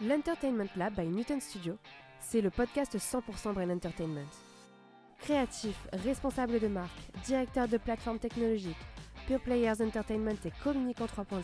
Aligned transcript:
L'Entertainment 0.00 0.68
Lab 0.76 0.94
by 0.94 1.08
Newton 1.08 1.40
Studio, 1.40 1.76
c'est 2.20 2.40
le 2.40 2.50
podcast 2.50 2.96
100% 2.96 3.52
Brain 3.52 3.70
Entertainment. 3.70 4.28
Créatifs, 5.18 5.88
responsables 5.92 6.60
de 6.60 6.68
marque, 6.68 6.96
directeurs 7.24 7.66
de 7.66 7.78
plateformes 7.78 8.20
technologiques, 8.20 8.76
Pure 9.26 9.40
Players 9.40 9.82
Entertainment 9.82 10.38
et 10.44 10.52
Communicant 10.62 11.06
3.0 11.06 11.42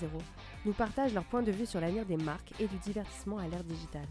nous 0.66 0.72
partagent 0.72 1.14
leur 1.14 1.24
point 1.24 1.42
de 1.42 1.50
vue 1.50 1.66
sur 1.66 1.80
l'avenir 1.80 2.06
des 2.06 2.16
marques 2.16 2.52
et 2.60 2.68
du 2.68 2.76
divertissement 2.78 3.38
à 3.38 3.48
l'ère 3.48 3.64
digitale. 3.64 4.06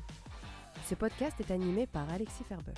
Ce 0.88 0.96
podcast 0.96 1.40
est 1.40 1.52
animé 1.52 1.88
par 1.88 2.12
Alexis 2.12 2.44
Ferbeuf. 2.44 2.76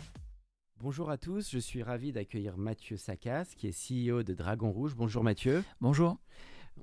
Bonjour 0.80 1.10
à 1.10 1.18
tous, 1.18 1.50
je 1.50 1.58
suis 1.58 1.82
ravi 1.82 2.12
d'accueillir 2.12 2.58
Mathieu 2.58 2.96
Sakas, 2.96 3.54
qui 3.58 3.68
est 3.68 4.12
CEO 4.12 4.22
de 4.22 4.36
Dragon 4.36 4.70
Rouge. 4.72 4.94
Bonjour 4.96 5.24
Mathieu. 5.24 5.64
Bonjour. 5.82 6.20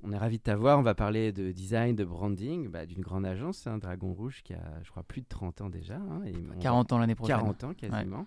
On 0.01 0.11
est 0.11 0.17
ravi 0.17 0.37
de 0.37 0.43
t'avoir. 0.43 0.79
On 0.79 0.81
va 0.81 0.95
parler 0.95 1.31
de 1.31 1.51
design, 1.51 1.95
de 1.95 2.03
branding, 2.03 2.67
bah, 2.69 2.85
d'une 2.85 3.01
grande 3.01 3.25
agence, 3.25 3.67
hein, 3.67 3.77
Dragon 3.77 4.11
Rouge, 4.13 4.41
qui 4.43 4.53
a, 4.53 4.59
je 4.83 4.89
crois, 4.91 5.03
plus 5.03 5.21
de 5.21 5.27
30 5.27 5.61
ans 5.61 5.69
déjà. 5.69 5.95
hein, 5.95 6.21
et 6.25 6.33
on 6.55 6.59
40 6.59 6.91
ans 6.91 6.97
l'année 6.97 7.15
prochaine. 7.15 7.37
40 7.37 7.63
ans 7.63 7.73
quasiment. 7.73 8.25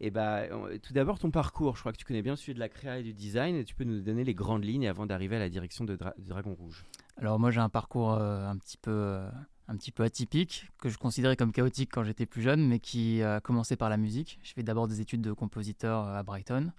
Et 0.00 0.10
bah, 0.10 0.42
on- 0.52 0.76
tout 0.78 0.92
d'abord 0.92 1.18
ton 1.18 1.30
parcours. 1.30 1.76
Je 1.76 1.80
crois 1.80 1.92
que 1.92 1.96
tu 1.98 2.04
connais 2.04 2.20
bien 2.22 2.36
celui 2.36 2.54
de 2.54 2.58
la 2.60 2.68
créa 2.68 2.98
et 2.98 3.02
du 3.02 3.14
design. 3.14 3.54
Et 3.56 3.64
tu 3.64 3.74
peux 3.74 3.84
nous 3.84 4.00
donner 4.00 4.24
les 4.24 4.34
grandes 4.34 4.64
lignes 4.64 4.86
avant 4.88 5.06
d'arriver 5.06 5.36
à 5.36 5.38
la 5.38 5.48
direction 5.48 5.84
de, 5.84 5.96
Dra- 5.96 6.14
de 6.18 6.28
Dragon 6.28 6.54
Rouge. 6.58 6.84
Alors 7.16 7.38
moi 7.38 7.50
j'ai 7.52 7.60
un 7.60 7.68
parcours 7.68 8.12
euh, 8.14 8.44
un 8.48 8.56
petit 8.58 8.76
peu 8.76 8.90
euh, 8.90 9.30
un 9.68 9.76
petit 9.76 9.92
peu 9.92 10.02
atypique 10.02 10.68
que 10.78 10.88
je 10.88 10.98
considérais 10.98 11.36
comme 11.36 11.52
chaotique 11.52 11.90
quand 11.92 12.02
j'étais 12.02 12.26
plus 12.26 12.42
jeune, 12.42 12.66
mais 12.68 12.80
qui 12.80 13.22
a 13.22 13.40
commencé 13.40 13.76
par 13.76 13.88
la 13.88 13.96
musique. 13.96 14.40
Je 14.42 14.52
fais 14.52 14.62
d'abord 14.64 14.88
des 14.88 15.00
études 15.00 15.22
de 15.22 15.32
compositeur 15.32 16.06
euh, 16.06 16.18
à 16.18 16.22
Brighton. 16.22 16.72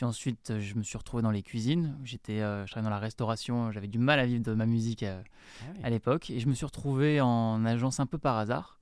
Puis 0.00 0.06
ensuite, 0.06 0.50
euh, 0.50 0.60
je 0.60 0.76
me 0.76 0.82
suis 0.82 0.96
retrouvé 0.96 1.22
dans 1.22 1.30
les 1.30 1.42
cuisines. 1.42 1.94
J'étais, 2.04 2.40
euh, 2.40 2.64
je 2.64 2.70
travaillais 2.70 2.88
dans 2.88 2.96
la 2.96 2.98
restauration. 2.98 3.70
J'avais 3.70 3.86
du 3.86 3.98
mal 3.98 4.18
à 4.18 4.24
vivre 4.24 4.42
de 4.42 4.54
ma 4.54 4.64
musique 4.64 5.02
euh, 5.02 5.22
à 5.82 5.90
l'époque. 5.90 6.30
Et 6.30 6.40
je 6.40 6.48
me 6.48 6.54
suis 6.54 6.64
retrouvé 6.64 7.20
en 7.20 7.66
agence 7.66 8.00
un 8.00 8.06
peu 8.06 8.16
par 8.16 8.38
hasard, 8.38 8.80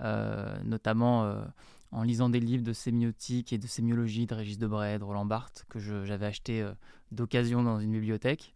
euh, 0.00 0.62
notamment 0.62 1.34
en 1.90 2.02
lisant 2.02 2.28
des 2.28 2.38
livres 2.38 2.64
de 2.64 2.74
sémiotique 2.74 3.54
et 3.54 3.56
de 3.56 3.66
sémiologie 3.66 4.26
de 4.26 4.34
Régis 4.34 4.58
Debray, 4.58 4.98
de 4.98 5.04
Roland 5.04 5.24
Barthes, 5.24 5.64
que 5.70 5.78
j'avais 5.78 6.26
acheté 6.26 6.70
d'occasion 7.12 7.62
dans 7.62 7.80
une 7.80 7.92
bibliothèque. 7.92 8.52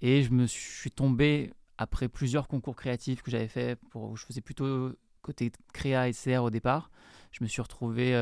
Et 0.00 0.24
je 0.24 0.32
me 0.32 0.48
suis 0.48 0.90
tombé, 0.90 1.52
après 1.76 2.08
plusieurs 2.08 2.48
concours 2.48 2.74
créatifs 2.74 3.22
que 3.22 3.30
j'avais 3.30 3.46
fait, 3.46 3.78
pour, 3.90 4.10
où 4.10 4.16
je 4.16 4.26
faisais 4.26 4.40
plutôt 4.40 4.90
côté 5.22 5.52
créa 5.72 6.08
et 6.08 6.12
CR 6.12 6.42
au 6.42 6.50
départ, 6.50 6.90
je 7.30 7.44
me 7.44 7.48
suis 7.48 7.62
retrouvé 7.62 8.20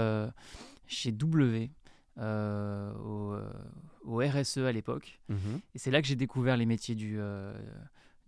chez 0.86 1.12
W. 1.12 1.70
euh, 2.19 2.92
au, 2.95 3.33
euh, 3.34 3.53
au 4.05 4.19
RSE 4.20 4.59
à 4.59 4.72
l'époque. 4.72 5.20
Mhm. 5.28 5.61
Et 5.75 5.78
c'est 5.78 5.91
là 5.91 6.00
que 6.00 6.09
j'ai 6.09 6.17
découvert 6.17 6.56
les 6.56 6.67
métiers 6.67 6.95
du, 6.95 7.17
euh, 7.19 7.56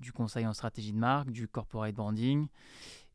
du 0.01 0.13
conseil 0.13 0.47
en 0.47 0.53
stratégie 0.53 0.93
de 0.93 0.99
marque, 0.99 1.31
du 1.31 1.49
corporate 1.49 1.95
branding, 1.95 2.49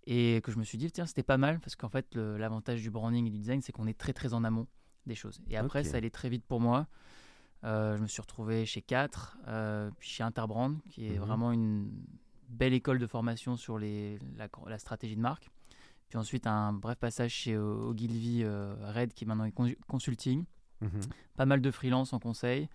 et 0.06 0.42
que 0.44 0.52
je 0.52 0.58
me 0.58 0.64
suis 0.64 0.78
dit, 0.78 0.92
tiens, 0.92 1.06
c'était 1.06 1.24
pas 1.24 1.38
mal, 1.38 1.60
parce 1.60 1.76
qu'en 1.76 1.90
fait, 1.90 2.16
l'avantage 2.16 2.82
du 2.82 2.90
branding 2.90 3.26
et 3.28 3.30
du 3.30 3.38
design, 3.40 3.62
c'est 3.62 3.72
qu'on 3.72 3.88
est 3.88 3.98
très 3.98 4.14
très 4.14 4.34
en 4.34 4.44
amont 4.44 4.68
des 5.06 5.16
choses. 5.16 5.42
Et 5.50 5.58
après, 5.58 5.84
ça 5.92 5.97
allait 5.97 6.09
très 6.09 6.30
vite 6.30 6.44
pour 6.46 6.59
moi. 6.59 6.88
Euh, 7.64 7.96
je 7.96 8.02
me 8.02 8.08
suis 8.08 8.22
retrouvé 8.22 8.66
chez 8.66 8.81
4, 8.81 9.38
puis 9.97 10.09
chez 10.09 10.24
Interbrand, 10.24 10.76
qui 10.90 11.08
est 11.08 11.12
Mhm. 11.18 11.20
vraiment 11.26 11.52
une 11.53 11.90
belle 12.50 12.74
école 12.74 13.00
de 13.00 13.08
formation 13.08 13.56
sur 13.56 13.78
les, 13.78 14.20
la, 14.38 14.47
la 14.68 14.78
stratégie 14.78 15.16
de 15.16 15.22
marque. 15.22 15.50
Puis 16.09 16.18
ensuite, 16.18 16.46
un 16.47 16.74
bref 16.74 16.97
passage 17.00 17.31
chez 17.31 17.58
Ogilvy 17.58 18.44
euh, 18.44 18.76
Red, 18.94 19.14
qui 19.14 19.24
est 19.24 19.28
maintenant 19.28 19.46
est 19.46 19.78
consulting 19.88 20.44
Mhm. 20.84 21.02
pas 21.36 21.46
mal 21.46 21.62
de 21.62 21.72
freelance 21.72 22.14
en 22.14 22.20
conseil 22.20 22.70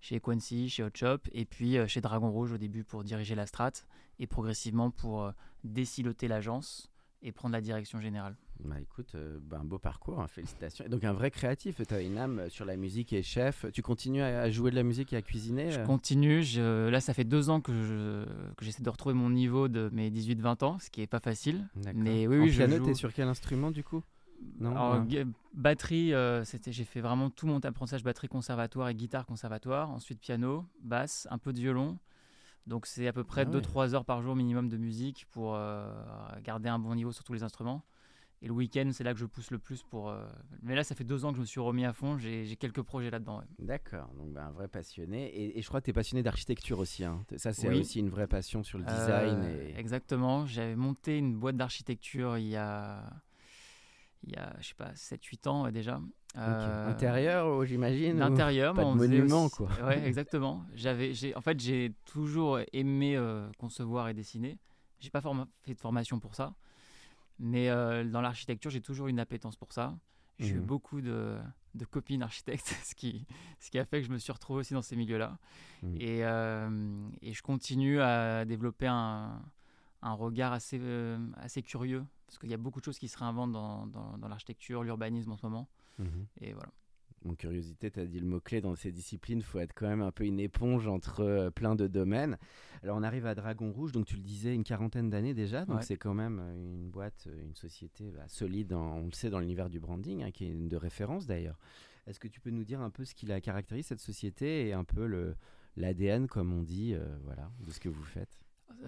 chez 0.00 0.20
Quincy, 0.20 0.68
chez 0.68 0.82
Hotshop 0.82 1.18
et 1.32 1.44
puis 1.44 1.78
euh, 1.78 1.86
chez 1.86 2.00
Dragon 2.00 2.30
Rouge 2.30 2.52
au 2.52 2.58
début 2.58 2.84
pour 2.84 3.02
diriger 3.02 3.34
la 3.34 3.46
strat 3.46 3.72
et 4.18 4.26
progressivement 4.26 4.90
pour 4.90 5.22
euh, 5.24 5.32
désiloter 5.64 6.28
l'agence 6.28 6.90
et 7.22 7.32
prendre 7.32 7.54
la 7.54 7.60
direction 7.60 7.98
générale. 8.00 8.36
Bah 8.60 8.80
écoute, 8.80 9.14
euh, 9.14 9.38
bah, 9.42 9.58
un 9.60 9.64
beau 9.64 9.78
parcours, 9.78 10.20
hein, 10.20 10.28
félicitations. 10.28 10.84
Et 10.84 10.88
donc 10.88 11.02
un 11.04 11.12
vrai 11.12 11.30
créatif, 11.30 11.80
tu 11.86 11.94
as 11.94 12.00
une 12.02 12.18
âme 12.18 12.38
euh, 12.40 12.48
sur 12.48 12.64
la 12.64 12.76
musique 12.76 13.12
et 13.12 13.22
chef. 13.22 13.66
Tu 13.72 13.82
continues 13.82 14.22
à, 14.22 14.50
jouer 14.50 14.70
de 14.70 14.76
la 14.76 14.82
musique 14.82 15.12
et 15.12 15.16
à 15.16 15.22
cuisiner 15.22 15.70
Je 15.72 15.80
continue, 15.84 16.42
je- 16.42 16.88
là 16.88 17.00
ça 17.00 17.12
fait 17.14 17.24
deux 17.24 17.50
ans 17.50 17.60
que 17.60 17.72
je- 17.72 18.52
que 18.54 18.64
j'essaie 18.64 18.82
de 18.82 18.90
retrouver 18.90 19.14
mon 19.14 19.30
niveau 19.30 19.68
de 19.68 19.90
mes 19.92 20.10
18-20 20.10 20.62
ans, 20.62 20.78
ce 20.78 20.90
qui 20.90 21.00
est 21.02 21.06
pas 21.06 21.20
facile. 21.20 21.66
Mais 21.94 22.26
oui, 22.26 22.36
en 22.38 22.42
oui, 22.42 22.50
je 22.50 22.68
joue. 22.68 22.84
t'es 22.84 22.94
sur 22.94 23.12
quel 23.12 23.28
instrument 23.28 23.70
du 23.70 23.82
coup? 23.82 24.02
Non, 24.58 24.70
Alors, 24.70 25.06
ouais. 25.06 25.26
batterie, 25.54 26.14
euh, 26.14 26.44
c'était, 26.44 26.72
j'ai 26.72 26.84
fait 26.84 27.00
vraiment 27.00 27.30
tout 27.30 27.46
mon 27.46 27.58
apprentissage 27.60 28.02
batterie 28.02 28.28
conservatoire 28.28 28.88
et 28.88 28.94
guitare 28.94 29.26
conservatoire. 29.26 29.90
Ensuite 29.90 30.20
piano, 30.20 30.64
basse, 30.82 31.26
un 31.30 31.38
peu 31.38 31.52
de 31.52 31.58
violon. 31.60 31.98
Donc 32.66 32.86
c'est 32.86 33.06
à 33.06 33.12
peu 33.12 33.22
près 33.22 33.44
Ah 33.46 33.50
ouais. 33.50 33.60
2-3 33.60 33.94
heures 33.94 34.04
par 34.04 34.22
jour 34.22 34.34
minimum 34.34 34.68
de 34.68 34.76
musique 34.76 35.26
pour 35.30 35.54
euh, 35.54 35.88
garder 36.42 36.68
un 36.68 36.78
bon 36.78 36.94
niveau 36.94 37.12
sur 37.12 37.22
tous 37.22 37.32
les 37.32 37.42
instruments. 37.42 37.82
Et 38.42 38.48
le 38.48 38.52
week-end, 38.52 38.90
c'est 38.92 39.02
là 39.04 39.14
que 39.14 39.18
je 39.20 39.24
pousse 39.24 39.50
le 39.50 39.58
plus 39.58 39.82
pour. 39.82 40.10
euh, 40.10 40.22
Mais 40.62 40.74
là, 40.74 40.84
ça 40.84 40.94
fait 40.94 41.04
deux 41.04 41.24
ans 41.24 41.30
que 41.30 41.36
je 41.36 41.40
me 41.40 41.46
suis 41.46 41.60
remis 41.60 41.86
à 41.86 41.92
fond. 41.94 42.18
J'ai, 42.18 42.44
j'ai 42.44 42.56
quelques 42.56 42.82
projets 42.82 43.10
là-dedans. 43.10 43.38
ouais. 43.38 43.44
D'accord, 43.60 44.08
donc 44.18 44.30
bah, 44.32 44.46
un 44.46 44.50
vrai 44.50 44.68
passionné. 44.68 45.26
Et, 45.28 45.58
et 45.58 45.62
je 45.62 45.68
crois 45.68 45.80
que 45.80 45.86
tu 45.86 45.90
es 45.90 45.94
passionné 45.94 46.22
d'architecture 46.22 46.78
aussi. 46.78 47.02
hein. 47.04 47.24
Ça, 47.36 47.52
c'est 47.54 47.68
Oui. 47.68 47.80
aussi 47.80 48.00
une 48.00 48.10
vraie 48.10 48.26
passion 48.26 48.62
sur 48.62 48.76
le 48.78 48.84
design. 48.84 49.40
Euh, 49.42 49.68
et... 49.70 49.78
Exactement. 49.78 50.44
J'avais 50.44 50.76
monté 50.76 51.16
une 51.16 51.34
boîte 51.36 51.56
d'architecture 51.56 52.36
il 52.36 52.48
y 52.48 52.56
a, 52.56 53.04
il 54.24 54.32
y 54.32 54.36
a, 54.36 54.54
je 54.60 54.68
sais 54.68 54.74
pas, 54.74 54.92
7-8 54.94 55.46
ans 55.46 55.64
ouais, 55.64 55.72
déjà. 55.72 56.00
Euh, 56.36 56.90
Intérieur, 56.90 57.46
oh, 57.46 57.64
j'imagine 57.64 58.16
ou- 58.16 58.18
L'intérieur, 58.18 58.74
pas 58.74 58.84
de 58.84 58.98
faisait 58.98 59.18
monument, 59.18 59.44
aussi- 59.46 59.56
quoi. 59.56 59.68
Ouais, 59.82 59.98
exactement. 60.06 60.64
J'avais, 60.74 61.14
j'ai, 61.14 61.34
en 61.36 61.40
fait, 61.40 61.58
j'ai 61.60 61.94
toujours 62.04 62.58
aimé 62.72 63.16
euh, 63.16 63.48
concevoir 63.58 64.08
et 64.08 64.14
dessiner. 64.14 64.58
J'ai 65.00 65.10
pas 65.10 65.22
fait 65.62 65.74
de 65.74 65.80
formation 65.80 66.18
pour 66.20 66.34
ça, 66.34 66.54
mais 67.38 67.68
euh, 67.70 68.04
dans 68.04 68.20
l'architecture, 68.20 68.70
j'ai 68.70 68.80
toujours 68.80 69.06
eu 69.08 69.10
une 69.10 69.20
appétence 69.20 69.56
pour 69.56 69.72
ça. 69.72 69.94
J'ai 70.38 70.54
eu 70.54 70.58
Mhm. 70.60 70.66
beaucoup 70.66 71.00
de, 71.00 71.38
de 71.74 71.84
copines 71.86 72.22
architectes, 72.22 72.66
ce 72.84 72.94
qui, 72.94 73.26
ce 73.60 73.70
qui 73.70 73.78
a 73.78 73.84
fait 73.86 74.00
que 74.00 74.06
je 74.06 74.12
me 74.12 74.18
suis 74.18 74.32
retrouvé 74.32 74.60
aussi 74.60 74.74
dans 74.74 74.82
ces 74.82 74.96
milieux-là. 74.96 75.38
Mhm. 75.82 75.96
Et, 76.00 76.24
euh, 76.24 77.08
et 77.22 77.32
je 77.32 77.42
continue 77.42 78.00
à 78.00 78.44
développer 78.44 78.86
un, 78.86 79.40
un 80.06 80.12
regard 80.14 80.52
assez, 80.52 80.78
euh, 80.80 81.18
assez 81.36 81.62
curieux, 81.62 82.04
parce 82.26 82.38
qu'il 82.38 82.50
y 82.50 82.54
a 82.54 82.58
beaucoup 82.58 82.80
de 82.80 82.84
choses 82.84 82.98
qui 82.98 83.08
se 83.08 83.18
réinventent 83.18 83.52
dans, 83.52 83.86
dans, 83.86 84.18
dans 84.18 84.28
l'architecture, 84.28 84.82
l'urbanisme 84.82 85.32
en 85.32 85.36
ce 85.36 85.46
moment. 85.46 85.68
Mhm. 85.98 86.26
Et 86.40 86.52
voilà. 86.52 86.70
Mon 87.24 87.34
curiosité, 87.34 87.90
tu 87.90 87.98
as 87.98 88.06
dit 88.06 88.20
le 88.20 88.26
mot-clé 88.26 88.60
dans 88.60 88.76
ces 88.76 88.92
disciplines, 88.92 89.38
il 89.38 89.44
faut 89.44 89.58
être 89.58 89.72
quand 89.74 89.88
même 89.88 90.02
un 90.02 90.12
peu 90.12 90.24
une 90.24 90.38
éponge 90.38 90.86
entre 90.86 91.20
euh, 91.24 91.50
plein 91.50 91.74
de 91.74 91.88
domaines. 91.88 92.36
Alors 92.84 92.96
on 92.98 93.02
arrive 93.02 93.26
à 93.26 93.34
Dragon 93.34 93.72
Rouge, 93.72 93.90
donc 93.90 94.06
tu 94.06 94.14
le 94.16 94.22
disais, 94.22 94.54
une 94.54 94.62
quarantaine 94.62 95.10
d'années 95.10 95.34
déjà, 95.34 95.64
donc 95.64 95.78
Ouais. 95.78 95.82
c'est 95.82 95.96
quand 95.96 96.14
même 96.14 96.38
euh, 96.40 96.54
une 96.54 96.88
boîte, 96.90 97.26
une 97.42 97.54
société 97.54 98.12
bah, 98.12 98.28
solide, 98.28 98.74
en- 98.74 98.98
on 98.98 99.06
le 99.06 99.12
sait, 99.12 99.30
dans 99.30 99.40
l'univers 99.40 99.70
du 99.70 99.80
branding, 99.80 100.22
hein, 100.22 100.30
qui 100.30 100.44
est 100.44 100.50
une 100.50 100.68
de 100.68 100.76
référence 100.76 101.26
d'ailleurs. 101.26 101.58
Est-ce 102.06 102.20
que 102.20 102.28
tu 102.28 102.40
peux 102.40 102.50
nous 102.50 102.64
dire 102.64 102.80
un 102.80 102.90
peu 102.90 103.04
ce 103.04 103.14
qui 103.14 103.26
la 103.26 103.40
caractérise, 103.40 103.86
cette 103.86 104.00
société, 104.00 104.68
et 104.68 104.72
un 104.72 104.84
peu 104.84 105.34
l'ADN, 105.76 106.28
comme 106.28 106.52
on 106.52 106.62
dit, 106.62 106.94
euh, 106.94 107.04
voilà, 107.24 107.50
de 107.66 107.72
ce 107.72 107.80
que 107.80 107.88
vous 107.88 108.04
faites? 108.04 108.38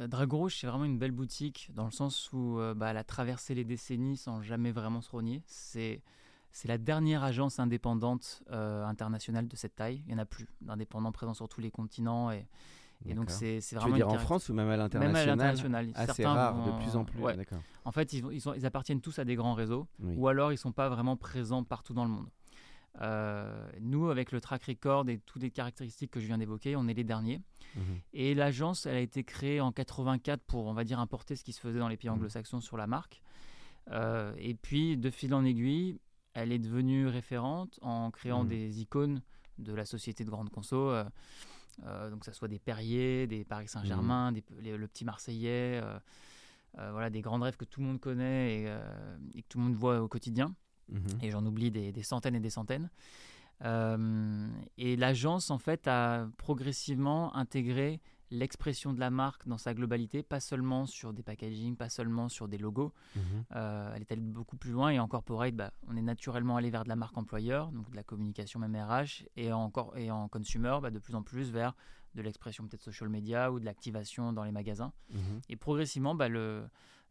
Dragon 0.07 0.39
Rouge, 0.39 0.57
c'est 0.61 0.67
vraiment 0.67 0.85
une 0.85 0.99
belle 0.99 1.13
boutique 1.13 1.71
dans 1.75 1.85
le 1.85 1.91
sens 1.91 2.31
où 2.33 2.59
euh, 2.59 2.75
bah, 2.75 2.91
elle 2.91 2.97
a 2.97 3.05
traversé 3.05 3.55
les 3.55 3.65
décennies 3.65 4.17
sans 4.17 4.43
jamais 4.43 4.71
vraiment 4.73 5.01
se 5.01 5.11
rogner. 5.11 5.43
C'est 5.47 6.03
c'est 6.51 6.69
la 6.69 6.79
dernière 6.79 7.23
agence 7.25 7.59
indépendante 7.59 8.43
euh, 8.51 8.85
internationale 8.87 9.47
de 9.49 9.55
cette 9.57 9.77
taille. 9.77 10.03
Il 10.07 10.15
n'y 10.15 10.15
en 10.15 10.23
a 10.23 10.25
plus 10.25 10.47
d'indépendants 10.63 11.13
présents 11.13 11.35
sur 11.35 11.49
tous 11.49 11.61
les 11.61 11.71
continents. 11.71 12.31
Et, 12.31 12.47
et 13.05 13.15
donc, 13.15 13.31
c'est 13.31 13.61
c'est 13.61 13.77
Tu 13.77 13.83
veux 13.85 13.91
vraiment. 13.91 13.97
dire 13.97 14.09
en 14.09 14.19
France 14.19 14.49
ou 14.49 14.55
même 14.55 14.67
à 14.69 14.71
Même 14.71 14.79
l'international 14.81 15.29
à 15.29 15.37
l'international. 15.37 15.89
Ah, 15.95 16.07
c'est 16.15 16.27
rare, 16.27 16.55
vont- 16.57 16.67
de 16.79 16.83
plus 16.83 16.97
en 16.97 17.05
plus, 17.05 17.21
ouais. 17.21 17.37
d'accord. 17.37 17.61
En 17.85 17.93
fait, 17.93 18.13
ils, 18.15 18.25
ils, 18.33 18.41
sont- 18.41 18.55
ils 18.55 18.65
appartiennent 18.67 19.01
tous 19.03 19.19
à 19.19 19.25
des 19.25 19.35
grands 19.37 19.55
réseaux, 19.55 19.87
Oui. 20.01 20.15
ou 20.17 20.27
alors 20.29 20.51
ils 20.51 20.55
ne 20.55 20.59
sont 20.59 20.73
pas 20.73 20.89
vraiment 20.89 21.17
présents 21.17 21.65
partout 21.65 21.93
dans 21.95 22.05
le 22.05 22.11
monde. 22.11 22.29
Euh, 23.01 23.71
nous, 23.81 24.09
avec 24.11 24.33
le 24.33 24.41
track 24.41 24.65
record 24.65 25.09
et 25.09 25.19
toutes 25.19 25.43
les 25.43 25.51
caractéristiques 25.51 26.11
que 26.11 26.19
je 26.21 26.27
viens 26.27 26.39
d'évoquer, 26.39 26.75
on 26.75 26.89
est 26.89 26.95
les 26.95 27.05
derniers. 27.05 27.41
Mhm. 27.77 27.83
Et 28.13 28.35
l'agence, 28.35 28.87
elle 28.87 28.97
a 28.97 29.01
été 29.01 29.23
créée 29.25 29.61
en 29.61 29.71
84 29.73 30.43
pour, 30.43 30.67
on 30.67 30.73
va 30.75 30.83
dire, 30.85 30.99
importer 30.99 31.37
ce 31.37 31.45
qui 31.45 31.53
se 31.53 31.61
faisait 31.61 31.79
dans 31.79 31.89
les 31.89 31.97
pays 31.97 32.11
Mhm. 32.11 32.17
anglo-saxons 32.17 32.61
sur 32.61 32.77
la 32.77 32.87
marque. 32.87 33.23
Euh, 33.91 34.35
et 34.39 34.55
puis, 34.55 34.97
de 34.97 35.11
fil 35.11 35.33
en 35.33 35.45
aiguille, 35.45 36.01
elle 36.35 36.51
est 36.53 36.59
devenue 36.59 37.07
référente 37.07 37.79
en 37.83 38.11
créant 38.11 38.43
Mhm. 38.43 38.49
des 38.49 38.81
icônes 38.81 39.23
de 39.59 39.73
la 39.75 39.85
société 39.85 40.25
de 40.25 40.31
grande 40.31 40.51
conso, 40.51 40.91
euh, 40.91 41.05
donc, 42.11 42.21
que 42.21 42.27
ce 42.27 42.33
soit 42.33 42.49
des 42.49 42.59
Perrier, 42.59 43.27
des 43.29 43.45
Paris 43.45 43.69
Saint-Germain, 43.69 44.33
le 44.33 44.87
petit 44.89 45.05
Marseillais, 45.05 45.81
voilà, 46.75 47.11
des 47.11 47.21
grandes 47.23 47.43
rêves 47.43 47.57
que 47.57 47.65
tout 47.65 47.81
le 47.81 47.87
monde 47.87 48.01
connaît 48.01 48.63
et, 48.63 49.43
que 49.43 49.49
tout 49.49 49.59
le 49.59 49.65
monde 49.65 49.75
voit 49.75 50.01
au 50.01 50.09
quotidien. 50.09 50.55
Mhm. 50.89 51.19
Et 51.23 51.31
j'en 51.31 51.45
oublie 51.45 51.71
des, 51.71 52.03
centaines 52.03 52.35
et 52.35 52.41
des 52.41 52.51
centaines. 52.51 52.91
et 53.63 54.97
l'agence, 54.97 55.51
en 55.51 55.59
fait, 55.59 55.89
a 55.89 56.29
progressivement 56.37 57.35
intégré 57.35 58.01
l'expression 58.31 58.93
de 58.93 59.01
la 59.01 59.11
marque 59.11 59.47
dans 59.47 59.59
sa 59.59 59.75
globalité, 59.75 60.23
pas 60.23 60.41
seulement 60.41 60.87
sur 60.87 61.13
des 61.13 61.23
packaging, 61.23 61.77
pas 61.77 61.89
seulement 61.89 62.29
sur 62.29 62.49
des 62.49 62.59
logos. 62.59 62.93
Mhm. 63.17 63.23
Euh, 63.55 63.93
elle 63.95 64.03
est 64.03 64.13
allée 64.13 64.21
beaucoup 64.21 64.57
plus 64.57 64.73
loin 64.73 64.91
et 64.91 64.99
en 64.99 65.09
corporate, 65.09 65.55
bah, 65.55 65.73
on 65.87 65.97
est 65.97 66.03
naturellement 66.03 66.57
allé 66.57 66.71
vers 66.71 66.85
de 66.85 66.89
la 66.89 66.97
marque 66.97 67.17
employeur, 67.17 67.73
donc 67.73 67.91
de 67.91 67.97
la 67.97 68.03
communication 68.03 68.61
même 68.61 68.77
RH, 68.77 69.25
et, 69.37 69.53
encore, 69.53 69.97
et 69.97 70.11
en 70.11 70.29
consumer, 70.29 70.79
bah, 70.83 70.91
de 70.91 70.99
plus 70.99 71.15
en 71.15 71.23
plus 71.23 71.51
vers 71.51 71.75
de 72.15 72.23
l'expression 72.23 72.67
peut-être 72.67 72.83
social 72.83 73.09
media 73.09 73.53
ou 73.53 73.61
de 73.61 73.65
l'activation 73.65 74.33
dans 74.33 74.45
les 74.45 74.53
magasins. 74.53 74.93
Mhm. 75.11 75.41
Et 75.49 75.57
progressivement, 75.57 76.15
bah, 76.15 76.29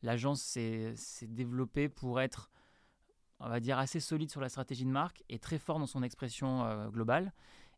l'agence 0.03 0.41
s'est 0.41 0.95
développée 1.27 1.89
pour 1.89 2.19
être, 2.21 2.49
on 3.39 3.49
va 3.49 3.59
dire, 3.59 3.77
assez 3.77 3.99
solide 3.99 4.31
sur 4.31 4.41
la 4.41 4.49
stratégie 4.49 4.85
de 4.85 4.89
marque 4.89 5.23
et 5.29 5.39
très 5.39 5.57
fort 5.57 5.79
dans 5.79 5.85
son 5.85 6.03
expression 6.03 6.63
euh, 6.65 6.89
globale 6.89 7.33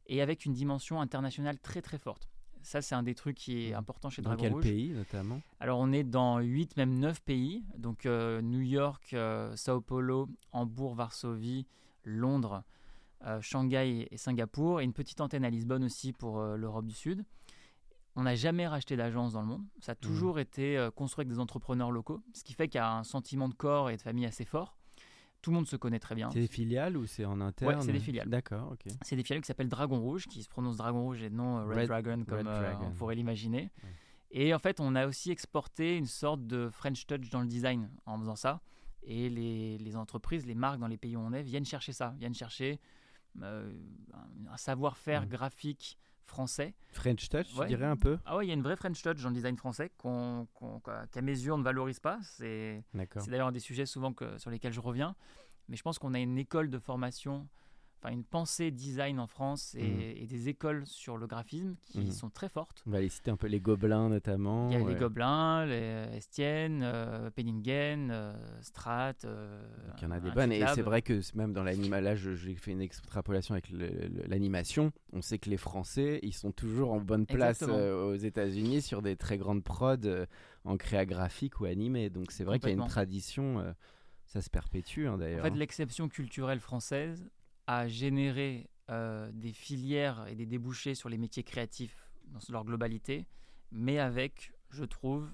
et 0.07 0.21
avec 0.21 0.45
une 0.45 0.53
dimension 0.53 1.01
internationale 1.01 1.59
très 1.59 1.81
très 1.81 1.97
forte. 1.97 2.29
Ça, 2.61 2.81
c'est 2.81 2.95
un 2.95 3.03
des 3.03 3.15
trucs 3.15 3.37
qui 3.37 3.67
est 3.67 3.71
mmh. 3.71 3.77
important 3.77 4.09
chez 4.09 4.21
Dragon 4.21 4.41
Rouge. 4.41 4.51
Dans 4.51 4.59
quel 4.59 4.71
pays 4.71 4.89
notamment? 4.89 5.41
Alors, 5.59 5.79
on 5.79 5.91
est 5.91 6.03
dans 6.03 6.39
8, 6.39 6.77
même 6.77 6.99
9 6.99 7.21
pays. 7.21 7.63
Donc, 7.77 8.05
euh, 8.05 8.41
New 8.41 8.59
York, 8.59 9.13
euh, 9.13 9.55
Sao 9.55 9.79
Paulo, 9.79 10.27
Hambourg, 10.51 10.95
Varsovie, 10.95 11.65
Londres, 12.03 12.63
Shanghai 13.41 14.07
et 14.11 14.17
Singapour. 14.17 14.81
Et 14.81 14.83
une 14.85 14.93
petite 14.93 15.21
antenne 15.21 15.45
à 15.45 15.49
Lisbonne 15.49 15.83
aussi 15.83 16.13
pour 16.13 16.41
l'Europe 16.41 16.85
du 16.85 16.95
Sud. 16.95 17.25
On 18.15 18.23
n'a 18.23 18.35
jamais 18.35 18.65
racheté 18.65 18.95
d'agence 18.95 19.33
dans 19.33 19.41
le 19.41 19.47
monde. 19.47 19.65
Ça 19.81 19.91
a 19.91 19.95
mmh. 19.95 19.97
toujours 19.97 20.39
été 20.39 20.89
construit 20.95 21.23
avec 21.23 21.33
des 21.33 21.39
entrepreneurs 21.39 21.91
locaux. 21.91 22.21
Ce 22.33 22.43
qui 22.43 22.53
fait 22.53 22.67
qu'il 22.67 22.79
y 22.79 22.81
a 22.81 22.93
un 22.93 23.03
sentiment 23.03 23.49
de 23.49 23.53
corps 23.53 23.89
et 23.89 23.97
de 23.97 24.01
famille 24.01 24.25
assez 24.25 24.45
fort. 24.45 24.78
Tout 25.41 25.51
le 25.51 25.55
monde 25.55 25.67
se 25.67 25.75
connaît 25.75 25.99
très 25.99 26.15
bien. 26.15 26.29
C'est 26.31 26.41
des 26.41 26.47
filiales 26.47 26.97
ou 26.97 27.05
c'est 27.05 27.25
en 27.25 27.39
interne 27.39 27.75
Ouais, 27.75 27.81
c'est 27.81 27.93
des 27.93 27.99
filiales. 27.99 28.29
D'accord, 28.29 28.71
ok. 28.73 28.91
C'est 29.03 29.15
des 29.15 29.23
filiales 29.23 29.41
qui 29.41 29.47
s'appellent 29.47 29.69
Dragon 29.69 29.99
Rouge, 29.99 30.27
qui 30.27 30.43
se 30.43 30.49
prononce 30.49 30.77
Dragon 30.77 31.01
Rouge 31.01 31.23
et 31.23 31.29
non 31.29 31.65
Red, 31.65 31.87
Dragon 31.87 32.23
comme 32.27 32.47
euh, 32.47 32.73
on 32.81 32.91
pourrait 32.91 33.15
l'imaginer. 33.15 33.69
Et 34.31 34.53
en 34.53 34.59
fait, 34.59 34.79
on 34.79 34.95
a 34.95 35.07
aussi 35.07 35.31
exporté 35.31 35.97
une 35.97 36.05
sorte 36.05 36.45
de 36.45 36.69
French 36.69 37.07
touch 37.07 37.29
dans 37.29 37.41
le 37.41 37.47
design 37.47 37.89
en 38.05 38.19
faisant 38.19 38.35
ça. 38.35 38.61
Et 39.01 39.29
les, 39.29 39.77
les 39.77 39.95
entreprises, 39.95 40.45
les 40.45 40.55
marques 40.55 40.79
dans 40.79 40.87
les 40.87 40.97
pays 40.97 41.15
où 41.15 41.21
on 41.21 41.33
est 41.33 41.41
viennent 41.41 41.65
chercher 41.65 41.93
ça, 41.93 42.13
viennent 42.19 42.33
chercher 42.33 42.79
euh, 43.41 43.71
un 44.51 44.57
savoir-faire 44.57 45.23
mm. 45.23 45.29
graphique 45.29 45.97
français. 46.29 46.73
French 46.91 47.27
touch, 47.29 47.47
je 47.55 47.63
dirais 47.65 47.85
un 47.85 47.97
peu? 47.97 48.17
Ah 48.25 48.37
ouais, 48.37 48.45
il 48.45 48.47
y 48.47 48.51
a 48.51 48.53
une 48.53 48.61
vraie 48.61 48.77
French 48.77 49.01
touch 49.01 49.21
dans 49.21 49.29
le 49.29 49.35
design 49.35 49.57
français 49.57 49.91
qu'à 50.01 51.21
mes 51.21 51.31
yeux 51.31 51.51
on 51.53 51.57
ne 51.57 51.63
valorise 51.63 51.99
pas. 51.99 52.19
C'est 52.23 52.83
d'ailleurs 53.27 53.47
un 53.47 53.51
des 53.51 53.59
sujets 53.59 53.85
souvent 53.85 54.13
que, 54.13 54.37
sur 54.37 54.49
lesquels 54.49 54.73
je 54.73 54.79
reviens. 54.79 55.15
Mais 55.67 55.75
je 55.75 55.83
pense 55.83 55.99
qu'on 55.99 56.13
a 56.13 56.19
une 56.19 56.37
école 56.37 56.69
de 56.69 56.79
formation 56.79 57.47
enfin 58.01 58.13
une 58.13 58.23
pensée 58.23 58.71
design 58.71 59.19
en 59.19 59.27
France 59.27 59.75
et, 59.75 60.21
mhm. 60.21 60.27
des 60.27 60.49
écoles 60.49 60.85
sur 60.85 61.17
le 61.17 61.27
graphisme 61.27 61.75
qui 61.85 61.99
mhm. 61.99 62.11
sont 62.11 62.29
très 62.29 62.49
fortes. 62.49 62.83
On 62.87 62.91
va 62.91 63.01
les 63.01 63.09
citer 63.09 63.31
un 63.31 63.35
peu 63.35 63.47
les 63.47 63.59
Gobelins 63.59 64.09
notamment. 64.09 64.69
Il 64.69 64.79
y 64.79 64.81
a 64.81 64.87
les 64.87 64.95
Gobelins, 64.95 65.65
les 65.65 66.07
Estienne, 66.13 66.81
euh, 66.83 67.29
Penningen, 67.31 68.09
euh, 68.11 68.33
Strat. 68.61 69.13
Euh, 69.25 69.61
il 69.97 70.03
y 70.03 70.05
en 70.05 70.11
a 70.11 70.19
des 70.19 70.31
bonnes 70.31 70.51
et 70.51 70.65
c'est 70.73 70.81
vrai 70.81 71.01
que 71.01 71.19
même 71.35 71.53
dans 71.53 71.63
l'animation, 71.63 72.35
j'ai 72.35 72.55
fait 72.55 72.71
une 72.71 72.81
extrapolation 72.81 73.53
avec 73.53 73.69
l'animation. 74.27 74.91
On 75.13 75.21
sait 75.21 75.37
que 75.37 75.49
les 75.49 75.57
Français, 75.57 76.19
ils 76.23 76.33
sont 76.33 76.51
toujours 76.51 76.93
en 76.93 76.99
bonne 76.99 77.25
place 77.25 77.63
aux 77.63 78.15
États-Unis 78.15 78.81
sur 78.81 79.01
des 79.01 79.15
très 79.15 79.37
grandes 79.37 79.63
prods 79.63 79.97
en 80.65 80.77
créa 80.77 81.05
graphique 81.05 81.59
ou 81.59 81.65
animé. 81.65 82.09
Donc 82.09 82.31
c'est 82.31 82.43
vrai 82.43 82.59
qu'il 82.59 82.69
y 82.69 82.73
a 82.73 82.75
une 82.75 82.87
tradition 82.87 83.73
ça 84.29 84.41
se 84.41 84.49
perpétue 84.49 85.07
hein, 85.07 85.17
d'ailleurs. 85.17 85.41
En 85.41 85.49
fait, 85.49 85.55
l'exception 85.55 86.07
culturelle 86.07 86.59
française, 86.59 87.27
à 87.69 87.87
générer 87.87 88.67
euh, 88.89 89.29
des 89.31 89.53
filières 89.53 90.25
et 90.27 90.33
des 90.33 90.47
débouchés 90.47 90.95
sur 90.95 91.07
les 91.07 91.19
métiers 91.19 91.43
créatifs 91.43 92.09
dans 92.25 92.39
leur 92.49 92.65
globalité, 92.65 93.27
mais 93.71 93.99
avec, 93.99 94.53
je 94.71 94.83
trouve, 94.83 95.29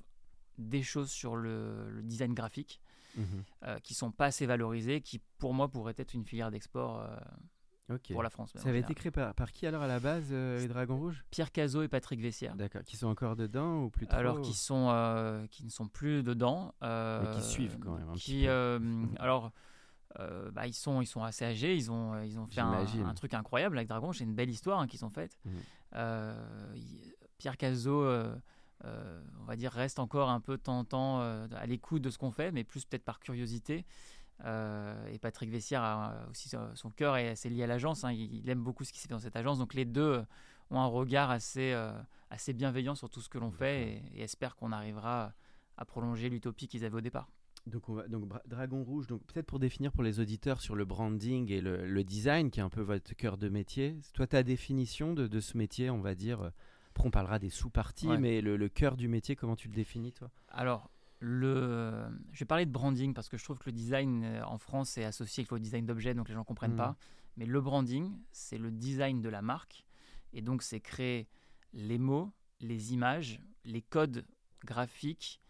des 0.57 0.83
choses 0.83 1.09
sur 1.09 1.37
le, 1.37 2.01
design 2.03 2.33
graphique 2.33 2.81
qui 3.13 3.21
ne 3.21 3.25
euh, 3.63 3.79
qui 3.79 3.93
sont 3.93 4.11
pas 4.11 4.25
assez 4.25 4.45
valorisées, 4.45 4.99
qui 4.99 5.21
pour 5.37 5.53
moi 5.53 5.69
pourraient 5.69 5.95
être 5.97 6.13
une 6.13 6.25
filière 6.25 6.51
d'export 6.51 7.07
euh, 7.89 7.97
pour 8.11 8.21
la 8.21 8.29
France. 8.29 8.51
Ça 8.57 8.67
avait 8.67 8.79
été 8.79 8.93
créé 8.95 9.11
par, 9.11 9.53
qui 9.53 9.65
alors 9.65 9.83
à 9.83 9.87
la 9.87 10.01
base, 10.01 10.33
les 10.33 10.67
Dragons 10.67 10.97
Rouges? 10.97 11.23
Pierre 11.31 11.53
Cazot 11.53 11.83
et 11.83 11.87
Patrick 11.87 12.19
Vessière. 12.19 12.57
D'accord, 12.57 12.83
qui 12.83 12.97
sont 12.97 13.07
encore 13.07 13.37
dedans 13.37 13.83
ou 13.83 13.89
plus 13.89 14.07
Alors 14.09 14.41
qui 14.41 14.53
sont 14.53 15.47
qui 15.51 15.63
ne 15.63 15.69
sont 15.69 15.87
plus 15.87 16.21
dedans. 16.21 16.75
mais 16.81 17.33
qui 17.33 17.43
suivent 17.43 17.77
quand 17.79 17.95
même. 17.95 18.09
Un 18.09 18.13
qui, 18.15 18.45
petit 18.45 18.45
peu. 18.45 18.81
alors 19.23 19.53
euh, 20.19 20.51
bah, 20.51 20.67
ils, 20.67 20.73
sont, 20.73 21.01
ils 21.01 21.07
sont 21.07 21.23
assez 21.23 21.45
âgés, 21.45 21.75
ils 21.75 21.91
ont, 21.91 22.21
ils 22.21 22.39
ont 22.39 22.47
fait 22.47 22.61
un, 22.61 23.13
truc 23.13 23.33
incroyable 23.33 23.77
avec 23.77 23.89
Dragon, 23.89 24.13
c'est 24.13 24.23
une 24.23 24.35
belle 24.35 24.49
histoire 24.49 24.79
hein, 24.79 24.87
qu'ils 24.87 25.03
ont 25.03 25.09
faite. 25.09 25.37
Mhm. 25.45 25.53
Euh, 25.95 26.75
Pierre 27.37 27.57
Cazot, 27.57 28.03
euh, 28.03 28.35
on 29.41 29.43
va 29.45 29.55
dire, 29.55 29.71
reste 29.71 29.99
encore 29.99 30.29
un 30.29 30.39
peu 30.39 30.57
temps 30.57 31.19
à 31.19 31.65
l'écoute 31.65 32.01
de 32.01 32.09
ce 32.09 32.17
qu'on 32.17 32.31
fait, 32.31 32.51
mais 32.51 32.63
plus 32.63 32.85
peut-être 32.85 33.03
par 33.03 33.19
curiosité. 33.19 33.85
et 34.43 35.19
Patrick 35.19 35.49
Vessière 35.49 35.83
a 35.83 36.27
aussi 36.29 36.49
son 36.49 36.91
cœur 36.91 37.17
et 37.17 37.35
c'est 37.35 37.49
lié 37.49 37.63
à 37.63 37.67
l'agence. 37.67 38.03
Hein. 38.03 38.11
il, 38.11 38.49
aime 38.49 38.63
beaucoup 38.63 38.83
ce 38.83 38.93
qui 38.93 38.99
s'est 38.99 39.07
fait 39.07 39.13
dans 39.13 39.19
cette 39.19 39.35
agence. 39.35 39.59
Donc 39.59 39.73
les 39.73 39.85
deux 39.85 40.23
ont 40.69 40.79
un 40.79 40.87
regard 40.87 41.29
assez, 41.29 41.73
assez 42.29 42.53
bienveillant 42.53 42.95
sur 42.95 43.09
tout 43.09 43.21
ce 43.21 43.27
que 43.27 43.37
l'on 43.37 43.51
fait 43.51 43.83
et, 43.83 44.19
et 44.19 44.23
espèrent 44.23 44.55
qu'on 44.55 44.71
arrivera 44.71 45.33
à 45.77 45.83
prolonger 45.85 46.29
l'utopie 46.29 46.67
qu'ils 46.67 46.85
avaient 46.85 46.97
au 46.97 47.01
départ. 47.01 47.29
Donc, 47.67 47.89
on 47.89 47.95
va, 47.95 48.07
donc 48.07 48.25
Dragon 48.45 48.83
Rouge, 48.83 49.07
donc 49.07 49.23
peut-être 49.25 49.47
pour 49.47 49.59
définir 49.59 49.91
pour 49.91 50.03
les 50.03 50.19
auditeurs 50.19 50.61
sur 50.61 50.75
le 50.75 50.85
branding 50.85 51.51
et 51.51 51.61
le, 51.61 52.03
design, 52.03 52.51
qui 52.51 52.59
est 52.59 52.63
un 52.63 52.69
peu 52.69 52.81
votre 52.81 53.15
cœur 53.15 53.37
de 53.37 53.49
métier. 53.49 53.97
Toi, 54.13 54.27
ta 54.27 54.43
définition 54.43 55.13
de, 55.13 55.27
de, 55.27 55.39
ce 55.39 55.57
métier, 55.57 55.89
on 55.89 55.99
va 55.99 56.13
dire, 56.13 56.51
après 56.91 57.07
on 57.07 57.11
parlera 57.11 57.39
des 57.39 57.49
sous-parties, 57.49 58.17
mais 58.19 58.41
le, 58.41 58.55
le, 58.55 58.69
cœur 58.69 58.97
du 58.97 59.07
métier, 59.07 59.35
comment 59.35 59.55
tu 59.55 59.67
le 59.67 59.73
définis, 59.73 60.13
toi? 60.13 60.29
Alors, 60.49 60.91
le, 61.19 62.05
je 62.31 62.39
vais 62.39 62.45
parler 62.45 62.65
de 62.65 62.71
branding 62.71 63.13
parce 63.13 63.29
que 63.29 63.37
je 63.37 63.43
trouve 63.43 63.57
que 63.57 63.65
le 63.65 63.71
design 63.71 64.23
euh, 64.23 64.45
en 64.45 64.57
France 64.57 64.97
est 64.97 65.05
associé 65.05 65.45
au 65.49 65.59
design 65.59 65.85
d'objets, 65.85 66.13
donc 66.13 66.27
les 66.27 66.33
gens 66.33 66.41
ne 66.41 66.45
comprennent 66.45 66.73
mmh. 66.73 66.77
pas. 66.77 66.97
Mais 67.37 67.45
le 67.45 67.59
branding, 67.61 68.17
c'est 68.31 68.57
le 68.57 68.71
design 68.71 69.21
de 69.21 69.29
la 69.29 69.41
marque. 69.41 69.85
Et 70.33 70.41
donc, 70.41 70.61
c'est 70.61 70.79
créer 70.79 71.27
les 71.73 71.97
mots, 71.97 72.31
les 72.61 72.93
images, 72.93 73.41
les 73.65 73.81
codes 73.81 74.25
graphiques 74.63 75.41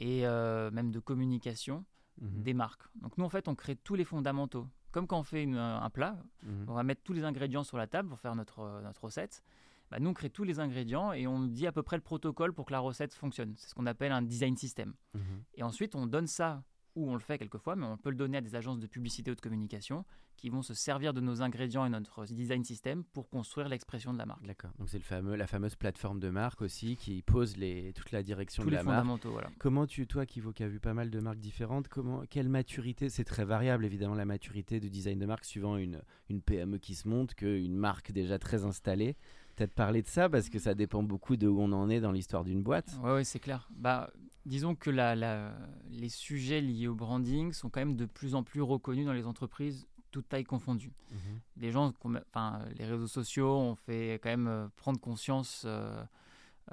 et 0.00 0.26
euh, 0.26 0.70
même 0.70 0.90
de 0.90 0.98
communication 0.98 1.84
mhm. 2.20 2.42
des 2.42 2.54
marques. 2.54 2.82
Donc 2.96 3.16
nous, 3.18 3.24
en 3.24 3.28
fait, 3.28 3.48
on 3.48 3.54
crée 3.54 3.76
tous 3.76 3.94
les 3.94 4.04
fondamentaux. 4.04 4.66
Comme 4.90 5.06
quand 5.06 5.20
on 5.20 5.22
fait 5.22 5.44
un 5.44 5.90
plat, 5.90 6.18
mhm. 6.42 6.64
on 6.66 6.74
va 6.74 6.82
mettre 6.82 7.02
tous 7.02 7.12
les 7.12 7.24
ingrédients 7.24 7.62
sur 7.62 7.76
la 7.76 7.86
table 7.86 8.08
pour 8.08 8.18
faire 8.18 8.34
notre, 8.34 8.60
euh, 8.60 8.82
notre 8.82 9.04
recette. 9.04 9.44
Bah, 9.90 9.98
nous, 10.00 10.10
on 10.10 10.14
crée 10.14 10.30
tous 10.30 10.44
les 10.44 10.58
ingrédients 10.58 11.12
et 11.12 11.26
on 11.26 11.40
dit 11.40 11.66
à 11.66 11.72
peu 11.72 11.82
près 11.82 11.96
le 11.96 12.02
protocole 12.02 12.52
pour 12.52 12.66
que 12.66 12.72
la 12.72 12.80
recette 12.80 13.14
fonctionne. 13.14 13.54
C'est 13.56 13.70
ce 13.70 13.74
qu'on 13.74 13.86
appelle 13.86 14.12
un 14.12 14.22
design 14.22 14.56
system. 14.56 14.94
Mhm. 15.14 15.22
Et 15.54 15.62
ensuite, 15.62 15.94
on 15.94 16.06
donne 16.06 16.26
ça 16.26 16.64
ou 16.94 17.10
on 17.10 17.14
le 17.14 17.20
fait 17.20 17.38
quelquefois, 17.38 17.76
mais 17.76 17.86
on 17.86 17.96
peut 17.96 18.10
le 18.10 18.16
donner 18.16 18.38
à 18.38 18.40
des 18.40 18.54
agences 18.54 18.78
de 18.78 18.86
publicité 18.86 19.30
ou 19.30 19.34
de 19.34 19.40
communication 19.40 20.04
qui 20.36 20.48
vont 20.48 20.62
se 20.62 20.72
servir 20.72 21.12
de 21.12 21.20
nos 21.20 21.42
ingrédients 21.42 21.84
et 21.84 21.90
notre 21.90 22.24
design 22.24 22.64
system 22.64 23.04
pour 23.12 23.28
construire 23.28 23.68
l'expression 23.68 24.12
de 24.14 24.18
la 24.18 24.24
marque. 24.24 24.46
D'accord. 24.46 24.70
Donc 24.78 24.88
c'est 24.88 24.98
le 24.98 25.04
fameux, 25.04 25.36
la 25.36 25.46
fameuse 25.46 25.76
plateforme 25.76 26.18
de 26.18 26.30
marque 26.30 26.62
aussi 26.62 26.96
qui 26.96 27.20
pose 27.20 27.58
les, 27.58 27.92
toute 27.92 28.10
la 28.10 28.22
direction 28.22 28.64
de 28.64 28.70
la 28.70 28.82
marque. 28.82 29.26
Voilà. 29.26 29.50
Comment 29.58 29.86
tu, 29.86 30.06
toi 30.06 30.24
qui, 30.24 30.40
qui 30.54 30.62
as 30.62 30.68
vu 30.68 30.80
pas 30.80 30.94
mal 30.94 31.10
de 31.10 31.20
marques 31.20 31.40
différentes, 31.40 31.88
comment, 31.88 32.22
quelle 32.30 32.48
maturité, 32.48 33.10
c'est 33.10 33.24
très 33.24 33.44
variable 33.44 33.84
évidemment 33.84 34.14
la 34.14 34.24
maturité 34.24 34.80
du 34.80 34.88
design 34.88 35.18
de 35.18 35.26
marque 35.26 35.44
suivant 35.44 35.76
une, 35.76 36.00
une 36.30 36.40
PME 36.40 36.78
qui 36.78 36.94
se 36.94 37.06
monte 37.06 37.34
qu'une 37.34 37.76
marque 37.76 38.10
déjà 38.12 38.38
très 38.38 38.64
installée 38.64 39.16
peut-être 39.56 39.74
parler 39.74 40.00
de 40.00 40.08
ça 40.08 40.30
parce 40.30 40.48
que 40.48 40.58
ça 40.58 40.74
dépend 40.74 41.02
beaucoup 41.02 41.36
de 41.36 41.46
où 41.46 41.60
on 41.60 41.72
en 41.72 41.90
est 41.90 42.00
dans 42.00 42.12
l'histoire 42.12 42.44
d'une 42.44 42.62
boîte. 42.62 42.96
Oui, 43.02 43.10
ouais, 43.10 43.24
c'est 43.24 43.40
clair. 43.40 43.68
Bah, 43.76 44.10
disons 44.46 44.74
que 44.74 44.90
la, 44.90 45.54
les 45.90 46.08
sujets 46.08 46.60
liés 46.60 46.88
au 46.88 46.94
branding 46.94 47.52
sont 47.52 47.70
quand 47.70 47.80
même 47.80 47.96
de 47.96 48.06
plus 48.06 48.34
en 48.34 48.42
plus 48.42 48.62
reconnus 48.62 49.06
dans 49.06 49.12
les 49.12 49.26
entreprises, 49.26 49.86
toutes 50.10 50.28
tailles 50.28 50.44
confondues. 50.44 50.92
Mhm. 51.10 51.40
Les 51.56 51.70
gens, 51.70 51.92
enfin, 52.04 52.64
les 52.76 52.84
réseaux 52.84 53.06
sociaux 53.06 53.56
ont 53.56 53.74
fait 53.74 54.14
quand 54.22 54.30
même 54.30 54.48
euh, 54.48 54.68
prendre 54.76 55.00
conscience 55.00 55.62
euh, 55.66 56.02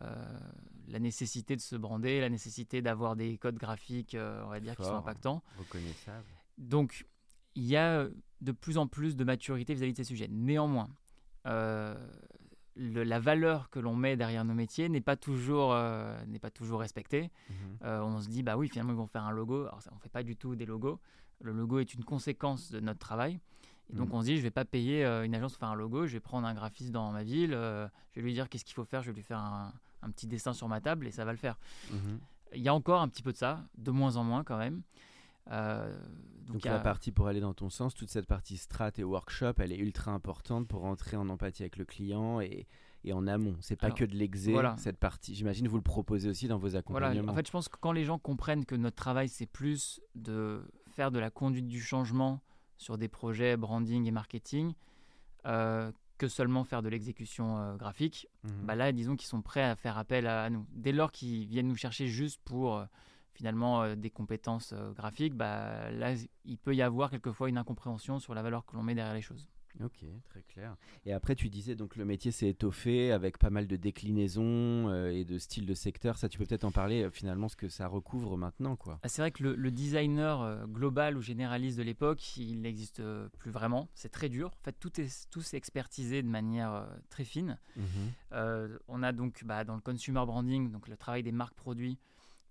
euh, 0.02 0.40
la 0.88 1.00
nécessité 1.00 1.56
de 1.56 1.62
se 1.62 1.76
brander, 1.76 2.20
la 2.20 2.30
nécessité 2.30 2.82
d'avoir 2.82 3.16
des 3.16 3.38
codes 3.38 3.58
graphiques, 3.58 4.16
on 4.16 4.50
va 4.50 4.60
dire, 4.60 4.76
qui 4.76 4.84
sont 4.84 4.96
impactants. 4.96 5.44
Reconnaissables. 5.58 6.26
Donc, 6.58 7.06
il 7.56 7.66
y 7.66 7.76
a 7.76 8.08
de 8.42 8.52
plus 8.52 8.78
en 8.78 8.88
plus 8.88 9.16
de 9.16 9.24
maturité 9.24 9.74
vis-à-vis 9.74 9.94
de 9.94 9.98
ces 9.98 10.04
sujets. 10.04 10.28
Néanmoins, 10.30 10.90
la 12.78 13.20
valeur 13.20 13.70
que 13.70 13.80
l'on 13.80 13.96
met 13.96 14.16
derrière 14.16 14.46
nos 14.46 14.54
métiers 14.54 14.88
n'est 14.90 15.02
pas 15.02 15.16
toujours 15.16 15.74
euh, 15.74 16.16
n'est 16.28 16.40
pas 16.40 16.52
toujours 16.52 16.80
respectée. 16.80 17.32
Mhm. 17.50 17.56
Euh, 17.84 18.02
on 18.02 18.22
se 18.22 18.30
dit 18.30 18.44
bah 18.44 18.56
oui 18.58 18.70
finalement 18.70 18.94
ils 18.94 18.98
vont 18.98 19.08
faire 19.08 19.24
un 19.24 19.32
logo. 19.32 19.62
Alors 19.66 19.82
ça, 19.82 19.92
on 19.96 20.00
fait 20.00 20.10
pas 20.10 20.24
du 20.24 20.36
tout 20.36 20.56
des 20.56 20.66
logos. 20.66 21.00
Le 21.42 21.52
logo 21.52 21.80
est 21.80 21.94
une 21.94 22.04
conséquence 22.04 22.72
de 22.72 22.80
notre 22.80 23.00
travail 23.00 23.40
Et 23.90 23.96
donc 23.96 24.10
Mhm. 24.10 24.16
on 24.16 24.22
se 24.22 24.26
dit, 24.26 24.38
je 24.38 24.42
vais 24.42 24.52
pas 24.52 24.66
payer 24.66 25.06
euh, 25.06 25.24
une 25.24 25.34
agence 25.36 25.54
pour 25.54 25.60
faire 25.60 25.70
un 25.70 25.76
logo, 25.76 26.08
je 26.08 26.14
vais 26.14 26.20
prendre 26.20 26.48
un 26.48 26.54
graphiste 26.54 26.92
dans 26.92 27.12
ma 27.12 27.24
ville, 27.24 27.52
je 27.52 27.88
vais 28.16 28.22
lui 28.22 28.34
dire 28.34 28.50
qu'est-ce 28.50 28.66
qu'il 28.66 28.74
faut 28.76 28.84
faire, 28.86 29.02
je 29.02 29.12
vais 29.12 29.16
lui 29.16 29.24
faire 29.24 29.40
un, 29.40 29.72
un 30.02 30.10
petit 30.12 30.28
dessin 30.28 30.54
sur 30.54 30.68
ma 30.68 30.82
table 30.82 31.08
et 31.08 31.12
ça 31.12 31.24
va 31.26 31.32
le 31.32 31.38
faire. 31.38 31.58
Mhm. 31.92 32.20
Il 32.54 32.62
y 32.62 32.68
a 32.70 32.74
encore 32.74 33.02
un 33.02 33.08
petit 33.08 33.24
peu 33.24 33.32
de 33.32 33.38
ça, 33.38 33.64
de 33.78 33.92
moins 33.92 34.16
en 34.18 34.24
moins 34.24 34.44
quand 34.44 34.58
même. 34.58 34.82
Euh, 35.52 35.98
Donc, 36.48 36.66
a- 36.66 36.72
la 36.74 36.80
partie 36.80 37.12
pour 37.12 37.28
aller 37.28 37.40
dans 37.40 37.54
ton 37.54 37.70
sens, 37.70 37.94
toute 37.94 38.10
cette 38.10 38.26
partie 38.28 38.58
strat 38.58 38.92
et 38.98 39.04
workshop, 39.04 39.54
elle 39.60 39.72
est 39.72 39.78
ultra 39.78 40.12
importante 40.12 40.68
pour 40.68 40.86
entrer 40.86 41.18
en 41.18 41.28
empathie 41.30 41.64
avec 41.64 41.78
le 41.78 41.86
client 41.86 42.40
et, 42.42 42.68
et 43.04 43.14
en 43.14 43.28
amont. 43.28 43.56
C'est 43.62 43.76
pas 43.76 43.88
Alors, 43.88 43.98
que 43.98 44.06
de 44.06 44.16
l'exé, 44.16 44.52
voilà. 44.52 44.76
cette 44.78 44.98
partie. 44.98 45.36
J'imagine 45.36 45.68
vous 45.68 45.78
le 45.78 45.84
proposez 45.84 46.30
aussi 46.30 46.48
dans 46.48 46.58
vos 46.58 46.68
Voilà, 46.70 46.80
accompagnements. 46.80 47.32
en 47.32 47.36
fait, 47.36 47.46
je 47.48 47.52
pense 47.52 47.68
que 47.70 47.78
quand 47.80 47.92
les 47.92 48.04
gens 48.06 48.18
comprennent 48.20 48.66
que 48.66 48.76
notre 48.76 48.96
travail, 48.96 49.30
c'est 49.30 49.46
plus 49.46 50.02
de 50.16 50.62
faire 50.92 51.12
de 51.12 51.20
la 51.20 51.30
conduite 51.30 51.68
du 51.68 51.82
changement 51.82 52.42
sur 52.78 52.98
des 52.98 53.08
projets 53.08 53.58
branding 53.58 54.06
et 54.06 54.12
marketing, 54.12 54.74
euh, 55.46 55.92
que 56.18 56.28
seulement 56.28 56.64
faire 56.64 56.82
de 56.82 56.90
l'exécution 56.90 57.58
euh, 57.60 57.76
graphique, 57.76 58.28
Mhm. 58.44 58.52
bah 58.66 58.76
là, 58.76 58.92
disons 58.92 59.16
qu'ils 59.16 59.28
sont 59.28 59.42
prêts 59.42 59.64
à 59.64 59.76
faire 59.76 59.98
appel 59.98 60.26
à, 60.28 60.44
à 60.44 60.50
nous. 60.50 60.66
Dès 60.74 60.92
lors 60.92 61.12
qu'ils 61.12 61.46
viennent 61.48 61.68
nous 61.68 61.76
chercher 61.76 62.08
juste 62.08 62.42
pour 62.44 62.78
euh, 62.78 62.86
finalement 63.38 63.84
euh, 63.84 63.96
des 63.96 64.10
compétences 64.10 64.74
euh, 64.74 64.92
graphiques, 64.94 65.36
bah, 65.36 65.92
là, 65.92 66.16
il 66.44 66.58
peut 66.58 66.76
y 66.76 66.82
avoir 66.82 67.12
quelquefois 67.12 67.50
une 67.50 67.58
incompréhension 67.58 68.18
sur 68.20 68.34
la 68.34 68.42
valeur 68.42 68.66
que 68.66 68.76
l'on 68.76 68.82
met 68.84 68.96
derrière 68.96 69.14
les 69.14 69.22
choses. 69.22 69.48
Ok, 69.84 70.04
très 70.26 70.42
clair. 70.42 70.76
Et 71.06 71.14
après, 71.14 71.36
tu 71.36 71.50
disais 71.50 71.76
donc 71.76 71.98
le 71.98 72.04
métier 72.06 72.32
s'est 72.32 72.48
étoffé 72.48 73.12
avec 73.12 73.38
pas 73.38 73.52
mal 73.52 73.68
de 73.68 73.76
déclinaisons 73.76 74.90
euh, 74.90 75.12
et 75.12 75.24
de 75.24 75.38
styles 75.38 75.68
de 75.68 75.76
secteur. 75.76 76.18
Ça, 76.18 76.30
tu 76.30 76.40
peux 76.40 76.48
peut-être 76.48 76.64
en 76.64 76.72
parler 76.72 77.04
euh, 77.04 77.12
finalement 77.12 77.48
ce 77.48 77.56
que 77.56 77.70
ça 77.70 77.88
recouvre 77.88 78.38
maintenant, 78.38 78.76
quoi. 78.76 79.00
Ah, 79.04 79.08
C'est 79.08 79.22
vrai 79.22 79.30
que 79.30 79.44
le, 79.44 79.54
le 79.56 79.70
designer 79.70 80.42
euh, 80.42 80.66
global 80.66 81.16
ou 81.16 81.22
généraliste 81.22 81.78
de 81.78 81.84
l'époque, 81.84 82.38
il 82.38 82.60
n'existe 82.60 83.04
plus 83.38 83.52
vraiment. 83.52 83.88
C'est 83.94 84.10
très 84.10 84.30
dur. 84.30 84.48
En 84.48 84.64
fait, 84.64 84.76
tout 84.80 85.00
est, 85.00 85.28
tout 85.30 85.42
s'est 85.42 85.58
expertisé 85.58 86.24
de 86.24 86.28
manière 86.28 86.88
très 87.12 87.24
fine. 87.24 87.60
Euh, 88.32 88.80
on 88.88 89.04
a 89.04 89.12
donc 89.12 89.44
bah, 89.46 89.64
dans 89.64 89.76
le 89.76 89.82
consumer 89.82 90.26
branding, 90.26 90.72
donc 90.72 90.88
le 90.88 90.98
travail 90.98 91.22
des 91.22 91.32
marques 91.32 91.56
produits, 91.56 92.00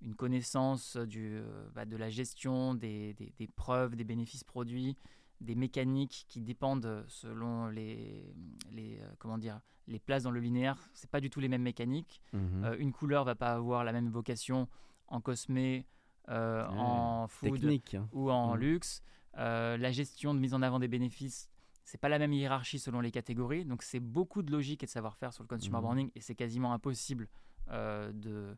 une 0.03 0.15
connaissance 0.15 0.97
du, 0.97 1.37
euh, 1.37 1.69
bah, 1.75 1.85
de 1.85 1.97
la 1.97 2.11
gestion 2.11 2.75
des, 2.75 3.15
des- 3.15 3.33
des 3.39 3.47
preuves, 3.49 3.97
des 3.97 4.05
bénéfices 4.05 4.45
produits, 4.45 4.97
des 5.41 5.55
mécaniques 5.55 6.25
qui 6.29 6.41
dépendent 6.41 7.05
selon 7.09 7.67
les, 7.69 8.35
les, 8.73 8.99
euh, 9.01 9.09
comment 9.19 9.39
dire, 9.39 9.61
les 9.87 9.99
places 9.99 10.23
dans 10.25 10.31
le 10.31 10.41
linéaire. 10.41 10.89
C'est 10.95 11.11
pas 11.11 11.21
du 11.21 11.31
tout 11.31 11.41
les 11.41 11.49
mêmes 11.49 11.63
mécaniques. 11.63 12.21
Mhm. 12.33 12.65
Euh, 12.65 12.77
une 12.79 12.93
couleur 12.93 13.25
va 13.25 13.35
pas 13.35 13.53
avoir 13.53 13.85
la 13.85 13.93
même 13.93 14.09
vocation 14.09 14.69
en 15.09 15.21
cosmé, 15.21 15.87
euh, 16.29 16.67
Ouais, 16.67 16.75
en 16.77 17.29
food 17.29 17.61
Technique. 17.61 17.95
hein. 17.95 18.09
ou 18.13 18.31
en 18.31 18.57
Mm. 18.57 18.61
luxe. 18.61 19.03
Euh, 19.39 19.77
la 19.77 19.93
gestion 19.93 20.35
de 20.35 20.41
mise 20.41 20.55
en 20.55 20.63
avant 20.63 20.79
des 20.79 20.89
bénéfices, 20.89 21.49
c'est 21.85 21.99
pas 22.01 22.09
la 22.09 22.19
même 22.19 22.33
hiérarchie 22.33 22.79
selon 22.81 23.01
les 23.01 23.11
catégories. 23.13 23.65
Donc 23.65 23.83
c'est 23.83 24.01
beaucoup 24.01 24.43
de 24.43 24.51
logique 24.51 24.83
et 24.83 24.87
de 24.87 24.91
savoir-faire 24.91 25.33
sur 25.33 25.45
le 25.45 25.49
consumer 25.49 25.77
Mhm. 25.77 25.83
branding 25.83 26.11
et 26.17 26.21
c'est 26.21 26.35
quasiment 26.35 26.73
impossible 26.73 27.29
euh, 27.71 28.11
de, 28.13 28.57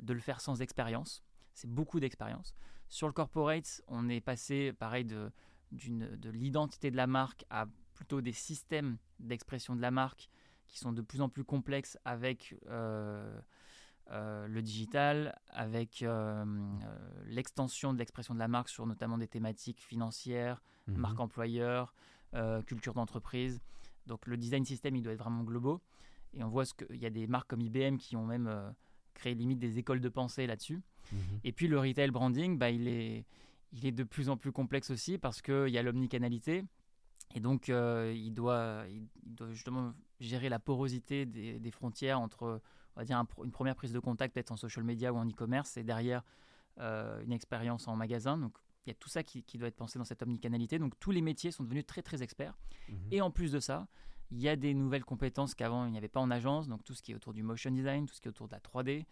de 0.00 0.12
le 0.12 0.20
faire 0.20 0.40
sans 0.40 0.60
expérience. 0.60 1.22
C'est 1.54 1.70
beaucoup 1.70 2.00
d'expérience. 2.00 2.54
Sur 2.88 3.06
le 3.06 3.12
corporate, 3.12 3.82
on 3.88 4.08
est 4.08 4.20
passé 4.20 4.72
pareil 4.72 5.04
de, 5.04 5.30
l'identité 5.72 6.90
de 6.90 6.96
la 6.96 7.06
marque 7.06 7.44
à 7.50 7.66
plutôt 7.94 8.20
des 8.20 8.32
systèmes 8.32 8.96
d'expression 9.18 9.74
de 9.76 9.82
la 9.82 9.90
marque 9.90 10.30
qui 10.66 10.78
sont 10.78 10.92
de 10.92 11.02
plus 11.02 11.20
en 11.20 11.28
plus 11.28 11.44
complexes 11.44 11.98
avec 12.04 12.54
euh, 12.68 13.40
euh, 14.10 14.46
le 14.46 14.62
digital, 14.62 15.38
avec 15.48 16.02
euh, 16.02 16.44
l'extension 17.26 17.92
de 17.92 17.98
l'expression 17.98 18.34
de 18.34 18.38
la 18.38 18.48
marque 18.48 18.68
sur 18.68 18.86
notamment 18.86 19.18
des 19.18 19.28
thématiques 19.28 19.80
financières, 19.82 20.62
Mhm. 20.86 20.96
marque 20.96 21.20
employeur, 21.20 21.94
culture 22.66 22.94
d'entreprise. 22.94 23.60
Donc 24.06 24.26
le 24.26 24.36
design 24.36 24.64
system, 24.64 24.96
il 24.96 25.02
doit 25.02 25.12
être 25.12 25.18
vraiment 25.18 25.44
globaux. 25.44 25.82
Et 26.34 26.42
on 26.42 26.48
voit 26.48 26.64
ce 26.64 26.74
qu'il 26.74 26.96
y 26.96 27.06
a 27.06 27.10
des 27.10 27.26
marques 27.26 27.48
comme 27.48 27.60
IBM 27.60 27.96
qui 27.96 28.16
ont 28.16 28.24
même 28.24 28.74
créé 29.18 29.34
limite 29.34 29.58
des 29.58 29.78
écoles 29.78 30.00
de 30.00 30.08
pensée 30.08 30.46
là-dessus. 30.46 30.80
Mhm. 31.12 31.18
Et 31.44 31.52
puis 31.52 31.68
le 31.68 31.78
retail 31.78 32.10
branding, 32.10 32.58
bah, 32.58 32.70
il, 32.70 32.88
est, 32.88 33.26
il 33.72 33.84
est 33.86 33.92
de 33.92 34.04
plus 34.04 34.28
en 34.28 34.36
plus 34.36 34.52
complexe 34.52 34.90
aussi 34.90 35.18
parce 35.18 35.42
qu'il 35.42 35.68
y 35.68 35.78
a 35.78 35.82
l'omnicanalité. 35.82 36.64
Et 37.34 37.40
donc, 37.40 37.68
euh, 37.68 38.14
il, 38.16 38.32
doit, 38.32 38.84
il, 38.88 39.06
doit 39.34 39.52
justement 39.52 39.92
gérer 40.18 40.48
la 40.48 40.58
porosité 40.58 41.26
des, 41.26 41.58
des 41.58 41.70
frontières 41.70 42.18
entre, 42.18 42.62
on 42.96 43.00
va 43.00 43.04
dire, 43.04 43.18
un 43.18 43.26
une 43.44 43.50
première 43.50 43.74
prise 43.74 43.92
de 43.92 43.98
contact 43.98 44.34
peut-être 44.34 44.52
en 44.52 44.56
social 44.56 44.84
media 44.84 45.12
ou 45.12 45.16
en 45.16 45.28
e-commerce 45.28 45.76
et 45.76 45.84
derrière 45.84 46.22
euh, 46.80 47.20
une 47.22 47.32
expérience 47.32 47.86
en 47.86 47.96
magasin. 47.96 48.38
Donc, 48.38 48.56
il 48.86 48.90
y 48.90 48.92
a 48.92 48.94
tout 48.94 49.10
ça 49.10 49.22
qui, 49.22 49.42
qui 49.42 49.58
doit 49.58 49.68
être 49.68 49.76
pensé 49.76 49.98
dans 49.98 50.04
cette 50.06 50.22
omnicanalité. 50.22 50.78
Donc, 50.78 50.98
tous 50.98 51.10
les 51.10 51.20
métiers 51.20 51.50
sont 51.50 51.64
devenus 51.64 51.84
très, 51.84 52.00
très 52.02 52.22
experts. 52.22 52.56
Mhm. 52.88 52.96
Et 53.10 53.20
en 53.20 53.30
plus 53.30 53.52
de 53.52 53.60
ça, 53.60 53.86
il 54.30 54.40
y 54.40 54.48
a 54.48 54.56
des 54.56 54.74
nouvelles 54.74 55.04
compétences 55.04 55.54
qu'avant 55.54 55.86
il 55.86 55.92
n'y 55.92 55.98
avait 55.98 56.08
pas 56.08 56.20
en 56.20 56.30
agence, 56.30 56.68
donc 56.68 56.84
tout 56.84 56.94
ce 56.94 57.02
qui 57.02 57.12
est 57.12 57.14
autour 57.14 57.32
du 57.32 57.42
motion 57.42 57.70
design, 57.70 58.06
tout 58.06 58.14
ce 58.14 58.20
qui 58.20 58.28
est 58.28 58.30
autour 58.30 58.48
de 58.48 58.52
la 58.52 58.60
3D, 58.60 59.06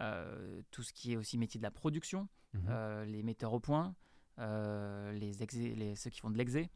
euh, 0.00 0.60
tout 0.70 0.82
ce 0.82 0.92
qui 0.92 1.12
est 1.12 1.16
aussi 1.16 1.38
métier 1.38 1.58
de 1.58 1.62
la 1.64 1.70
production, 1.70 2.28
Mhm. 2.54 2.60
euh, 2.68 3.04
les 3.04 3.22
metteurs 3.22 3.52
au 3.52 3.60
point, 3.60 3.94
euh, 4.38 5.12
les, 5.12 5.42
exé- 5.42 5.74
les- 5.74 5.94
ceux 5.96 6.10
qui 6.10 6.20
font 6.20 6.30
de 6.30 6.36
l'exé. 6.38 6.68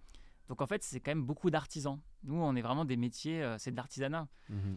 Donc 0.48 0.60
en 0.62 0.66
fait, 0.66 0.82
c'est 0.82 1.00
quand 1.00 1.10
même 1.10 1.24
beaucoup 1.24 1.50
d'artisans. 1.50 2.00
Nous, 2.24 2.34
on 2.36 2.54
est 2.56 2.62
vraiment 2.62 2.84
des 2.84 2.96
métiers, 2.96 3.54
c'est 3.58 3.70
de 3.70 3.76
l'artisanat. 3.76 4.28
Mhm. 4.48 4.76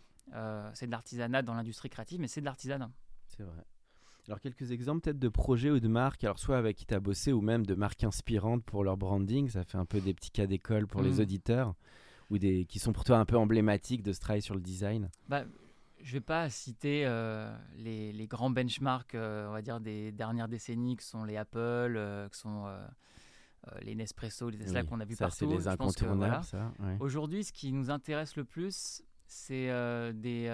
C'est 0.73 0.85
de 0.85 0.91
l'artisanat 0.91 1.41
dans 1.41 1.53
l'industrie 1.53 1.89
créative, 1.89 2.19
mais 2.19 2.27
c'est 2.27 2.41
de 2.41 2.45
l'artisanat. 2.45 2.91
C'est 3.27 3.43
vrai. 3.43 3.63
Alors 4.27 4.39
quelques 4.39 4.71
exemples 4.71 5.01
peut-être 5.01 5.19
de 5.19 5.29
projets 5.29 5.71
ou 5.71 5.79
de 5.79 5.87
marques, 5.87 6.23
alors 6.23 6.37
soit 6.39 6.57
avec 6.57 6.77
qui 6.77 6.85
tu 6.85 6.93
as 6.93 6.99
bossé 6.99 7.33
ou 7.33 7.41
même 7.41 7.65
de 7.65 7.73
marques 7.73 8.03
inspirantes 8.03 8.63
pour 8.63 8.83
leur 8.83 8.95
branding, 8.97 9.49
ça 9.49 9.63
fait 9.63 9.77
un 9.79 9.85
peu 9.85 9.99
des 9.99 10.13
petits 10.13 10.29
cas 10.31 10.45
d'école 10.45 10.85
pour 10.87 11.01
les 11.01 11.17
Mm. 11.17 11.21
auditeurs, 11.21 11.75
ou 12.31 12.39
des 12.39 12.65
qui 12.65 12.79
sont 12.79 12.93
pour 12.93 13.03
toi 13.03 13.17
un 13.17 13.25
peu 13.25 13.37
emblématiques 13.37 14.01
de 14.01 14.13
ce 14.13 14.19
travail 14.19 14.41
sur 14.41 14.55
le 14.55 14.61
design? 14.61 15.09
Bah, 15.29 15.43
je 16.01 16.13
vais 16.13 16.21
pas 16.21 16.49
citer 16.49 17.03
euh, 17.05 17.55
les, 17.75 18.11
les 18.11 18.25
grands 18.25 18.49
benchmarks, 18.49 19.13
euh, 19.13 19.47
on 19.49 19.51
va 19.51 19.61
dire, 19.61 19.79
des 19.79 20.11
dernières 20.11 20.47
décennies, 20.47 20.95
que 20.95 21.03
sont 21.03 21.23
les 21.23 21.37
Apple, 21.37 21.59
euh, 21.59 22.27
que 22.27 22.35
sont 22.35 22.65
les 23.83 23.93
Nespresso, 23.93 24.49
les 24.49 24.57
Tesla 24.57 24.81
Oui, 24.81 24.87
qu'on 24.87 24.99
a 24.99 25.05
vu 25.05 25.13
ça, 25.13 25.25
partout. 25.25 25.37
c'est 25.37 25.45
les 25.45 25.67
incontournables, 25.67 26.17
voilà. 26.17 26.41
ça. 26.41 26.73
ouais. 26.79 26.97
Aujourd'hui, 26.99 27.43
ce 27.43 27.51
qui 27.53 27.71
nous 27.71 27.91
intéresse 27.91 28.35
le 28.35 28.43
plus, 28.43 29.03
c'est 29.27 29.67
des, 30.15 30.49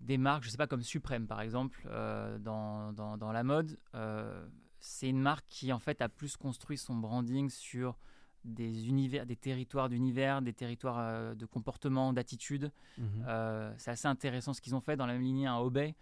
des 0.00 0.18
marques, 0.18 0.44
je 0.44 0.50
sais 0.50 0.56
pas, 0.56 0.66
comme 0.66 0.82
Suprême 0.82 1.26
par 1.26 1.40
exemple, 1.40 1.80
euh, 1.86 2.38
dans, 2.38 2.92
dans, 2.92 3.16
dans 3.16 3.32
la 3.32 3.42
mode. 3.44 3.78
Euh, 3.94 4.46
c'est 4.80 5.08
une 5.08 5.20
marque 5.20 5.46
qui 5.48 5.72
en 5.72 5.78
fait 5.78 6.00
a 6.00 6.08
plus 6.08 6.36
construit 6.36 6.78
son 6.78 6.94
branding 6.94 7.50
sur 7.50 7.98
des 8.44 8.88
univers, 8.88 9.26
des 9.26 9.36
territoires 9.36 9.88
d'univers, 9.88 10.40
des 10.42 10.52
territoires 10.52 10.98
euh, 11.00 11.34
de 11.34 11.44
comportement, 11.46 12.12
d'attitude. 12.12 12.70
Mhm. 12.96 13.24
Euh, 13.26 13.72
c'est 13.78 13.90
assez 13.90 14.06
intéressant 14.08 14.52
ce 14.54 14.60
qu'ils 14.60 14.74
ont 14.74 14.80
fait 14.80 14.96
dans 14.96 15.06
la 15.06 15.12
même 15.14 15.22
lignée 15.22 15.46
à 15.46 15.60
Obey. 15.62 15.94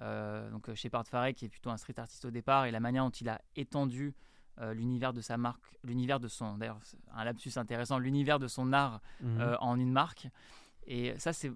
Euh, 0.00 0.48
donc 0.50 0.72
Shepard 0.74 1.06
Fairey 1.06 1.34
qui 1.34 1.44
est 1.46 1.48
plutôt 1.48 1.70
un 1.70 1.76
street 1.76 1.98
artiste 1.98 2.24
au 2.24 2.30
départ 2.30 2.64
et 2.66 2.70
la 2.70 2.78
manière 2.80 3.04
dont 3.04 3.10
il 3.10 3.28
a 3.28 3.40
étendu 3.56 4.14
l'univers 4.74 5.12
de 5.14 5.20
sa 5.22 5.38
marque, 5.38 5.74
l'univers 5.84 6.20
de 6.20 6.28
son, 6.28 6.58
d'ailleurs 6.58 6.80
un 7.14 7.24
lapsus 7.24 7.52
intéressant, 7.56 7.98
l'univers 7.98 8.38
de 8.38 8.46
son 8.46 8.72
art 8.74 9.00
Mhm. 9.22 9.56
en 9.60 9.78
une 9.80 9.90
marque. 9.90 10.28
Et 10.86 11.18
ça 11.18 11.32
c'est 11.32 11.50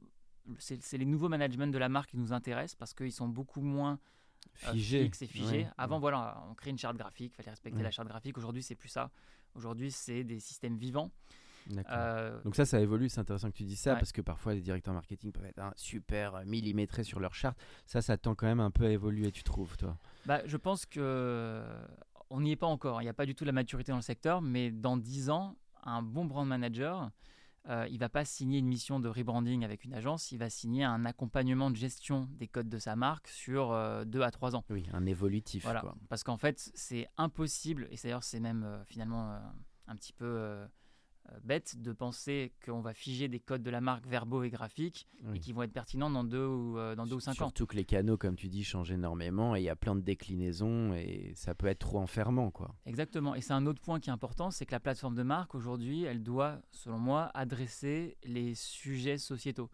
les 0.99 1.05
nouveaux 1.05 1.29
managements 1.29 1.67
de 1.67 1.79
la 1.79 1.89
marque 1.91 2.11
qui 2.11 2.17
nous 2.17 2.33
intéressent 2.33 2.77
parce 2.77 2.95
qu'ils 2.95 3.13
sont 3.13 3.29
beaucoup 3.29 3.61
moins 3.61 3.99
Figé. 4.55 5.05
fixes 5.05 5.23
et 5.23 5.27
figés. 5.27 5.65
Ouais, 5.65 5.71
Avant 5.79 5.97
ouais. 5.97 6.01
voilà, 6.01 6.43
on 6.51 6.55
crée 6.55 6.71
une 6.71 6.79
charte 6.79 6.97
graphique, 6.97 7.33
il 7.33 7.37
fallait 7.37 7.51
respecter 7.51 7.77
Ouais. 7.79 7.83
la 7.85 7.91
charte 7.91 8.09
graphique. 8.09 8.37
Aujourd'hui 8.39 8.63
c'est 8.63 8.75
plus 8.75 8.89
ça. 8.89 9.11
Aujourd'hui 9.55 9.91
c'est 9.91 10.25
des 10.25 10.41
systèmes 10.41 10.77
vivants. 10.77 11.11
Euh, 11.91 12.43
Donc 12.43 12.57
ça, 12.57 12.67
ça 12.67 12.79
évolue, 12.79 13.09
c'est 13.09 13.21
intéressant 13.21 13.51
que 13.51 13.57
tu 13.57 13.65
dis 13.65 13.77
ça, 13.77 13.93
Ouais. 13.93 13.99
parce 13.99 14.13
que 14.13 14.21
parfois 14.21 14.53
les 14.53 14.61
directeurs 14.61 14.93
marketing 14.93 15.33
peuvent 15.33 15.47
être 15.47 15.61
hein, 15.61 15.73
super 15.77 16.35
euh, 16.35 16.45
millimétrés 16.45 17.05
sur 17.05 17.21
leur 17.21 17.35
charte. 17.35 17.59
Ça, 17.87 18.03
ça 18.03 18.19
tend 18.19 18.35
quand 18.35 18.47
même 18.47 18.61
un 18.61 18.71
peu 18.71 18.85
à 18.85 18.91
évoluer, 18.91 19.33
tu 19.33 19.43
trouves, 19.43 19.77
toi? 19.79 19.97
Bah, 20.27 20.43
je 20.45 20.59
pense 20.59 20.85
que 20.85 21.01
euh, 21.01 21.87
on 22.29 22.43
n'y 22.43 22.51
est 22.53 22.57
pas 22.57 22.67
encore. 22.67 23.01
Il 23.01 23.05
n'y 23.05 23.11
a 23.11 23.15
pas 23.15 23.25
du 23.25 23.35
tout 23.35 23.47
la 23.47 23.53
maturité 23.53 23.93
dans 23.93 23.97
le 23.97 24.03
secteur, 24.03 24.43
mais 24.43 24.71
dans 24.71 24.99
10 24.99 25.31
ans, 25.31 25.57
un 25.85 26.03
bon 26.03 26.27
brand 26.27 26.47
manager, 26.47 27.11
euh, 27.69 27.87
il 27.91 27.99
va 27.99 28.09
pas 28.09 28.25
signer 28.25 28.59
une 28.59 28.67
mission 28.67 29.01
de 29.01 29.09
rebranding 29.09 29.65
avec 29.65 29.85
une 29.85 29.95
agence, 29.95 30.33
il 30.33 30.39
va 30.39 30.51
signer 30.51 30.85
un 30.85 31.05
accompagnement 31.05 31.71
de 31.71 31.77
gestion 31.77 32.29
des 32.33 32.47
codes 32.49 32.69
de 32.69 32.79
sa 32.79 32.97
marque 32.97 33.29
sur 33.29 33.71
2 34.07 34.23
à 34.23 34.31
3 34.31 34.55
ans. 34.57 34.65
Oui, 34.71 34.87
un 34.93 35.07
évolutif, 35.07 35.65
Voilà. 35.65 35.81
quoi. 35.81 35.95
Parce 36.09 36.23
qu'en 36.25 36.37
fait, 36.37 36.71
c'est 36.75 37.09
impossible, 37.17 37.89
et 37.91 37.97
d'ailleurs 38.03 38.25
c'est 38.25 38.41
même 38.41 38.65
euh, 38.65 38.85
finalement 38.85 39.31
euh, 39.33 39.39
un 39.89 39.97
petit 39.97 40.13
peu 40.13 40.25
euh, 40.25 40.45
euh, 40.65 40.67
bête 41.43 41.81
de 41.81 41.93
penser 41.93 42.53
qu'on 42.65 42.81
va 42.81 42.93
figer 42.95 43.29
des 43.29 43.41
codes 43.41 43.63
de 43.63 43.71
la 43.71 43.81
marque 43.81 44.07
verbaux 44.07 44.43
et 44.43 44.51
graphiques 44.51 45.09
Oui. 45.25 45.37
et 45.37 45.41
qui 45.41 45.53
vont 45.53 45.63
être 45.63 45.73
pertinents 45.73 46.11
dans 46.11 46.23
2 46.25 46.45
ou, 46.47 46.79
euh, 46.79 46.95
dans 46.95 47.07
deux 47.07 47.17
ou 47.17 47.21
5 47.21 47.31
ans. 47.33 47.35
Surtout 47.35 47.67
que 47.67 47.77
les 47.77 47.85
canaux, 47.85 48.17
comme 48.19 48.37
tu 48.37 48.49
dis, 48.49 48.63
changent 48.65 48.93
énormément 48.93 49.57
et 49.57 49.61
il 49.61 49.65
y 49.65 49.69
a 49.71 49.77
plein 49.77 49.97
de 49.97 50.03
déclinaisons 50.03 50.95
et 50.95 51.33
ça 51.35 51.55
peut 51.55 51.67
être 51.67 51.79
trop 51.81 51.99
enfermant, 51.99 52.51
quoi. 52.51 52.75
Exactement. 52.87 53.35
Et 53.35 53.41
c'est 53.41 53.53
un 53.55 53.67
autre 53.67 53.81
point 53.81 54.01
qui 54.01 54.11
est 54.11 54.13
important, 54.13 54.51
c'est 54.51 54.67
que 54.67 54.73
la 54.73 54.81
plateforme 54.81 55.15
de 55.15 55.23
marque, 55.23 55.55
aujourd'hui, 55.55 56.05
elle 56.05 56.23
doit, 56.23 56.61
selon 56.71 56.99
moi, 56.99 57.31
adresser 57.35 58.17
les 58.25 58.55
sujets 58.55 59.19
sociétaux. 59.19 59.71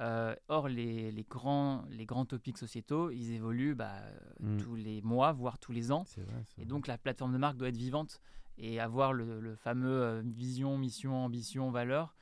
Euh, 0.00 0.34
or, 0.48 0.68
les, 0.68 1.12
les 1.12 1.22
grands, 1.22 1.84
les 1.88 2.04
grands 2.04 2.24
topics 2.26 2.58
sociétaux, 2.58 3.10
ils 3.10 3.30
évoluent 3.32 3.74
bah, 3.76 4.02
Mm. 4.40 4.56
tous 4.58 4.74
les 4.74 5.00
mois, 5.02 5.32
voire 5.32 5.58
tous 5.58 5.70
les 5.72 5.92
ans. 5.92 6.04
Vrai. 6.16 6.44
Et 6.58 6.64
donc, 6.64 6.88
la 6.88 6.98
plateforme 6.98 7.32
de 7.32 7.38
marque 7.38 7.56
doit 7.56 7.68
être 7.68 7.76
vivante. 7.76 8.20
Et 8.56 8.78
avoir 8.80 9.12
le, 9.12 9.56
fameux 9.56 10.20
vision, 10.20 10.78
mission, 10.78 11.24
ambition, 11.24 11.70
valeur, 11.70 12.14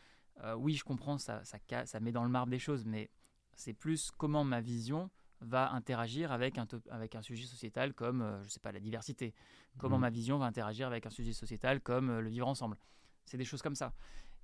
oui, 0.57 0.75
je 0.75 0.83
comprends, 0.83 1.19
ça, 1.19 1.43
ça, 1.45 1.59
ça 1.85 2.01
met 2.01 2.11
dans 2.11 2.25
le 2.25 2.31
marbre 2.31 2.51
des 2.51 2.59
choses, 2.59 2.85
mais 2.85 3.11
c'est 3.55 3.75
plus 3.75 4.11
comment 4.11 4.43
ma 4.43 4.61
vision 4.61 5.11
va 5.41 5.71
interagir 5.73 6.33
avec 6.33 6.57
un, 6.57 6.67
avec 6.91 7.15
un 7.15 7.23
sujet 7.23 7.47
sociétal 7.47 7.93
comme, 7.93 8.41
je 8.45 8.49
sais 8.49 8.61
pas, 8.61 8.73
la 8.73 8.81
diversité. 8.81 9.35
Comment 9.79 9.99
mmh. 9.99 10.01
ma 10.01 10.11
vision 10.11 10.39
va 10.39 10.47
interagir 10.47 10.87
avec 10.87 11.05
un 11.05 11.11
sujet 11.11 11.33
sociétal 11.33 11.81
comme 11.81 12.19
le 12.19 12.29
vivre 12.29 12.49
ensemble. 12.49 12.77
C'est 13.25 13.37
des 13.37 13.45
choses 13.45 13.62
comme 13.62 13.75
ça. 13.75 13.93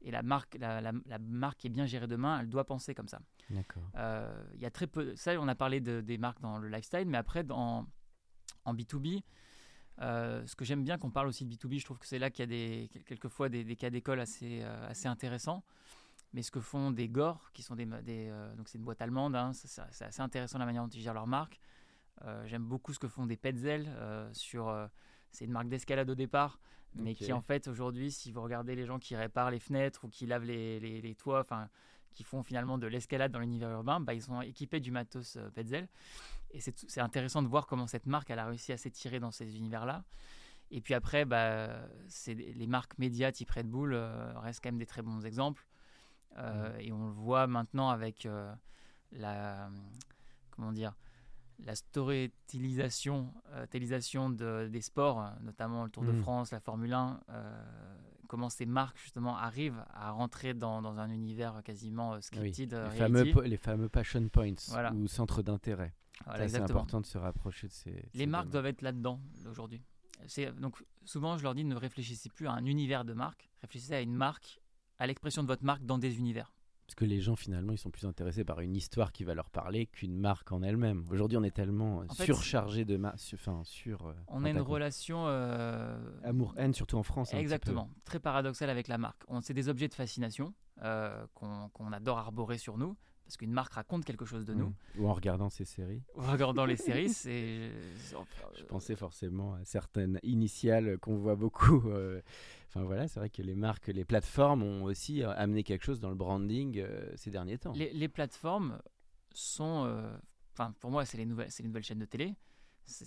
Et 0.00 0.10
la 0.10 0.22
marque, 0.22 0.56
la, 0.58 0.80
la, 0.80 1.18
marque 1.18 1.58
qui 1.58 1.66
est 1.66 1.70
bien 1.70 1.86
gérée 1.86 2.06
demain, 2.06 2.40
elle 2.40 2.48
doit 2.48 2.64
penser 2.64 2.94
comme 2.94 3.08
ça. 3.08 3.20
D'accord. 3.50 3.82
Euh, 3.96 4.44
il 4.54 4.60
y 4.60 4.66
a 4.66 4.70
très 4.70 4.86
peu. 4.86 5.16
Ça, 5.16 5.32
on 5.40 5.48
a 5.48 5.54
parlé 5.54 5.80
de, 5.80 6.00
des 6.00 6.18
marques 6.18 6.40
dans 6.40 6.58
le 6.58 6.68
lifestyle, 6.68 7.06
mais 7.06 7.18
après, 7.18 7.42
dans, 7.42 7.86
en 8.64 8.74
B2B, 8.74 9.22
euh, 10.00 10.46
ce 10.46 10.56
que 10.56 10.64
j'aime 10.64 10.84
bien 10.84 10.98
qu'on 10.98 11.10
parle 11.10 11.28
aussi 11.28 11.44
de 11.44 11.54
B2B, 11.54 11.78
je 11.78 11.84
trouve 11.84 11.98
que 11.98 12.06
c'est 12.06 12.18
là 12.18 12.30
qu'il 12.30 12.42
y 12.42 12.44
a 12.44 12.46
des, 12.46 12.90
quelquefois 13.06 13.48
des, 13.48 13.64
des 13.64 13.76
cas 13.76 13.90
d'école 13.90 14.20
assez, 14.20 14.60
euh, 14.62 14.88
assez 14.88 15.08
intéressants. 15.08 15.64
Mais 16.34 16.42
ce 16.42 16.50
que 16.50 16.60
font 16.60 16.90
des 16.90 17.08
Gore, 17.08 17.50
qui 17.52 17.62
sont 17.62 17.74
des. 17.74 17.86
des 18.02 18.30
donc, 18.56 18.68
c'est 18.68 18.76
une 18.76 18.84
boîte 18.84 19.00
allemande, 19.00 19.34
hein, 19.34 19.52
c'est, 19.54 19.80
assez 19.80 20.20
intéressant 20.20 20.58
la 20.58 20.66
manière 20.66 20.82
dont 20.82 20.90
ils 20.90 21.00
gèrent 21.00 21.14
leur 21.14 21.26
marque. 21.26 21.58
j'aime 22.44 22.64
beaucoup 22.64 22.92
ce 22.92 22.98
que 22.98 23.08
font 23.08 23.24
des 23.24 23.38
Petzel 23.38 23.90
sur. 24.32 24.70
c'est 25.32 25.46
une 25.46 25.52
marque 25.52 25.68
d'escalade 25.68 26.10
au 26.10 26.14
départ 26.14 26.58
mais 26.94 27.14
qui 27.14 27.32
en 27.32 27.40
fait 27.40 27.68
aujourd'hui, 27.68 28.10
si 28.10 28.32
vous 28.32 28.42
regardez 28.42 28.74
les 28.74 28.86
gens 28.86 28.98
qui 28.98 29.16
réparent 29.16 29.50
les 29.50 29.60
fenêtres 29.60 30.04
ou 30.04 30.08
qui 30.08 30.26
lavent 30.26 30.44
les, 30.44 30.80
les, 30.80 31.14
toits, 31.14 31.40
enfin 31.40 31.68
qui 32.12 32.24
font 32.24 32.42
finalement 32.42 32.78
de 32.78 32.86
l'escalade 32.86 33.30
dans 33.30 33.38
l'univers 33.38 33.70
urbain, 33.70 34.00
bah, 34.00 34.14
ils 34.14 34.22
sont 34.22 34.40
équipés 34.40 34.80
du 34.80 34.90
matos 34.90 35.36
euh, 35.36 35.50
Petzel. 35.50 35.86
Et 36.50 36.60
c'est 36.60 37.00
intéressant 37.00 37.42
de 37.42 37.48
voir 37.48 37.66
comment 37.66 37.86
cette 37.86 38.06
marque 38.06 38.30
elle 38.30 38.38
a 38.38 38.46
réussi 38.46 38.72
à 38.72 38.76
s'étirer 38.78 39.20
dans 39.20 39.30
ces 39.30 39.56
univers-là. 39.56 40.04
Et 40.70 40.80
puis 40.80 40.94
après, 40.94 41.24
bah, 41.24 41.68
les 42.26 42.66
marques 42.66 42.98
médias 42.98 43.32
type 43.32 43.50
Red 43.50 43.68
Bull 43.68 43.94
euh, 43.94 44.32
restent 44.38 44.62
quand 44.62 44.68
même 44.70 44.78
des 44.78 44.86
très 44.86 45.02
bons 45.02 45.24
exemples. 45.24 45.66
Euh, 46.36 46.76
mm. 46.76 46.80
Et 46.80 46.92
on 46.92 47.06
le 47.06 47.12
voit 47.12 47.46
maintenant 47.46 47.90
avec 47.90 48.26
la 49.12 49.70
comment 50.50 50.72
dire 50.72 50.94
la 51.64 51.74
storytellisation 51.74 53.32
euh, 53.52 54.68
des 54.68 54.80
sports, 54.80 55.32
notamment 55.42 55.84
le 55.84 55.90
Tour 55.90 56.04
de 56.04 56.12
mm. 56.12 56.22
France, 56.22 56.52
la 56.52 56.60
Formule 56.60 56.92
1, 56.92 57.20
euh, 57.30 57.64
comment 58.28 58.48
ces 58.48 58.66
marques 58.66 58.98
justement 58.98 59.36
arrivent 59.36 59.84
à 59.92 60.10
rentrer 60.10 60.54
dans, 60.54 60.84
un 60.84 61.10
univers 61.10 61.62
quasiment 61.64 62.14
euh, 62.14 62.20
scripted. 62.20 62.72
les, 62.72 62.96
fameux, 62.96 63.24
les 63.44 63.56
fameux 63.56 63.88
passion 63.88 64.28
points 64.28 64.54
ou 64.94 65.08
centres 65.08 65.42
d'intérêt. 65.42 65.94
C'est 66.36 66.56
important 66.56 67.00
de 67.00 67.06
se 67.06 67.18
rapprocher 67.18 67.68
de 67.68 67.72
ces. 67.72 68.08
Les 68.14 68.26
marques 68.26 68.50
doivent 68.50 68.66
être 68.66 68.82
là-dedans 68.82 69.20
aujourd'hui. 69.48 69.82
Donc 70.58 70.84
souvent, 71.04 71.38
je 71.38 71.42
leur 71.42 71.54
dis 71.54 71.64
ne 71.64 71.76
réfléchissez 71.76 72.28
plus 72.28 72.46
à 72.46 72.52
un 72.52 72.64
univers 72.64 73.04
de 73.04 73.12
marque, 73.12 73.50
réfléchissez 73.62 73.94
à 73.94 74.00
une 74.00 74.14
marque, 74.14 74.60
à 74.98 75.06
l'expression 75.06 75.42
de 75.42 75.48
votre 75.48 75.64
marque 75.64 75.84
dans 75.84 75.98
des 75.98 76.18
univers. 76.18 76.52
Parce 76.88 76.94
que 76.94 77.04
les 77.04 77.20
gens, 77.20 77.36
finalement, 77.36 77.72
ils 77.72 77.78
sont 77.78 77.90
plus 77.90 78.06
intéressés 78.06 78.44
par 78.46 78.60
une 78.60 78.74
histoire 78.74 79.12
qui 79.12 79.22
va 79.22 79.34
leur 79.34 79.50
parler 79.50 79.84
qu'une 79.84 80.16
marque 80.16 80.52
en 80.52 80.62
elle-même. 80.62 81.04
Aujourd'hui, 81.10 81.36
on 81.36 81.42
est 81.42 81.54
tellement 81.54 82.00
euh, 82.00 82.04
surchargé 82.24 82.86
de 82.86 82.96
marques. 82.96 83.20
Enfin, 83.34 83.60
sur. 83.64 84.06
Euh, 84.06 84.14
on 84.28 84.42
a 84.46 84.48
une 84.48 84.60
relation. 84.62 85.26
Euh, 85.26 85.98
Amour-haine, 86.24 86.72
surtout 86.72 86.96
en 86.96 87.02
France. 87.02 87.34
Exactement. 87.34 87.90
Très 88.06 88.18
paradoxale 88.18 88.70
avec 88.70 88.88
la 88.88 88.96
marque. 88.96 89.22
C'est 89.42 89.52
des 89.52 89.68
objets 89.68 89.88
de 89.88 89.92
fascination 89.92 90.54
qu'on 91.34 91.92
adore 91.92 92.16
arborer 92.16 92.56
sur 92.56 92.78
nous 92.78 92.96
parce 93.28 93.36
qu'une 93.36 93.52
marque 93.52 93.74
raconte 93.74 94.06
quelque 94.06 94.24
chose 94.24 94.46
de 94.46 94.54
nous. 94.54 94.72
Ou 94.96 95.06
en 95.06 95.12
regardant 95.12 95.50
ces 95.50 95.66
séries. 95.66 96.02
Ou 96.16 96.22
en 96.22 96.32
regardant 96.32 96.64
les 96.64 96.76
séries, 96.78 97.10
c'est. 97.10 97.70
Je 98.56 98.64
pensais 98.64 98.96
forcément 98.96 99.52
à 99.52 99.66
certaines 99.66 100.18
initiales 100.22 100.96
qu'on 100.98 101.18
voit 101.18 101.36
beaucoup. 101.36 101.90
Euh, 101.90 102.22
enfin 102.68 102.84
voilà, 102.84 103.06
c'est 103.06 103.20
vrai 103.20 103.28
que 103.28 103.42
les 103.42 103.54
marques, 103.54 103.88
les 103.88 104.06
plateformes 104.06 104.62
ont 104.62 104.84
aussi 104.84 105.22
euh, 105.22 105.30
amené 105.36 105.62
quelque 105.62 105.84
chose 105.84 106.00
dans 106.00 106.08
le 106.08 106.14
branding 106.14 106.78
euh, 106.78 107.12
ces 107.16 107.30
derniers 107.30 107.58
temps. 107.58 107.74
Les, 107.74 108.08
plateformes 108.08 108.80
sont. 109.34 109.94
Enfin, 110.54 110.72
pour 110.80 110.90
moi, 110.90 111.04
c'est 111.04 111.18
les, 111.18 111.26
nouvelles, 111.26 111.50
les 111.58 111.66
nouvelles 111.66 111.84
chaînes 111.84 111.98
de 111.98 112.06
télé. 112.06 112.34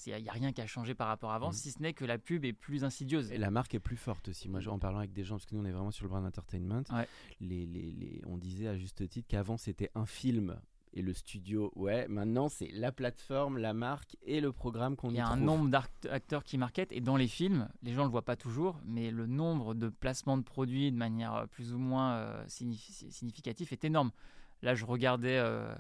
Il 0.06 0.22
n'y 0.22 0.30
a, 0.30 0.32
rien 0.32 0.52
qui 0.52 0.62
a 0.62 0.68
changé 0.68 0.94
par 0.94 1.08
rapport 1.08 1.32
à 1.32 1.36
avant, 1.36 1.50
mm. 1.50 1.54
si 1.54 1.72
ce 1.72 1.82
n'est 1.82 1.94
que 1.94 2.06
la 2.06 2.18
pub 2.18 2.46
est 2.46 2.54
plus 2.54 2.84
insidieuse. 2.84 3.32
Et 3.32 3.38
la 3.38 3.52
marque 3.52 3.74
est 3.74 3.80
plus 3.80 3.98
forte 3.98 4.30
aussi. 4.30 4.50
Moi, 4.50 4.62
en 4.68 4.80
parlant 4.80 5.00
avec 5.00 5.14
des 5.14 5.24
gens, 5.24 5.36
parce 5.36 5.46
que 5.46 5.56
nous, 5.56 5.62
on 5.62 5.66
est 5.66 5.72
vraiment 5.72 5.92
sur 5.92 6.06
le 6.06 6.10
brand 6.10 6.26
entertainment, 6.26 6.84
les, 7.40 7.66
les, 7.66 7.92
les, 7.92 8.22
on 8.26 8.38
disait 8.38 8.68
à 8.68 8.78
juste 8.78 9.08
titre 9.10 9.28
qu'avant, 9.28 9.58
c'était 9.58 9.92
un 9.96 10.06
film 10.06 10.60
et 10.94 11.02
le 11.02 11.14
studio, 11.14 11.72
ouais. 11.76 12.08
Maintenant, 12.08 12.50
c'est 12.50 12.70
la 12.74 12.92
plateforme, 12.92 13.58
la 13.58 13.74
marque 13.74 14.18
et 14.24 14.42
le 14.42 14.52
programme 14.52 14.96
qu'on 14.96 15.10
y 15.10 15.14
Il 15.14 15.18
y 15.18 15.22
a 15.22 15.28
un 15.28 15.38
nombre 15.38 15.70
d'acteurs 15.70 16.44
qui 16.44 16.58
marketent 16.58 16.92
et 16.92 17.00
dans 17.00 17.16
les 17.16 17.28
films, 17.28 17.70
les 17.82 17.94
gens 17.94 18.04
le 18.04 18.10
voient 18.10 18.26
pas 18.26 18.36
toujours, 18.36 18.80
mais 18.86 19.10
le 19.10 19.26
nombre 19.26 19.74
de 19.74 19.88
placements 19.88 20.38
de 20.38 20.44
produits 20.44 20.92
de 20.92 20.98
manière 20.98 21.34
euh, 21.36 21.46
plus 21.46 21.74
ou 21.74 21.78
moins 21.78 22.16
euh, 22.16 22.44
significative 22.48 23.72
est 23.72 23.86
énorme. 23.86 24.12
Là, 24.62 24.76
je 24.76 24.86
regardais 24.86 25.38
euh, 25.38 25.74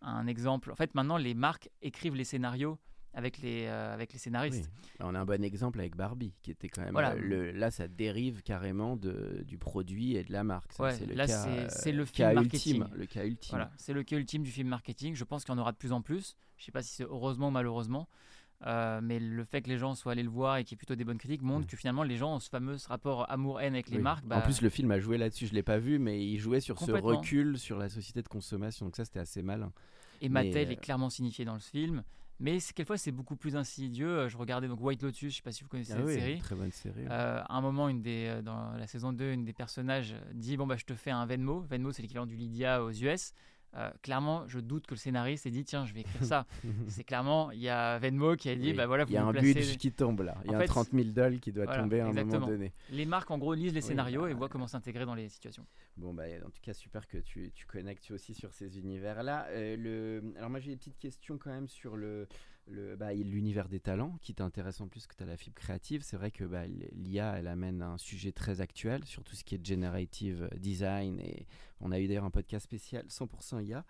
un 0.00 0.26
exemple. 0.26 0.72
En 0.72 0.76
fait, 0.76 0.94
maintenant, 0.94 1.18
les 1.18 1.34
marques 1.34 1.68
écrivent 1.82 2.14
les 2.14 2.24
scénarios 2.24 2.78
avec 3.14 3.38
les, 3.38 3.66
euh, 3.66 3.94
avec 3.94 4.12
les 4.12 4.18
scénaristes. 4.18 4.70
On 5.00 5.14
a 5.14 5.20
un 5.20 5.24
bon 5.24 5.42
exemple 5.42 5.78
avec 5.80 5.96
Barbie, 5.96 6.34
qui 6.42 6.50
était 6.50 6.68
quand 6.68 6.82
même. 6.82 6.96
Euh, 6.96 7.14
le, 7.14 7.50
là, 7.52 7.70
ça 7.70 7.88
dérive 7.88 8.42
carrément 8.42 8.96
de, 8.96 9.44
du 9.46 9.56
produit 9.56 10.16
et 10.16 10.24
de 10.24 10.32
la 10.32 10.44
marque. 10.44 10.72
c'est 10.72 11.06
le 11.06 11.14
là, 11.14 11.26
c'est 11.68 11.92
le 11.92 12.04
film 12.04 12.32
marketing. 12.34 12.82
Ultime, 12.82 12.98
le 12.98 13.06
cas 13.06 13.24
ultime. 13.24 13.50
Voilà, 13.50 13.70
c'est 13.76 13.92
le 13.92 14.02
cas 14.02 14.16
ultime 14.16 14.42
du 14.42 14.50
film 14.50 14.68
marketing. 14.68 15.14
Je 15.14 15.24
pense 15.24 15.44
qu'il 15.44 15.54
y 15.54 15.56
en 15.56 15.60
aura 15.60 15.72
de 15.72 15.76
plus 15.76 15.92
en 15.92 16.02
plus. 16.02 16.36
Je 16.56 16.62
ne 16.62 16.66
sais 16.66 16.72
pas 16.72 16.82
si 16.82 16.94
c'est 16.94 17.04
heureusement 17.04 17.48
ou 17.48 17.52
malheureusement. 17.52 18.08
Euh, 18.66 19.00
mais 19.02 19.18
le 19.18 19.44
fait 19.44 19.60
que 19.62 19.68
les 19.68 19.76
gens 19.76 19.94
soient 19.94 20.12
allés 20.12 20.22
le 20.22 20.30
voir 20.30 20.56
et 20.56 20.64
qu'il 20.64 20.72
y 20.72 20.76
ait 20.76 20.78
plutôt 20.78 20.94
des 20.94 21.04
bonnes 21.04 21.18
critiques 21.18 21.42
montre 21.42 21.66
que 21.66 21.76
finalement 21.76 22.02
les 22.02 22.16
gens 22.16 22.36
ont 22.36 22.38
ce 22.38 22.48
fameux 22.48 22.76
rapport 22.88 23.30
amour-haine 23.30 23.74
avec 23.74 23.90
les 23.90 23.98
marques. 23.98 24.24
Bah... 24.24 24.38
En 24.38 24.40
plus, 24.40 24.62
le 24.62 24.70
film 24.70 24.90
a 24.90 24.98
joué 25.00 25.18
là-dessus, 25.18 25.46
je 25.46 25.50
ne 25.50 25.56
l'ai 25.56 25.62
pas 25.62 25.78
vu, 25.78 25.98
mais 25.98 26.24
il 26.24 26.38
jouait 26.38 26.60
sur 26.60 26.78
ce 26.78 26.92
recul 26.92 27.58
sur 27.58 27.78
la 27.78 27.88
société 27.88 28.22
de 28.22 28.28
consommation. 28.28 28.86
Donc 28.86 28.96
ça, 28.96 29.04
c'était 29.04 29.20
assez 29.20 29.42
malin. 29.42 29.72
Et 30.20 30.28
Mattel 30.28 30.70
est 30.70 30.76
clairement 30.76 31.10
signifié 31.10 31.44
dans 31.44 31.54
le 31.54 31.60
film. 31.60 32.02
Mais 32.40 32.58
quelquefois, 32.58 32.98
c'est 32.98 33.12
beaucoup 33.12 33.36
plus 33.36 33.56
insidieux. 33.56 34.18
Euh, 34.18 34.28
je 34.28 34.36
regardais 34.36 34.68
donc 34.68 34.80
White 34.80 35.02
Lotus, 35.02 35.32
je 35.32 35.36
sais 35.36 35.42
pas 35.42 35.52
si 35.52 35.62
vous 35.62 35.68
connaissez 35.68 35.92
ah 35.92 35.98
cette 35.98 36.20
série. 36.20 36.38
Très 36.38 36.56
bonne 36.56 36.72
série. 36.72 37.06
Euh, 37.08 37.40
à 37.42 37.56
un 37.56 37.60
moment, 37.60 37.88
une 37.88 38.02
des, 38.02 38.26
euh, 38.26 38.42
dans 38.42 38.72
la 38.72 38.86
saison 38.86 39.12
2, 39.12 39.32
une 39.32 39.44
des 39.44 39.52
personnages 39.52 40.14
dit 40.32 40.56
Bon, 40.56 40.66
bah, 40.66 40.76
je 40.76 40.84
te 40.84 40.94
fais 40.94 41.10
un 41.10 41.26
Venmo. 41.26 41.60
Venmo, 41.60 41.92
c'est 41.92 42.02
l'équivalent 42.02 42.26
du 42.26 42.36
Lydia 42.36 42.82
aux 42.82 42.90
US. 42.90 43.32
Euh, 43.76 43.90
clairement, 44.02 44.46
je 44.46 44.60
doute 44.60 44.86
que 44.86 44.94
le 44.94 44.98
scénariste 44.98 45.46
ait 45.46 45.50
dit 45.50 45.64
tiens, 45.64 45.84
je 45.84 45.94
vais 45.94 46.00
écrire 46.00 46.24
ça. 46.24 46.46
c'est 46.88 47.04
clairement, 47.04 47.50
il 47.50 47.60
y 47.60 47.68
a 47.68 47.98
Venmo 47.98 48.36
qui 48.36 48.48
a 48.48 48.56
dit 48.56 48.72
bah 48.72 48.86
voilà, 48.86 49.04
Il 49.08 49.14
y 49.14 49.16
a 49.16 49.24
un 49.24 49.32
budget 49.32 49.76
qui 49.76 49.92
tombe 49.92 50.20
là. 50.20 50.36
Il 50.44 50.52
y 50.52 50.54
a 50.54 50.58
un 50.58 50.64
30 50.64 50.90
000 50.92 51.04
dollars 51.08 51.40
qui 51.40 51.52
doit 51.52 51.66
tomber 51.66 52.00
à 52.00 52.06
un 52.06 52.12
moment 52.12 52.46
donné. 52.46 52.72
Les 52.90 53.06
marques 53.06 53.30
en 53.30 53.38
gros 53.38 53.54
lisent 53.54 53.74
les 53.74 53.80
scénarios 53.80 54.22
bah, 54.22 54.30
et 54.30 54.34
voient 54.34 54.48
comment 54.48 54.66
s'intégrer 54.66 55.04
dans 55.04 55.14
les 55.14 55.28
situations. 55.28 55.66
Bon, 55.96 56.14
bah 56.14 56.24
en 56.44 56.50
tout 56.50 56.60
cas, 56.62 56.74
super 56.74 57.08
que 57.08 57.18
tu, 57.18 57.50
tu 57.54 57.66
connectes 57.66 58.10
aussi 58.10 58.34
sur 58.34 58.52
ces 58.52 58.78
univers 58.78 59.22
là. 59.22 59.46
le... 59.52 60.22
Alors, 60.36 60.50
moi 60.50 60.60
j'ai 60.60 60.72
des 60.72 60.76
petites 60.76 60.98
questions 60.98 61.38
quand 61.38 61.50
même 61.50 61.68
sur 61.68 61.96
le 61.96 62.28
bah, 62.96 63.12
l'univers 63.12 63.68
des 63.68 63.80
talents 63.80 64.18
qui 64.20 64.34
t'intéresse 64.34 64.80
en 64.80 64.88
plus 64.88 65.06
que 65.06 65.14
tu 65.14 65.22
as 65.22 65.26
la 65.26 65.36
fibre 65.36 65.54
créative. 65.54 66.02
C'est 66.02 66.16
vrai 66.16 66.30
que 66.30 66.44
bah, 66.44 66.66
l'IA, 66.66 67.38
elle 67.38 67.46
amène 67.46 67.82
un 67.82 67.98
sujet 67.98 68.32
très 68.32 68.60
actuel 68.60 69.04
sur 69.04 69.22
tout 69.22 69.36
ce 69.36 69.44
qui 69.44 69.54
est 69.54 69.64
generative 69.64 70.48
design. 70.56 71.20
Et 71.20 71.46
on 71.80 71.92
a 71.92 72.00
eu 72.00 72.06
d'ailleurs 72.06 72.24
un 72.24 72.30
podcast 72.30 72.64
spécial 72.64 73.04
100% 73.06 73.64
IA 73.64 73.84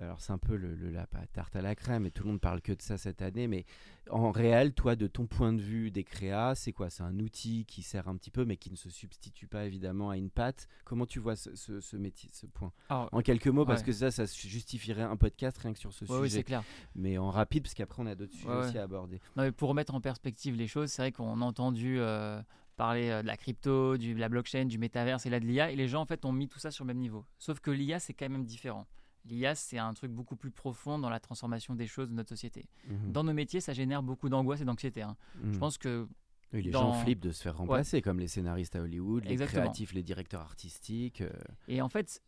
alors 0.00 0.20
c'est 0.20 0.32
un 0.32 0.38
peu 0.38 0.56
le, 0.56 0.74
la 0.90 1.06
tarte 1.32 1.56
à 1.56 1.62
la 1.62 1.74
crème 1.74 2.06
et 2.06 2.10
tout 2.10 2.24
le 2.24 2.30
monde 2.30 2.40
parle 2.40 2.60
que 2.60 2.72
de 2.72 2.82
ça 2.82 2.96
cette 2.96 3.22
année, 3.22 3.46
mais 3.46 3.64
en 4.10 4.30
réel, 4.30 4.72
toi, 4.72 4.96
de 4.96 5.06
ton 5.06 5.26
point 5.26 5.52
de 5.52 5.60
vue 5.60 5.90
des 5.90 6.04
créas, 6.04 6.54
c'est 6.54 6.72
quoi? 6.72 6.90
C'est 6.90 7.02
un 7.02 7.18
outil 7.20 7.64
qui 7.66 7.82
sert 7.82 8.08
un 8.08 8.16
petit 8.16 8.30
peu, 8.30 8.44
mais 8.44 8.56
qui 8.56 8.70
ne 8.70 8.76
se 8.76 8.90
substitue 8.90 9.46
pas 9.46 9.64
évidemment 9.64 10.10
à 10.10 10.16
une 10.16 10.30
patte. 10.30 10.66
Comment 10.84 11.06
tu 11.06 11.20
vois 11.20 11.36
ce, 11.36 11.96
métier, 11.96 12.30
ce 12.32 12.46
point? 12.46 12.72
En 12.88 13.20
quelques 13.20 13.48
mots, 13.48 13.64
parce 13.64 13.82
que 13.82 13.92
ça, 13.92 14.10
ça 14.10 14.24
justifierait 14.24 15.02
un 15.02 15.16
podcast 15.16 15.58
rien 15.58 15.72
que 15.72 15.78
sur 15.78 15.92
ce 15.92 16.06
sujet. 16.06 16.18
Oui, 16.18 16.30
c'est 16.30 16.44
clair. 16.44 16.62
Mais 16.94 17.18
en 17.18 17.30
rapide, 17.30 17.64
parce 17.64 17.74
qu'après 17.74 18.02
on 18.02 18.06
a 18.06 18.14
d'autres 18.14 18.34
sujets 18.34 18.48
aussi 18.48 18.78
à 18.78 18.82
aborder. 18.82 19.20
pour 19.56 19.68
remettre 19.68 19.94
en 19.94 20.00
perspective 20.00 20.54
les 20.56 20.66
choses, 20.66 20.90
c'est 20.90 21.02
vrai 21.02 21.12
qu'on 21.12 21.40
a 21.40 21.44
entendu. 21.44 21.98
Euh, 21.98 22.40
parler 22.76 23.10
euh, 23.10 23.20
de 23.20 23.26
la 23.26 23.36
crypto, 23.36 23.98
de 23.98 24.14
la 24.14 24.30
blockchain, 24.30 24.64
du 24.64 24.78
métaverse 24.78 25.26
et 25.26 25.30
là 25.30 25.38
de 25.38 25.44
l'IA, 25.44 25.70
et 25.70 25.76
les 25.76 25.86
gens 25.86 26.00
en 26.00 26.06
fait 26.06 26.24
ont 26.24 26.32
mis 26.32 26.48
tout 26.48 26.58
ça 26.58 26.70
sur 26.70 26.84
le 26.84 26.88
même 26.88 26.96
niveau. 26.96 27.26
Sauf 27.38 27.60
que 27.60 27.70
l'IA 27.70 28.00
c'est 28.00 28.14
quand 28.14 28.30
même 28.30 28.46
différent. 28.46 28.86
L'IA, 29.26 29.54
c'est 29.54 29.78
un 29.78 29.92
truc 29.94 30.10
beaucoup 30.10 30.36
plus 30.36 30.50
profond 30.50 30.98
dans 30.98 31.10
la 31.10 31.20
transformation 31.20 31.74
des 31.74 31.86
choses 31.86 32.08
de 32.08 32.14
notre 32.14 32.30
société. 32.30 32.66
Mhm. 32.88 33.12
Dans 33.12 33.24
nos 33.24 33.32
métiers, 33.32 33.60
ça 33.60 33.72
génère 33.72 34.02
beaucoup 34.02 34.28
d'angoisse 34.28 34.60
et 34.60 34.64
d'anxiété. 34.64 35.02
Hein. 35.02 35.16
Je 35.42 35.50
mhm. 35.50 35.58
pense 35.58 35.78
que. 35.78 36.08
les 36.52 36.72
gens 36.72 36.92
flippent 36.94 37.20
de 37.20 37.32
se 37.32 37.42
faire 37.42 37.56
remplacer, 37.56 38.02
comme 38.02 38.18
les 38.18 38.28
scénaristes 38.28 38.76
à 38.76 38.80
Hollywood, 38.80 39.24
les 39.24 39.36
créatifs, 39.36 39.92
les 39.92 40.02
directeurs 40.02 40.40
artistiques. 40.40 41.20
Euh. 41.20 41.30
Et 41.68 41.82
en 41.82 41.88
fait, 41.88 42.22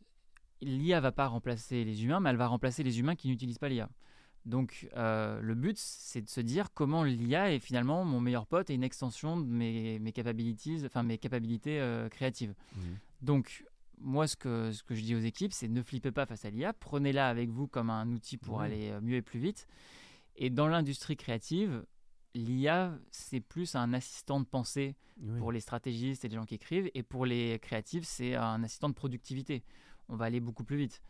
l'IA 0.60 1.00
va 1.00 1.12
pas 1.12 1.26
remplacer 1.26 1.84
les 1.84 2.04
humains, 2.04 2.20
mais 2.20 2.30
elle 2.30 2.36
va 2.36 2.46
remplacer 2.46 2.82
les 2.82 3.00
humains 3.00 3.16
qui 3.16 3.28
n'utilisent 3.28 3.58
pas 3.58 3.68
l'IA. 3.68 3.88
Donc, 4.44 4.88
euh, 4.96 5.40
le 5.40 5.54
but, 5.54 5.78
c'est 5.78 6.20
de 6.20 6.28
se 6.28 6.40
dire 6.40 6.72
comment 6.74 7.04
l'IA 7.04 7.52
est 7.52 7.60
finalement 7.60 8.04
mon 8.04 8.20
meilleur 8.20 8.46
pote 8.46 8.70
et 8.70 8.74
une 8.74 8.82
extension 8.82 9.36
de 9.40 9.46
mes, 9.46 9.98
mes 10.00 10.12
capabilities, 10.12 10.82
enfin 10.84 11.02
mes 11.04 11.18
capacités 11.18 11.80
euh, 11.80 12.08
créatives. 12.08 12.54
Mhm. 12.76 12.82
Donc, 13.20 13.64
moi, 13.98 14.26
ce 14.26 14.36
que, 14.36 14.72
ce 14.72 14.82
que 14.82 14.94
je 14.94 15.02
dis 15.02 15.14
aux 15.14 15.20
équipes, 15.20 15.52
c'est 15.52 15.68
ne 15.68 15.82
flippez 15.82 16.10
pas 16.12 16.26
face 16.26 16.44
à 16.44 16.50
l'IA, 16.50 16.72
prenez-la 16.72 17.28
avec 17.28 17.50
vous 17.50 17.68
comme 17.68 17.90
un 17.90 18.08
outil 18.12 18.36
pour 18.36 18.60
aller 18.60 18.90
euh, 18.90 19.00
mieux 19.00 19.16
et 19.16 19.22
plus 19.22 19.38
vite. 19.40 19.66
Et 20.36 20.50
dans 20.50 20.66
l'industrie 20.68 21.16
créative, 21.16 21.84
l'IA, 22.34 22.98
c'est 23.10 23.40
plus 23.40 23.74
un 23.74 23.92
assistant 23.92 24.40
de 24.40 24.46
pensée 24.46 24.96
Oui. 25.20 25.38
pour 25.38 25.52
les 25.52 25.60
stratégistes 25.60 26.24
et 26.24 26.28
les 26.28 26.36
gens 26.36 26.46
qui 26.46 26.54
écrivent, 26.54 26.90
et 26.94 27.02
pour 27.02 27.26
les 27.26 27.58
créatifs, 27.60 28.04
c'est 28.04 28.34
un 28.34 28.62
assistant 28.64 28.88
de 28.88 28.94
productivité. 28.94 29.62
On 30.08 30.16
va 30.16 30.24
aller 30.26 30.40
beaucoup 30.40 30.64
plus 30.64 30.76
vite. 30.76 31.02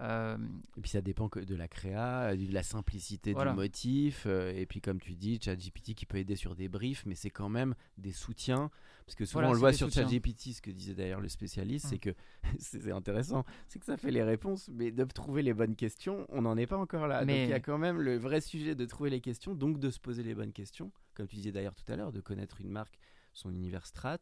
Euh, 0.00 0.36
Et 0.76 0.80
puis 0.80 0.90
ça 0.90 1.00
dépend 1.00 1.28
que 1.28 1.38
de 1.38 1.54
la 1.54 1.68
créa, 1.68 2.30
euh, 2.32 2.36
de 2.36 2.52
la 2.52 2.64
simplicité 2.64 3.32
Voilà. 3.32 3.52
du 3.52 3.56
motif. 3.56 4.24
euh, 4.26 4.52
et 4.52 4.66
puis 4.66 4.80
comme 4.80 5.00
tu 5.00 5.14
dis, 5.14 5.38
ChatGPT 5.40 5.94
qui 5.94 6.04
peut 6.04 6.18
aider 6.18 6.34
sur 6.34 6.56
des 6.56 6.68
briefs, 6.68 7.06
mais 7.06 7.14
c'est 7.14 7.30
quand 7.30 7.48
même 7.48 7.74
des 7.96 8.10
soutiens. 8.12 8.70
Parce 9.06 9.14
que 9.14 9.24
souvent 9.24 9.40
Voilà, 9.42 9.50
on 9.50 9.52
le 9.52 9.58
voit 9.60 9.72
sur. 9.72 9.90
ChatGPT, 9.90 10.52
ce 10.54 10.62
que 10.62 10.70
disait 10.72 10.94
d'ailleurs 10.94 11.20
le 11.20 11.28
spécialiste, 11.28 11.86
Mm. 11.86 11.88
c'est 11.90 11.98
que 11.98 12.14
c'est 12.58 12.90
intéressant, 12.90 13.44
c'est 13.68 13.78
que 13.78 13.84
ça 13.86 13.96
fait 13.96 14.10
les 14.10 14.22
réponses, 14.24 14.68
mais 14.72 14.90
de 14.90 15.04
trouver 15.04 15.42
les 15.42 15.54
bonnes 15.54 15.76
questions, 15.76 16.26
on 16.30 16.42
n'en 16.42 16.56
est 16.56 16.66
pas 16.66 16.78
encore 16.78 17.06
là. 17.06 17.18
Donc 17.20 17.26
Mais- 17.28 17.44
il 17.44 17.50
y 17.50 17.54
a 17.54 17.60
quand 17.60 17.78
même 17.78 18.00
le 18.00 18.16
vrai 18.16 18.40
sujet 18.40 18.74
de 18.74 18.84
trouver 18.86 19.10
les 19.10 19.20
questions, 19.20 19.54
donc 19.54 19.78
de 19.78 19.90
se 19.90 20.00
poser 20.00 20.22
les 20.24 20.34
bonnes 20.34 20.52
questions, 20.52 20.90
comme 21.14 21.28
tu 21.28 21.36
disais 21.36 21.52
d'ailleurs 21.52 21.74
tout 21.76 21.90
à 21.92 21.94
l'heure, 21.96 22.10
de 22.12 22.20
connaître 22.20 22.60
une 22.60 22.70
marque, 22.70 22.98
son 23.32 23.50
univers 23.52 23.86
strat. 23.86 24.18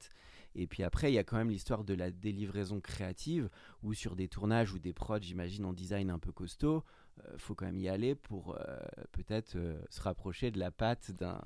Et 0.54 0.66
puis 0.66 0.82
après, 0.82 1.10
il 1.10 1.14
y 1.14 1.18
a 1.18 1.24
quand 1.24 1.36
même 1.36 1.50
l'histoire 1.50 1.84
de 1.84 1.94
la 1.94 2.10
délivraison 2.10 2.80
créative, 2.80 3.48
où 3.82 3.94
sur 3.94 4.16
des 4.16 4.28
tournages 4.28 4.72
ou 4.72 4.78
des 4.78 4.92
prods, 4.92 5.20
j'imagine, 5.20 5.64
en 5.64 5.72
design 5.72 6.10
un 6.10 6.18
peu 6.18 6.32
costaud, 6.32 6.84
euh, 7.24 7.38
faut 7.38 7.54
quand 7.54 7.66
même 7.66 7.78
y 7.78 7.88
aller 7.88 8.14
pour 8.14 8.56
euh, 8.56 8.78
peut-être 9.12 9.56
euh, 9.56 9.80
se 9.90 10.00
rapprocher 10.00 10.50
de 10.50 10.58
la 10.58 10.70
patte 10.70 11.10
d'un 11.12 11.40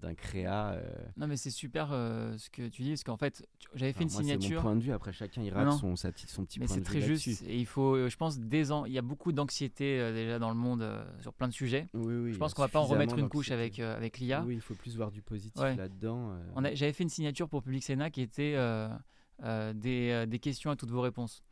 d'un 0.00 0.14
créa. 0.14 0.72
euh. 0.72 0.82
non, 1.16 1.26
mais 1.26 1.36
c'est 1.36 1.50
super 1.50 1.90
euh, 1.92 2.36
ce 2.38 2.50
que 2.50 2.68
tu 2.68 2.82
dis, 2.82 2.90
parce 2.90 3.04
qu'en 3.04 3.16
fait, 3.16 3.46
j'avais 3.74 3.92
fait 3.92 3.98
Alors 4.00 4.08
une 4.10 4.12
moi, 4.14 4.22
c'est 4.22 4.34
mon 4.34 4.40
signature. 4.40 4.62
point 4.62 4.76
de 4.76 4.80
vue. 4.80 4.92
Après, 4.92 5.12
chacun 5.12 5.42
ira 5.42 5.60
de 5.64 5.70
non. 5.70 5.78
son, 5.78 5.96
sa 5.96 6.12
petite, 6.12 6.30
son 6.30 6.44
petit 6.44 6.60
Mais 6.60 6.66
point 6.66 6.74
c'est 6.74 6.80
de 6.80 6.84
très 6.86 7.00
vue 7.00 7.16
juste. 7.16 7.42
Et 7.46 7.58
il 7.58 7.66
faut, 7.66 7.94
euh, 7.96 8.08
je 8.08 8.16
pense, 8.16 8.38
des 8.38 8.72
ans. 8.72 8.84
Il 8.84 8.92
y 8.92 8.98
a 8.98 9.02
beaucoup 9.02 9.32
d'anxiété 9.32 9.98
déjà 10.12 10.38
dans 10.38 10.50
le 10.50 10.56
monde 10.56 10.86
sur 11.20 11.32
plein 11.32 11.48
de 11.48 11.52
sujets. 11.52 11.88
Oui, 11.94 12.14
oui, 12.14 12.32
Je 12.32 12.38
pense 12.38 12.54
qu'on 12.54 12.62
va 12.62 12.68
pas 12.68 12.80
en 12.80 12.84
remettre 12.84 13.18
une 13.18 13.28
couche 13.28 13.50
avec, 13.50 13.78
avec 13.78 14.18
l'IA. 14.18 14.42
Oui, 14.46 14.54
il 14.54 14.60
faut 14.60 14.74
plus 14.74 14.96
voir 14.96 15.10
du 15.10 15.22
positif 15.22 15.60
Ouais. 15.62 15.76
là-dedans. 15.76 16.32
J'avais 16.74 16.92
fait 16.92 17.04
une 17.04 17.08
signature 17.10 17.48
pour 17.48 17.62
Public 17.62 17.82
Sénat 17.84 18.10
qui 18.10 18.20
était 18.22 18.56
des, 19.74 20.24
des 20.26 20.38
questions 20.38 20.70
à 20.70 20.76
toutes 20.76 20.90
vos 20.90 21.00
réponses. 21.00 21.42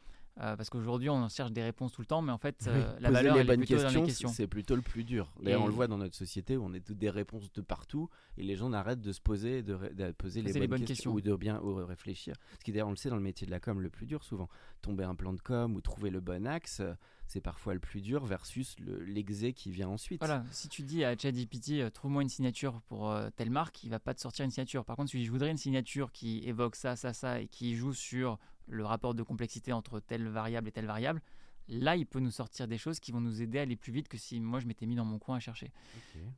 Euh, 0.40 0.57
parce 0.57 0.71
qu'aujourd'hui, 0.71 1.11
on 1.11 1.29
cherche 1.29 1.53
des 1.53 1.62
réponses 1.62 1.92
tout 1.92 2.01
le 2.01 2.07
temps, 2.07 2.23
mais 2.23 2.33
en 2.33 2.38
fait, 2.38 2.57
Oui, 2.62 2.73
euh, 2.73 2.99
la 3.01 3.09
poser 3.11 3.12
valeur 3.12 3.35
les 3.35 3.40
elle 3.40 3.47
est 3.47 3.49
bonnes 3.49 3.66
plutôt 3.66 4.03
questions, 4.07 4.29
c'est 4.29 4.47
plutôt 4.47 4.75
le 4.77 4.81
plus 4.83 5.05
dur. 5.05 5.31
D'ailleurs, 5.42 5.61
Et- 5.61 5.64
on 5.64 5.66
le 5.66 5.73
voit 5.75 5.88
dans 5.88 5.99
notre 5.99 6.14
société 6.16 6.57
où 6.57 6.64
on 6.64 6.73
est 6.73 6.81
toutes 6.81 6.97
des 6.99 7.11
réponses 7.11 7.53
de 7.53 7.61
partout 7.61 8.09
et 8.38 8.42
les 8.42 8.57
gens 8.57 8.71
n'arrêtent 8.71 9.03
de 9.03 9.12
se 9.12 9.21
poser, 9.21 9.62
de, 9.62 9.77
poser 10.12 10.40
les 10.40 10.53
bonnes, 10.53 10.62
les 10.62 10.68
bonnes 10.68 10.79
questions, 10.85 11.12
questions. 11.12 11.12
ou 11.12 11.21
de 11.21 11.37
bien 11.37 11.61
ou 11.61 11.75
réfléchir. 11.85 12.35
Ce 12.59 12.64
qui 12.64 12.73
d'ailleurs, 12.73 12.88
on 12.88 12.92
le 12.92 12.97
sait 12.97 13.11
dans 13.11 13.16
le 13.16 13.23
métier 13.23 13.47
de 13.47 13.51
la 13.51 13.61
com, 13.61 13.79
le 13.81 13.90
plus 13.90 14.07
dur 14.07 14.25
souvent. 14.25 14.49
Tomber 14.81 15.05
un 15.05 15.14
plan 15.14 15.35
de 15.35 15.40
com 15.40 15.75
ou 15.77 15.81
trouver 15.83 16.09
le 16.09 16.21
bon 16.21 16.47
axe, 16.47 16.81
c'est 17.27 17.42
parfois 17.42 17.75
le 17.75 17.81
plus 17.81 18.01
dur 18.01 18.25
versus 18.25 18.75
le- 18.81 19.03
l'exé 19.05 19.53
qui 19.53 19.71
vient 19.71 19.88
ensuite. 19.88 20.21
Voilà, 20.21 20.45
si 20.51 20.68
tu 20.71 20.83
dis 20.83 21.05
à 21.05 21.16
ChatGPT, 21.16 21.81
euh, 21.83 21.90
trouve-moi 21.90 22.23
une 22.23 22.29
signature 22.29 22.81
pour 22.88 23.11
euh, 23.11 23.29
telle 23.37 23.51
marque, 23.51 23.85
il 23.85 23.90
va 23.90 23.99
pas 24.01 24.14
te 24.14 24.21
sortir 24.21 24.45
une 24.47 24.51
signature. 24.51 24.85
Par 24.87 24.97
contre, 24.97 25.11
si 25.11 25.23
je 25.25 25.31
voudrais 25.31 25.51
une 25.51 25.57
signature 25.59 26.11
qui 26.11 26.42
évoque 26.49 26.75
ça, 26.75 26.97
ça, 26.97 27.12
ça, 27.12 27.40
et 27.40 27.49
qui 27.49 27.75
joue 27.77 27.92
sur 27.92 28.38
le 28.66 28.85
rapport 28.85 29.14
de 29.14 29.22
complexité 29.22 29.72
entre 29.72 30.01
telle 30.01 30.29
variable 30.29 30.68
et 30.68 30.72
telle 30.72 30.87
variable, 30.87 31.20
là, 31.68 31.96
il 31.96 32.07
peut 32.07 32.20
nous 32.20 32.31
sortir 32.31 32.66
des 32.68 32.79
choses 32.79 33.01
qui 33.01 33.12
vont 33.12 33.20
nous 33.20 33.40
aider 33.42 33.59
à 33.59 33.62
aller 33.62 33.77
plus 33.77 33.92
vite 33.92 34.09
que 34.09 34.18
si 34.18 34.40
moi 34.40 34.61
je 34.61 34.66
m'étais 34.66 34.87
mis 34.87 34.94
dans 34.96 35.05
mon 35.05 35.18
coin 35.18 35.37
à 35.37 35.40
chercher. 35.40 35.72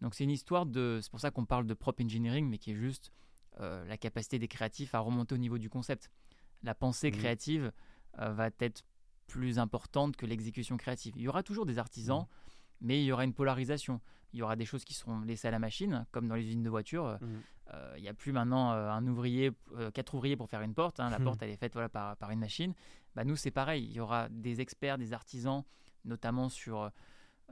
Donc 0.01 0.15
c'est 0.15 0.25
une 0.25 0.31
histoire 0.31 0.67
de, 0.67 1.01
c'est 1.03 1.11
pour 1.11 1.21
ça 1.21 1.31
qu'on 1.31 1.45
parle 1.47 1.67
de 1.67 1.75
prop 1.75 2.01
engineering, 2.01 2.49
mais 2.49 2.59
qui 2.59 2.73
est 2.73 2.77
juste 2.77 3.11
euh, 3.61 3.85
la 3.87 3.97
capacité 3.97 4.39
des 4.39 4.49
créatifs 4.49 4.95
à 4.95 4.99
remonter 5.01 5.35
au 5.35 5.39
niveau 5.39 5.59
du 5.59 5.71
concept. 5.71 6.11
La 6.63 6.75
pensée 6.75 7.11
Mhm. 7.11 7.17
créative 7.19 7.73
euh, 8.19 8.33
va 8.33 8.49
être 8.61 8.83
plus 9.27 9.59
importante 9.59 10.17
que 10.17 10.27
l'exécution 10.27 10.77
créative. 10.77 11.15
Il 11.17 11.23
y 11.23 11.29
aura 11.29 11.43
toujours 11.43 11.65
des 11.67 11.79
artisans, 11.79 12.21
Mhm. 12.21 12.44
Mais 12.85 13.01
il 13.03 13.05
y 13.05 13.11
aura 13.13 13.25
une 13.25 13.35
polarisation. 13.35 14.01
Il 14.33 14.39
y 14.39 14.43
aura 14.43 14.57
des 14.57 14.65
choses 14.65 14.85
qui 14.85 14.95
seront 14.95 15.21
laissées 15.23 15.49
à 15.49 15.51
la 15.51 15.59
machine, 15.59 16.07
comme 16.13 16.29
dans 16.29 16.35
les 16.37 16.45
usines 16.45 16.63
de 16.63 16.71
voitures. 16.71 17.19
Mhm. 17.21 17.43
euh, 17.73 17.95
il 17.97 18.03
n'y 18.03 18.09
a 18.09 18.15
plus 18.15 18.33
maintenant 18.33 18.73
euh, 18.73 18.91
un 18.91 19.07
ouvrier, 19.07 19.53
euh, 19.77 19.91
quatre 19.91 20.15
ouvriers 20.15 20.37
pour 20.37 20.49
faire 20.49 20.61
une 20.61 20.75
porte. 20.75 21.01
hein. 21.01 21.09
La 21.11 21.19
porte, 21.39 21.43
elle 21.43 21.51
est 21.51 21.57
faite 21.57 21.73
voilà, 21.73 21.89
par, 21.89 22.17
par 22.17 22.31
une 22.31 22.41
machine. 22.41 22.75
Bah, 23.15 23.25
nous, 23.25 23.37
c'est 23.37 23.51
pareil. 23.51 23.85
Il 23.85 23.93
y 23.93 24.01
aura 24.01 24.29
des 24.29 24.61
experts, 24.61 24.99
des 24.99 25.13
artisans, 25.13 25.63
notamment 26.05 26.49
sur 26.49 26.91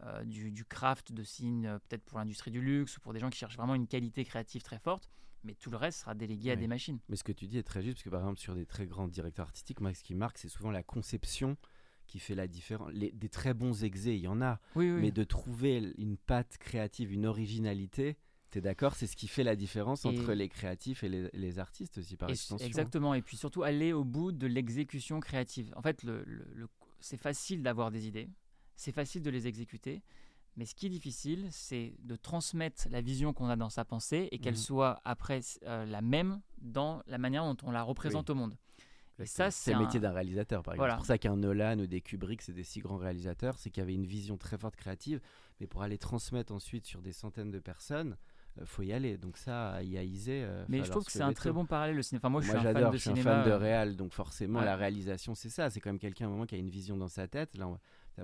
euh, 0.02 0.24
du, 0.24 0.50
du 0.50 0.64
craft, 0.64 1.12
de 1.12 1.22
signes, 1.22 1.78
peut-être 1.88 2.04
pour 2.04 2.18
l'industrie 2.18 2.50
du 2.50 2.60
luxe 2.60 2.96
ou 2.96 3.00
pour 3.00 3.12
des 3.12 3.20
gens 3.20 3.30
qui 3.30 3.38
cherchent 3.38 3.56
vraiment 3.56 3.74
une 3.74 3.86
qualité 3.86 4.24
créative 4.24 4.62
très 4.62 4.78
forte. 4.78 5.08
Mais 5.44 5.54
tout 5.54 5.70
le 5.70 5.76
reste 5.76 6.00
sera 6.00 6.14
délégué 6.14 6.50
à 6.52 6.56
des 6.56 6.68
machines. 6.68 6.98
Mais 7.08 7.16
ce 7.16 7.24
que 7.24 7.32
tu 7.32 7.46
dis 7.48 7.58
est 7.58 7.62
très 7.64 7.82
juste, 7.82 7.96
parce 7.96 8.04
que 8.04 8.10
par 8.10 8.20
exemple, 8.20 8.38
sur 8.38 8.54
des 8.54 8.64
très 8.66 8.86
grands 8.86 9.08
directeurs 9.08 9.46
artistiques, 9.46 9.80
moi, 9.80 9.92
ce 9.94 10.02
qui 10.04 10.14
marque, 10.14 10.38
c'est 10.38 10.48
souvent 10.48 10.70
la 10.70 10.82
conception 10.84 11.56
qui 12.06 12.18
fait 12.18 12.34
la 12.34 12.46
différence. 12.46 12.90
Les- 12.92 13.12
des 13.12 13.28
très 13.28 13.54
bons 13.54 13.84
exés, 13.84 14.14
il 14.14 14.20
y 14.22 14.28
en 14.28 14.42
a, 14.42 14.60
Oui, 14.74 14.90
oui. 14.90 15.00
mais 15.00 15.10
de 15.10 15.24
trouver 15.24 15.92
une 15.98 16.16
patte 16.16 16.58
créative, 16.58 17.12
une 17.12 17.26
originalité, 17.26 18.16
tu 18.50 18.58
es 18.58 18.60
d'accord 18.60 18.94
C'est 18.96 19.06
ce 19.06 19.16
qui 19.16 19.28
fait 19.28 19.44
la 19.44 19.56
différence 19.56 20.04
Et- 20.04 20.08
entre 20.08 20.32
les 20.34 20.48
créatifs 20.48 21.04
et 21.04 21.08
les, 21.08 21.30
les 21.32 21.58
artistes 21.58 21.98
aussi, 21.98 22.16
par 22.16 22.28
Et- 22.28 22.32
extension. 22.32 22.66
Exactement. 22.66 23.14
Et 23.14 23.22
puis 23.22 23.36
surtout 23.36 23.62
aller 23.62 23.92
au 23.92 24.04
bout 24.04 24.30
de 24.32 24.46
l'exécution 24.46 25.20
créative. 25.20 25.72
En 25.76 25.82
fait, 25.82 26.02
le, 26.02 26.22
le- 26.26 26.46
le- 26.52 26.68
c'est 27.00 27.16
facile 27.16 27.62
d'avoir 27.62 27.90
des 27.90 28.06
idées, 28.06 28.28
c'est 28.76 28.92
facile 28.92 29.22
de 29.22 29.30
les 29.30 29.46
exécuter, 29.46 30.02
mais 30.56 30.66
ce 30.66 30.74
qui 30.74 30.86
est 30.86 30.90
difficile, 30.90 31.48
c'est 31.50 31.94
de 32.00 32.14
transmettre 32.14 32.88
la 32.90 33.00
vision 33.00 33.32
qu'on 33.32 33.48
a 33.48 33.56
dans 33.56 33.70
sa 33.70 33.86
pensée 33.86 34.28
et 34.32 34.38
qu'elle 34.38 34.52
Mhm. 34.54 34.58
soit 34.60 35.00
après 35.04 35.40
euh, 35.62 35.86
la 35.86 36.02
même 36.02 36.42
dans 36.60 37.02
la 37.06 37.16
manière 37.16 37.44
dont 37.44 37.56
on 37.66 37.70
la 37.70 37.82
représente 37.82 38.28
au 38.28 38.34
monde. 38.34 38.54
Et 39.18 39.26
ça, 39.26 39.50
c'est 39.50 39.72
le 39.72 39.76
un- 39.78 39.80
métier 39.82 40.00
d'un 40.00 40.10
réalisateur, 40.12 40.62
par 40.62 40.74
exemple. 40.74 40.78
Voilà. 40.88 40.94
C'est 40.94 40.96
pour 40.98 41.06
ça 41.06 41.18
qu'un 41.18 41.36
Nolan 41.36 41.78
ou 41.78 41.86
des 41.86 42.00
Kubrick, 42.00 42.42
c'est 42.42 42.52
des 42.52 42.64
si 42.64 42.80
grands 42.80 42.96
réalisateurs, 42.96 43.58
c'est 43.58 43.70
qu'il 43.70 43.80
y 43.80 43.84
avait 43.84 43.94
une 43.94 44.06
vision 44.06 44.36
très 44.36 44.58
forte 44.58 44.74
créative, 44.76 45.20
mais 45.60 45.66
pour 45.66 45.82
aller 45.82 45.98
transmettre 45.98 46.52
ensuite 46.52 46.86
sur 46.86 47.02
des 47.02 47.12
centaines 47.12 47.50
de 47.50 47.58
personnes, 47.60 48.16
euh, 48.60 48.66
faut 48.66 48.82
y 48.82 48.92
aller. 48.92 49.18
Donc 49.18 49.36
ça, 49.36 49.72
à 49.72 49.82
IAISé, 49.82 50.42
euh, 50.44 50.64
Mais 50.68 50.82
je 50.82 50.90
trouve 50.90 51.04
que 51.04 51.12
c'est 51.12 51.20
un 51.22 51.32
très 51.32 51.52
bon 51.52 51.66
parallèle 51.66 51.96
le 51.96 52.02
cinéma. 52.02 52.20
Enfin, 52.20 52.28
moi, 52.30 52.40
je 52.40 52.48
suis 52.48 52.56
un 52.56 52.62
fan 52.62 52.74
de 52.74 52.92
je 52.92 52.96
suis 52.98 53.10
un 53.10 53.14
cinéma. 53.14 53.36
fan 53.42 53.46
de 53.46 53.50
euh, 53.52 53.58
réal, 53.58 53.96
donc 53.96 54.12
forcément 54.12 54.58
Ouais. 54.58 54.64
la 54.64 54.76
réalisation 54.76 55.34
c'est 55.34 55.50
ça, 55.50 55.70
c'est 55.70 55.80
quand 55.80 55.90
même 55.90 55.98
quelqu'un 56.00 56.24
à 56.24 56.28
un 56.28 56.30
moment 56.32 56.46
qui 56.46 56.54
a 56.54 56.58
une 56.58 56.70
vision 56.70 56.96
dans 56.96 57.08
sa 57.08 57.28
tête. 57.28 57.56
Là, 57.56 57.68
on, 57.68 57.78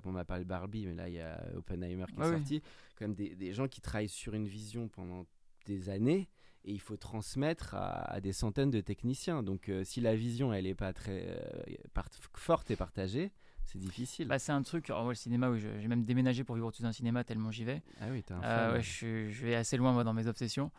on 0.05 0.13
m'a 0.13 0.25
parlé 0.25 0.45
de 0.45 0.49
Barbie, 0.49 0.87
mais 0.87 0.95
là 0.95 1.09
il 1.09 1.15
y 1.15 1.21
a 1.21 1.43
Oppenheimer 1.57 2.05
qui 2.09 2.15
est 2.15 2.19
Ouais, 2.25 2.31
oui. 2.31 2.37
sorti. 2.39 2.63
Quand 2.99 3.07
même 3.07 3.15
des, 3.15 3.35
des 3.37 3.53
gens 3.53 3.69
qui 3.69 3.81
travaillent 3.81 4.09
sur 4.09 4.35
une 4.35 4.49
vision 4.49 4.89
pendant 4.89 5.25
des 5.67 5.89
années 5.91 6.29
et 6.65 6.73
il 6.73 6.81
faut 6.81 6.97
transmettre 6.97 7.75
à, 7.75 8.13
à 8.13 8.21
des 8.21 8.33
centaines 8.33 8.71
de 8.71 8.81
techniciens. 8.81 9.43
Donc 9.43 9.69
euh, 9.69 9.85
si 9.85 10.01
la 10.01 10.15
vision 10.17 10.53
elle 10.53 10.67
est 10.67 10.75
pas 10.75 10.93
très 10.93 11.25
euh, 11.29 11.75
part- 11.95 12.09
forte 12.35 12.71
et 12.71 12.77
partagée, 12.77 13.33
c'est 13.65 13.79
difficile. 13.79 14.29
Bah, 14.29 14.39
c'est 14.39 14.53
un 14.53 14.63
truc. 14.63 14.89
Alors, 14.89 15.03
moi, 15.03 15.13
le 15.13 15.17
cinéma, 15.17 15.51
oui, 15.51 15.61
j'ai 15.61 15.89
même 15.89 16.05
déménagé 16.05 16.43
pour 16.43 16.55
vivre 16.55 16.69
au-dessus 16.69 16.83
d'un 16.83 16.93
cinéma 16.93 17.23
tellement 17.23 17.51
j'y 17.51 17.65
vais. 17.65 17.83
ah 18.01 18.07
oui, 18.11 18.23
t'es 18.23 18.33
un 18.33 18.43
Euh, 18.43 18.69
fan. 18.71 18.73
ouais, 18.77 18.83
je, 19.31 19.45
vais 19.45 19.55
assez 19.55 19.77
loin 19.77 19.93
moi 19.93 20.05
dans 20.05 20.15
mes 20.15 20.27
obsessions. 20.27 20.71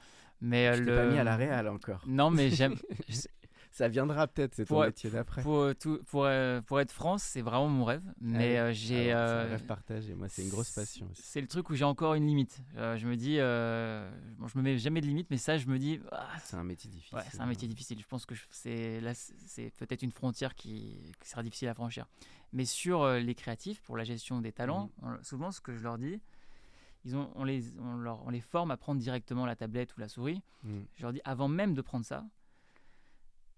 Mais 0.41 0.73
Je 0.73 0.81
le... 0.83 0.95
pas 0.95 1.05
mis 1.05 1.17
à 1.19 1.23
la 1.23 1.35
réal 1.35 1.67
encore. 1.67 2.01
Non, 2.07 2.31
mais 2.31 2.49
j'aime. 2.49 2.75
Ça 3.71 3.87
viendra 3.87 4.27
peut-être, 4.27 4.55
c'est 4.55 4.65
ton 4.65 4.83
métier 4.83 5.09
d'après. 5.11 5.41
pour, 5.43 5.57
euh, 5.59 5.73
pour, 6.07 6.25
euh, 6.25 6.59
pour 6.61 6.79
être 6.79 6.91
France, 6.91 7.21
c'est 7.23 7.41
vraiment 7.41 7.67
mon 7.67 7.85
rêve. 7.85 8.03
Mais 8.19 8.57
Ah 8.57 8.63
euh, 8.63 8.67
oui. 8.69 8.73
j'ai. 8.75 8.95
C'est 9.05 9.11
un 9.11 9.17
euh, 9.17 9.47
rêve 9.51 9.65
partagé, 9.65 10.15
moi 10.15 10.27
c'est 10.27 10.41
une 10.43 10.49
grosse 10.49 10.71
passion 10.71 11.07
aussi. 11.11 11.21
C'est 11.23 11.39
le 11.39 11.47
truc 11.47 11.69
où 11.69 11.75
j'ai 11.75 11.85
encore 11.85 12.15
une 12.15 12.25
limite. 12.25 12.59
Euh, 12.77 12.97
je 12.97 13.07
me 13.07 13.15
dis, 13.15 13.35
euh, 13.39 14.09
bon, 14.37 14.47
je 14.47 14.57
me 14.57 14.63
mets 14.63 14.77
jamais 14.79 15.01
de 15.01 15.05
limite, 15.05 15.27
mais 15.29 15.37
ça, 15.37 15.57
je 15.57 15.67
me 15.67 15.77
dis, 15.77 15.99
ah, 16.11 16.27
C'est 16.43 16.57
un 16.57 16.63
métier 16.63 16.89
difficile. 16.89 17.17
ouais, 17.17 17.23
c'est 17.31 17.39
un 17.41 17.45
métier 17.45 17.67
difficile. 17.67 17.99
Je 18.01 18.07
pense 18.07 18.25
que 18.25 18.33
c'est 18.49 18.99
là, 19.01 19.13
c'est- 19.13 19.35
c'est 19.45 19.71
peut-être 19.77 20.01
une 20.01 20.11
frontière 20.11 20.55
qui, 20.55 21.13
qui 21.21 21.29
sera 21.29 21.43
difficile 21.43 21.67
à 21.69 21.73
franchir. 21.75 22.07
Mais 22.53 22.65
sur 22.65 23.03
euh, 23.03 23.19
les 23.19 23.35
créatifs, 23.35 23.81
pour 23.81 23.95
la 23.97 24.03
gestion 24.03 24.41
des 24.41 24.51
talents, 24.51 24.89
Mhm. 25.03 25.17
on- 25.19 25.23
souvent 25.23 25.51
ce 25.51 25.61
que 25.61 25.75
je 25.75 25.83
leur 25.83 25.99
dis, 25.99 26.19
ils 27.05 27.15
ont, 27.15 27.31
on, 27.35 27.43
les, 27.43 27.63
on, 27.79 27.95
leur- 27.97 28.25
on 28.25 28.29
les 28.29 28.41
forme 28.41 28.71
à 28.71 28.77
prendre 28.77 28.99
directement 28.99 29.45
la 29.45 29.55
tablette 29.55 29.95
ou 29.95 29.99
la 30.01 30.09
souris. 30.09 30.41
Mm. 30.63 30.79
Je 30.95 31.01
leur 31.03 31.13
dis, 31.13 31.21
avant 31.23 31.47
même 31.47 31.73
de 31.75 31.81
prendre 31.81 32.03
ça, 32.05 32.25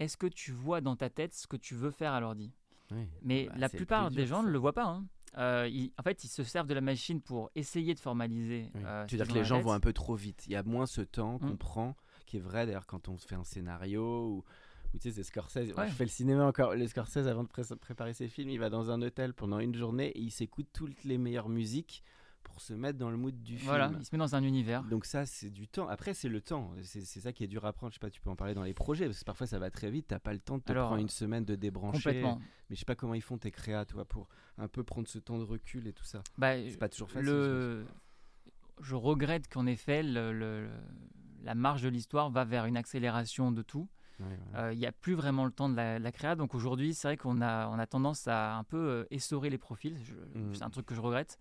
est-ce 0.01 0.17
que 0.17 0.27
tu 0.27 0.51
vois 0.51 0.81
dans 0.81 0.95
ta 0.95 1.09
tête 1.09 1.33
ce 1.33 1.47
que 1.47 1.57
tu 1.57 1.75
veux 1.75 1.91
faire 1.91 2.13
à 2.13 2.19
l'ordi? 2.19 2.51
Oui. 2.91 3.07
mais 3.21 3.45
Bah, 3.45 3.53
la 3.57 3.69
plupart 3.69 4.11
des 4.11 4.25
gens 4.25 4.41
ça. 4.41 4.47
ne 4.47 4.51
le 4.51 4.57
voient 4.59 4.73
pas. 4.73 4.83
hein. 4.85 5.05
Euh, 5.37 5.65
ils- 5.71 5.93
en 5.97 6.03
fait, 6.03 6.25
ils 6.25 6.27
se 6.27 6.43
servent 6.43 6.67
de 6.67 6.73
la 6.73 6.81
machine 6.81 7.21
pour 7.21 7.49
essayer 7.55 7.93
de 7.93 7.99
formaliser. 8.01 8.69
Oui. 8.75 8.81
euh, 8.85 9.05
tu 9.05 9.15
veux 9.15 9.23
dire 9.23 9.33
que 9.33 9.39
les 9.39 9.45
gens 9.45 9.61
vont 9.61 9.71
un 9.71 9.79
peu 9.79 9.93
trop 9.93 10.15
vite. 10.15 10.43
Il 10.47 10.51
y 10.51 10.55
a 10.57 10.63
moins 10.63 10.85
ce 10.85 10.99
temps 10.99 11.39
qu'on 11.39 11.53
Mm. 11.53 11.57
prend, 11.57 11.95
qui 12.25 12.35
est 12.37 12.41
vrai 12.41 12.65
d'ailleurs 12.65 12.85
quand 12.87 13.07
on 13.07 13.15
fait 13.17 13.35
un 13.35 13.45
scénario 13.45 14.01
ou, 14.27 14.43
ou 14.93 14.97
tu 14.97 15.03
sais, 15.09 15.11
c'est 15.11 15.23
Scorsese. 15.23 15.71
Ouais. 15.77 15.87
Je 15.87 15.93
fais 15.93 16.03
le 16.03 16.09
cinéma 16.09 16.45
encore. 16.45 16.75
Le 16.75 16.85
Scorsese, 16.85 17.27
avant 17.27 17.43
de 17.43 17.47
pré- 17.47 17.63
préparer 17.79 18.11
ses 18.13 18.27
films, 18.27 18.49
il 18.49 18.59
va 18.59 18.69
dans 18.69 18.91
un 18.91 19.01
hôtel 19.01 19.33
pendant 19.33 19.59
une 19.59 19.73
journée 19.73 20.07
et 20.09 20.19
il 20.19 20.31
s'écoute 20.31 20.67
toutes 20.73 21.01
les 21.05 21.17
meilleures 21.17 21.47
musiques 21.47 22.03
pour 22.43 22.59
se 22.61 22.73
mettre 22.73 22.97
dans 22.99 23.09
le 23.09 23.17
mood 23.17 23.41
du 23.41 23.57
Voilà, 23.57 23.87
film. 23.89 23.99
il 24.01 24.05
se 24.05 24.09
met 24.15 24.19
dans 24.19 24.35
un 24.35 24.43
univers. 24.43 24.83
Donc 24.83 25.05
ça, 25.05 25.25
c'est 25.25 25.49
du 25.49 25.67
temps. 25.67 25.87
Après, 25.87 26.13
c'est 26.13 26.29
le 26.29 26.41
temps. 26.41 26.71
C'est 26.83 27.01
ça 27.03 27.31
qui 27.33 27.43
est 27.43 27.47
dur 27.47 27.65
à 27.65 27.73
prendre. 27.73 27.91
Je 27.91 27.95
sais 27.95 27.99
pas, 27.99 28.09
tu 28.09 28.21
peux 28.21 28.29
en 28.29 28.35
parler 28.35 28.53
dans 28.53 28.63
les 28.63 28.73
projets, 28.73 29.05
parce 29.05 29.19
que 29.19 29.25
parfois 29.25 29.47
ça 29.47 29.59
va 29.59 29.69
très 29.71 29.89
vite. 29.91 30.07
T'as 30.09 30.19
pas 30.19 30.33
le 30.33 30.39
temps 30.39 30.57
de 30.57 30.63
te 30.63 30.71
Alors, 30.71 30.87
prendre 30.87 31.01
une 31.01 31.09
semaine 31.09 31.45
de 31.45 31.55
débrancher. 31.55 31.97
Complètement. 31.97 32.39
Mais 32.69 32.75
je 32.75 32.79
sais 32.79 32.85
pas 32.85 32.95
comment 32.95 33.13
ils 33.13 33.21
font 33.21 33.37
tes 33.37 33.51
créas, 33.51 33.85
toi, 33.85 34.05
pour 34.05 34.27
un 34.57 34.67
peu 34.67 34.83
prendre 34.83 35.07
ce 35.07 35.19
temps 35.19 35.37
de 35.39 35.43
recul 35.43 35.87
et 35.87 35.93
tout 35.93 36.03
ça. 36.05 36.21
Bah, 36.37 36.53
C'est 36.69 36.77
pas 36.77 36.89
toujours 36.89 37.09
facile. 37.11 37.27
le... 37.29 37.85
Je 38.81 38.95
regrette 38.95 39.47
qu'en 39.47 39.65
effet, 39.67 40.01
le- 40.03 40.33
le- 40.33 40.69
la 41.43 41.53
marge 41.55 41.83
de 41.83 41.89
l'histoire 41.89 42.29
va 42.31 42.45
vers 42.45 42.65
une 42.65 42.77
accélération 42.77 43.51
de 43.51 43.61
tout. 43.61 43.87
ouais. 44.19 44.25
Euh, 44.55 44.73
Il 44.73 44.79
n'y 44.79 44.85
a 44.87 44.91
plus 44.91 45.13
vraiment 45.13 45.45
le 45.45 45.51
temps 45.51 45.69
de 45.69 45.75
la, 45.75 45.99
la 45.99 46.11
créa. 46.11 46.35
Donc 46.35 46.55
aujourd'hui, 46.55 46.93
c'est 46.93 47.07
vrai 47.07 47.17
qu'on 47.17 47.41
a, 47.41 47.67
on 47.67 47.77
a 47.79 47.85
tendance 47.87 48.27
à 48.27 48.55
un 48.55 48.63
peu 48.63 48.77
euh, 48.77 49.05
essorer 49.11 49.49
les 49.49 49.57
profils. 49.57 49.97
Mhm. 50.35 50.55
C'est 50.55 50.63
un 50.63 50.69
truc 50.69 50.85
que 50.85 50.95
je 50.95 51.01
regrette. 51.01 51.37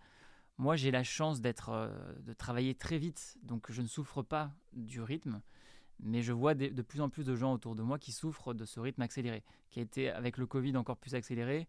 Moi, 0.61 0.77
j'ai 0.77 0.90
la 0.90 1.03
chance 1.03 1.40
d'être, 1.40 1.70
euh, 1.70 1.88
de 2.20 2.35
travailler 2.35 2.75
très 2.75 2.99
vite, 2.99 3.38
donc 3.42 3.73
je 3.73 3.81
ne 3.81 3.87
souffre 3.87 4.20
pas 4.23 4.53
du 4.75 5.01
rythme, 5.01 5.40
mais 6.01 6.20
je 6.23 6.35
vois 6.35 6.53
de, 6.55 6.68
de 6.68 6.83
plus 6.83 7.01
en 7.01 7.09
plus 7.09 7.25
de 7.25 7.35
gens 7.35 7.55
autour 7.55 7.75
de 7.75 7.83
moi 7.83 7.99
qui 7.99 8.12
souffrent 8.12 8.53
de 8.53 8.66
ce 8.66 8.79
rythme 8.79 9.01
accéléré, 9.01 9.42
qui 9.70 9.79
a 9.79 9.83
été 9.83 10.11
avec 10.11 10.37
le 10.37 10.44
Covid 10.46 10.77
encore 10.77 10.99
plus 10.99 11.14
accéléré. 11.14 11.66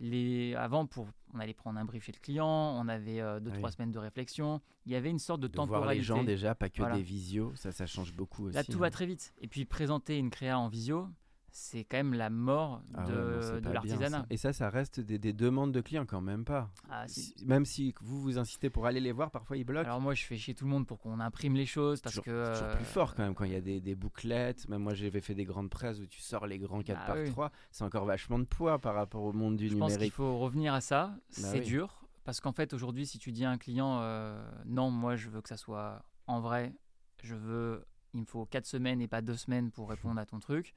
Les, 0.00 0.54
avant, 0.54 0.86
pour, 0.86 1.06
on 1.34 1.38
allait 1.38 1.52
prendre 1.52 1.78
un 1.78 1.84
brief 1.84 2.04
chez 2.04 2.12
le 2.12 2.18
client, 2.18 2.48
on 2.48 2.88
avait 2.88 3.20
euh, 3.20 3.40
deux, 3.40 3.50
Oui. 3.50 3.58
trois 3.58 3.70
semaines 3.70 3.92
de 3.92 3.98
réflexion. 3.98 4.62
Il 4.86 4.92
y 4.92 4.96
avait 4.96 5.10
une 5.10 5.18
sorte 5.18 5.40
de, 5.42 5.46
De 5.46 5.54
voir 5.54 5.66
temporalité. 5.68 5.98
les 5.98 6.02
gens 6.04 6.24
déjà, 6.24 6.54
pas 6.54 6.70
que 6.70 6.78
Voilà. 6.78 6.96
des 6.96 7.02
visios, 7.02 7.52
ça, 7.56 7.72
ça 7.72 7.86
change 7.86 8.14
beaucoup 8.14 8.46
aussi. 8.46 8.54
Là, 8.56 8.64
tout 8.64 8.72
hein. 8.72 8.76
va 8.78 8.90
très 8.90 9.04
vite. 9.06 9.34
Et 9.42 9.48
puis, 9.48 9.66
présenter 9.66 10.18
une 10.18 10.30
créa 10.30 10.58
en 10.58 10.68
visio, 10.68 11.08
c'est 11.56 11.84
quand 11.84 11.98
même 11.98 12.14
la 12.14 12.30
mort 12.30 12.82
Ah 12.94 13.04
de, 13.04 13.12
ouais, 13.14 13.42
c'est 13.62 13.72
l'artisanat. 13.72 14.26
Et 14.28 14.36
ça, 14.36 14.52
ça 14.52 14.68
reste 14.70 14.98
des, 14.98 15.20
des 15.20 15.32
demandes 15.32 15.70
de 15.70 15.80
clients 15.80 16.04
quand 16.04 16.20
même 16.20 16.44
pas. 16.44 16.68
Ah, 16.90 17.06
si. 17.06 17.32
Même 17.46 17.64
si 17.64 17.94
vous 18.00 18.20
vous 18.20 18.38
incitez 18.38 18.70
pour 18.70 18.86
aller 18.86 18.98
les 19.00 19.12
voir, 19.12 19.30
parfois 19.30 19.56
ils 19.56 19.62
bloquent. 19.64 19.86
Alors, 19.88 20.00
moi, 20.00 20.14
je 20.14 20.24
fais 20.24 20.36
chier 20.36 20.54
tout 20.54 20.64
le 20.64 20.70
monde 20.72 20.84
pour 20.84 20.98
qu'on 20.98 21.20
imprime 21.20 21.54
les 21.54 21.64
choses 21.64 22.00
parce 22.00 22.16
toujours, 22.16 22.24
que. 22.24 22.44
c'est 22.44 22.52
toujours 22.54 22.68
euh, 22.70 22.74
plus 22.76 22.84
fort 22.84 23.14
quand 23.14 23.22
même 23.22 23.34
quand 23.36 23.44
il 23.44 23.52
y 23.52 23.56
a 23.56 23.60
des, 23.60 23.80
des 23.80 23.94
bouclettes. 23.94 24.68
Même 24.68 24.82
moi, 24.82 24.94
j'avais 24.94 25.20
fait 25.20 25.36
des 25.36 25.44
grandes 25.44 25.70
presses 25.70 26.00
où 26.00 26.06
tu 26.06 26.20
sors 26.20 26.48
les 26.48 26.58
grands 26.58 26.82
4 26.82 26.98
Bah 26.98 27.06
par 27.06 27.16
oui. 27.18 27.30
3 27.30 27.52
C'est 27.70 27.84
encore 27.84 28.04
vachement 28.04 28.40
de 28.40 28.44
poids 28.44 28.80
par 28.80 28.94
rapport 28.96 29.22
au 29.22 29.32
monde 29.32 29.56
du 29.56 29.68
Je 29.68 29.76
pense 29.76 29.92
qu'il 29.92 29.98
numérique. 29.98 30.14
faut 30.14 30.36
revenir 30.38 30.74
à 30.74 30.80
ça. 30.80 31.16
c'est 31.30 31.60
oui. 31.60 31.64
dur 31.64 32.00
parce 32.24 32.40
qu'en 32.40 32.52
fait, 32.52 32.72
aujourd'hui, 32.72 33.06
si 33.06 33.18
tu 33.18 33.30
dis 33.30 33.44
à 33.44 33.50
un 33.50 33.58
client 33.58 34.00
euh, 34.00 34.44
non, 34.66 34.90
moi, 34.90 35.14
je 35.14 35.28
veux 35.28 35.40
que 35.40 35.48
ça 35.48 35.56
soit 35.58 36.02
en 36.26 36.40
vrai, 36.40 36.74
je 37.22 37.36
veux, 37.36 37.86
il 38.12 38.20
me 38.22 38.24
faut 38.24 38.44
4 38.46 38.66
semaines 38.66 39.00
et 39.00 39.06
pas 39.08 39.20
2 39.22 39.36
semaines 39.36 39.70
pour 39.70 39.88
répondre 39.90 40.18
à 40.18 40.26
ton 40.26 40.40
truc. 40.40 40.74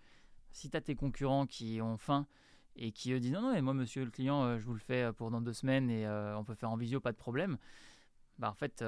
Si 0.52 0.70
tu 0.70 0.78
as 0.78 0.82
tes 0.82 0.96
concurrents 0.96 1.46
qui 1.46 1.80
ont 1.82 1.98
faim 1.98 2.26
et 2.76 2.92
qui 2.92 3.12
eux 3.12 3.20
disent 3.20 3.32
non, 3.34 3.42
non, 3.42 3.54
mais 3.54 3.62
moi, 3.62 3.74
monsieur 3.74 4.04
le 4.06 4.12
client, 4.12 4.44
euh, 4.44 4.58
je 4.60 4.66
vous 4.66 4.74
le 4.74 4.80
fais 4.80 5.04
euh, 5.04 5.14
pour 5.14 5.32
dans 5.32 5.42
2 5.42 5.54
semaines 5.54 5.90
et 5.90 6.06
euh, 6.06 6.38
on 6.38 6.44
peut 6.44 6.56
faire 6.56 6.72
en 6.72 6.78
visio, 6.78 7.00
pas 7.00 7.12
de 7.12 7.18
problème. 7.18 7.58
Bah, 8.40 8.50
en 8.52 8.54
fait, 8.54 8.84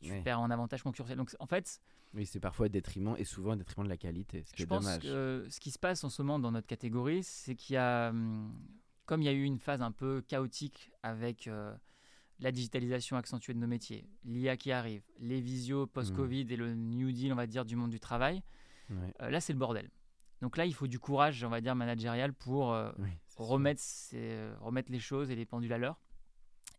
tu 0.00 0.22
perds 0.22 0.40
en 0.40 0.50
avantage 0.50 0.82
concurrentiel. 0.82 1.18
Donc, 1.18 1.34
en 1.38 1.46
fait, 1.46 1.80
Oui, 2.14 2.24
c'est 2.24 2.40
parfois 2.40 2.66
au 2.66 2.68
détriment 2.70 3.14
et 3.18 3.24
souvent 3.24 3.52
au 3.52 3.56
détriment 3.56 3.84
de 3.84 3.90
la 3.90 3.98
qualité, 3.98 4.42
ce 4.44 4.52
qui 4.52 4.60
je 4.60 4.64
est 4.64 4.66
pense 4.66 4.82
dommage. 4.84 5.02
que 5.02 5.46
ce 5.50 5.60
qui 5.60 5.70
se 5.70 5.78
passe 5.78 6.04
en 6.04 6.08
ce 6.08 6.22
moment 6.22 6.38
dans 6.38 6.52
notre 6.52 6.66
catégorie, 6.66 7.22
c'est 7.22 7.54
qu'il 7.54 7.74
y 7.74 7.76
a, 7.76 8.08
hum, 8.08 8.50
comme 9.04 9.20
il 9.20 9.26
y 9.26 9.28
a 9.28 9.32
eu 9.32 9.42
une 9.42 9.58
phase 9.58 9.82
un 9.82 9.92
peu 9.92 10.22
chaotique 10.26 10.90
avec 11.02 11.50
la 12.40 12.50
digitalisation 12.52 13.16
accentuée 13.18 13.52
de 13.52 13.58
nos 13.58 13.66
métiers, 13.66 14.08
l'IA 14.24 14.56
qui 14.56 14.72
arrive, 14.72 15.02
les 15.18 15.40
visios 15.42 15.86
post-Covid 15.86 16.44
Mmh. 16.46 16.50
et 16.52 16.56
le 16.56 16.74
New 16.74 17.12
Deal, 17.12 17.32
on 17.32 17.36
va 17.36 17.46
dire, 17.46 17.64
du 17.66 17.76
monde 17.76 17.90
du 17.90 18.00
travail, 18.00 18.42
Ouais. 18.88 19.12
euh, 19.20 19.28
là, 19.28 19.40
c'est 19.40 19.52
le 19.52 19.58
bordel. 19.58 19.90
Donc 20.42 20.56
là, 20.56 20.64
il 20.66 20.74
faut 20.74 20.86
du 20.86 20.98
courage, 20.98 21.42
on 21.44 21.48
va 21.48 21.60
dire, 21.60 21.74
managérial 21.74 22.32
pour 22.32 22.72
euh, 22.72 22.90
Oui, 22.98 23.08
remettre, 23.36 23.80
ces- 23.82 24.48
remettre 24.60 24.92
les 24.92 25.00
choses 25.00 25.30
et 25.30 25.36
les 25.36 25.46
pendules 25.46 25.72
à 25.72 25.78
l'heure. 25.78 25.98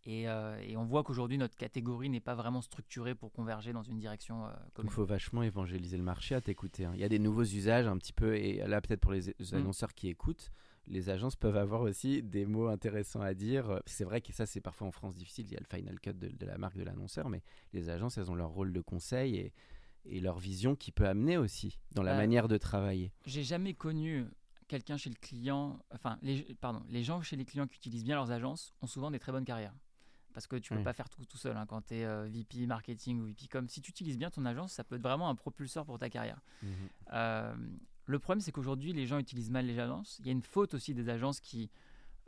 Et, 0.06 0.30
euh, 0.30 0.58
et 0.62 0.78
on 0.78 0.86
voit 0.86 1.04
qu'aujourd'hui, 1.04 1.38
notre 1.38 1.58
catégorie 1.58 2.10
n'est 2.10 2.22
pas 2.22 2.34
vraiment 2.36 2.62
structurée 2.62 3.16
pour 3.16 3.34
converger 3.34 3.74
dans 3.74 3.84
une 3.84 4.00
direction 4.00 4.46
euh, 4.46 4.52
Il 4.68 4.72
commune. 4.74 4.92
faut 4.92 5.04
vachement 5.06 5.44
évangéliser 5.44 5.98
le 5.98 6.04
marché 6.04 6.36
à 6.36 6.42
t'écouter. 6.42 6.86
hein. 6.86 6.92
Il 6.96 7.02
y 7.02 7.04
a 7.04 7.10
des 7.10 7.20
nouveaux 7.20 7.44
usages 7.44 7.86
un 7.86 7.98
petit 7.98 8.14
peu, 8.14 8.36
et 8.38 8.66
là 8.66 8.80
peut-être 8.80 9.02
pour 9.02 9.12
les 9.12 9.22
les 9.38 9.52
Mm. 9.52 9.56
annonceurs 9.56 9.94
qui 9.94 10.08
écoutent, 10.08 10.52
les 10.88 11.10
agences 11.10 11.36
peuvent 11.36 11.58
avoir 11.58 11.82
aussi 11.82 12.24
des 12.24 12.46
mots 12.46 12.68
intéressants 12.68 13.22
à 13.22 13.34
dire. 13.34 13.82
C'est 13.86 14.06
vrai 14.06 14.22
que 14.22 14.32
ça 14.32 14.46
c'est 14.46 14.62
parfois 14.62 14.88
en 14.88 14.92
France 14.92 15.16
difficile, 15.16 15.46
il 15.48 15.54
y 15.54 15.58
a 15.58 15.60
le 15.60 15.66
final 15.78 16.00
cut 16.00 16.14
de, 16.14 16.30
de 16.30 16.46
la 16.46 16.58
marque 16.58 16.78
de 16.78 16.84
l'annonceur, 16.84 17.30
mais 17.30 17.44
les 17.74 17.90
agences 17.90 18.18
elles 18.18 18.32
ont 18.32 18.36
leur 18.36 18.50
rôle 18.52 18.72
de 18.72 18.82
conseil 18.82 19.36
et, 19.36 19.54
et 20.06 20.20
leur 20.20 20.40
vision 20.40 20.76
qui 20.76 20.92
peut 20.92 21.08
amener 21.08 21.38
aussi 21.38 21.78
dans 21.92 22.04
la 22.04 22.14
Euh, 22.14 22.18
manière 22.18 22.48
de 22.48 22.58
travailler. 22.58 23.12
J'ai 23.26 23.44
jamais 23.44 23.74
connu 23.74 24.26
quelqu'un 24.68 24.98
chez 24.98 25.10
le 25.10 25.16
client, 25.16 25.80
enfin, 25.94 26.18
les, 26.22 26.42
pardon, 26.62 26.84
les 26.90 27.04
gens 27.04 27.22
chez 27.22 27.36
les 27.36 27.46
clients 27.46 27.68
qui 27.68 27.78
utilisent 27.78 28.04
bien 28.06 28.16
leurs 28.16 28.32
agences 28.32 28.74
ont 28.82 28.88
souvent 28.88 29.12
des 29.12 29.20
très 29.20 29.32
bonnes 29.32 29.46
carrières. 29.46 29.74
Parce 30.34 30.46
que 30.46 30.56
tu 30.58 30.70
peux 30.70 30.78
Oui. 30.78 30.84
pas 30.84 30.94
faire 30.94 31.10
tout 31.10 31.26
tout 31.26 31.38
seul 31.38 31.58
hein, 31.58 31.66
quand 31.66 31.82
tu 31.88 31.96
es 31.96 32.30
VP 32.30 32.68
marketing 32.68 33.20
ou 33.20 33.26
VP 33.26 33.48
com. 33.48 33.68
Si 33.68 33.82
tu 33.82 33.90
utilises 33.90 34.18
bien 34.18 34.30
ton 34.30 34.46
agence, 34.46 34.72
ça 34.74 34.84
peut 34.84 34.96
être 34.96 35.02
vraiment 35.02 35.28
un 35.28 35.36
propulseur 35.36 35.86
pour 35.86 35.98
ta 35.98 36.10
carrière. 36.10 36.40
Euh, 37.14 37.54
le 38.06 38.20
problème, 38.20 38.40
c'est 38.42 38.52
qu'aujourd'hui, 38.52 38.94
les 38.94 39.06
gens 39.08 39.18
utilisent 39.18 39.50
mal 39.52 39.66
les 39.66 39.80
agences. 39.80 40.18
Il 40.20 40.28
y 40.28 40.30
a 40.30 40.32
une 40.32 40.44
faute 40.44 40.76
aussi 40.76 40.94
des 40.94 41.10
agences 41.10 41.40
qui, 41.40 41.70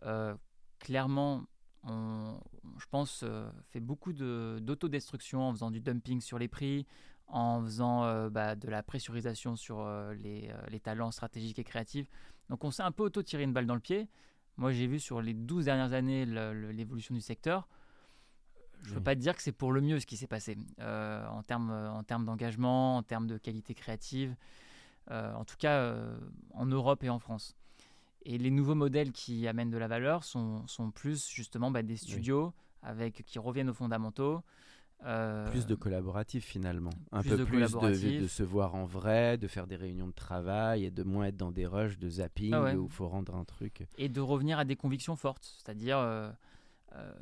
euh, 0.03 0.35
clairement, 0.79 1.45
ont, 1.83 2.39
je 2.77 2.85
pense, 2.89 3.21
euh, 3.23 3.49
fait 3.69 3.79
beaucoup 3.79 4.13
de- 4.13 4.59
d'autodestruction 4.61 5.41
en 5.49 5.51
faisant 5.51 5.71
du 5.71 5.79
dumping 5.79 6.21
sur 6.21 6.37
les 6.39 6.47
prix, 6.47 6.85
en 7.31 7.63
faisant 7.63 8.03
euh, 8.03 8.29
bah, 8.29 8.55
de 8.55 8.67
la 8.67 8.83
pressurisation 8.83 9.55
sur 9.55 9.79
euh, 9.79 10.13
les, 10.15 10.49
euh, 10.49 10.61
les 10.69 10.79
talents 10.79 11.11
stratégiques 11.11 11.59
et 11.59 11.63
créatifs. 11.63 12.07
Donc 12.49 12.63
on 12.63 12.71
s'est 12.71 12.83
un 12.83 12.91
peu 12.91 13.03
auto-tiré 13.03 13.43
une 13.43 13.53
balle 13.53 13.65
dans 13.65 13.73
le 13.73 13.81
pied. 13.81 14.09
Moi, 14.57 14.73
j'ai 14.73 14.85
vu 14.85 14.99
sur 14.99 15.21
les 15.21 15.33
12 15.33 15.65
dernières 15.65 15.93
années 15.93 16.25
l'évolution 16.25 17.15
du 17.15 17.21
secteur. 17.21 17.67
Je 18.83 18.91
ne 18.93 18.97
Oui. 18.97 19.03
pas 19.03 19.15
te 19.15 19.21
dire 19.21 19.35
que 19.35 19.41
c'est 19.41 19.53
pour 19.53 19.71
le 19.71 19.79
mieux 19.79 19.99
ce 19.99 20.05
qui 20.05 20.17
s'est 20.17 20.27
passé 20.27 20.57
en 20.79 21.43
termes 21.43 21.71
en 21.71 22.03
termes 22.03 22.25
d'engagement, 22.25 22.97
en 22.97 23.03
termes 23.03 23.27
de 23.27 23.37
qualité 23.37 23.73
créative, 23.73 24.35
en 25.09 25.45
tout 25.45 25.55
cas 25.57 25.95
en 26.53 26.65
Europe 26.65 27.03
et 27.03 27.09
en 27.09 27.19
France. 27.19 27.55
Et 28.23 28.37
les 28.37 28.51
nouveaux 28.51 28.75
modèles 28.75 29.11
qui 29.11 29.47
amènent 29.47 29.69
de 29.69 29.77
la 29.77 29.87
valeur 29.87 30.23
sont, 30.23 30.67
sont 30.67 30.91
plus 30.91 31.29
justement 31.29 31.71
bah, 31.71 31.83
des 31.83 31.97
studios 31.97 32.53
avec, 32.81 33.23
qui 33.25 33.39
reviennent 33.39 33.69
aux 33.69 33.73
fondamentaux. 33.73 34.41
Euh, 35.03 35.49
Plus 35.49 35.65
de 35.65 35.75
collaboratif 35.75 36.45
finalement. 36.45 36.91
Un 37.11 37.21
plus 37.21 37.31
peu 37.31 37.37
de 37.37 37.43
plus 37.45 37.59
de, 37.59 38.27
se 38.27 38.43
voir 38.43 38.75
en 38.75 38.85
vrai, 38.85 39.37
de 39.37 39.47
faire 39.47 39.67
des 39.67 39.75
réunions 39.75 40.07
de 40.07 40.13
travail 40.13 40.85
et 40.85 40.91
de 40.91 41.03
moins 41.03 41.25
être 41.25 41.37
dans 41.37 41.51
des 41.51 41.65
rushs 41.65 41.97
de 41.97 42.09
zapping 42.09 42.53
Ah 42.53 42.61
ouais. 42.61 42.75
où 42.75 42.85
il 42.85 42.91
faut 42.91 43.07
rendre 43.07 43.35
un 43.35 43.45
truc. 43.45 43.87
et 43.97 44.09
de 44.09 44.21
revenir 44.21 44.59
à 44.59 44.65
des 44.65 44.75
convictions 44.75 45.15
fortes. 45.15 45.55
C'est-à-dire, 45.57 45.97
euh, 45.97 46.31
euh, 46.93 47.13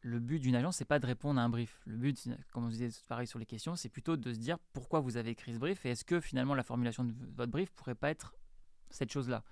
le 0.00 0.20
but 0.20 0.38
d'une 0.38 0.54
agence, 0.54 0.76
c'est 0.76 0.84
pas 0.84 1.00
de 1.00 1.06
répondre 1.06 1.40
à 1.40 1.42
un 1.42 1.48
brief. 1.48 1.80
Le 1.86 1.96
but, 1.96 2.28
comme 2.52 2.66
on 2.66 2.68
disait 2.68 2.90
pareil 3.08 3.26
sur 3.26 3.38
les 3.38 3.46
questions, 3.46 3.74
c'est 3.74 3.88
plutôt 3.88 4.16
de 4.16 4.32
se 4.32 4.38
dire 4.38 4.58
pourquoi 4.72 5.00
vous 5.00 5.16
avez 5.16 5.30
écrit 5.30 5.52
ce 5.52 5.58
brief 5.58 5.84
et 5.86 5.90
est-ce 5.90 6.04
que 6.04 6.20
finalement 6.20 6.54
la 6.54 6.62
formulation 6.62 7.04
de 7.04 7.12
votre 7.36 7.50
brief 7.50 7.70
pourrait 7.72 7.96
pas 7.96 8.10
être 8.10 8.34
cette 8.90 9.12
chose-là? 9.12 9.42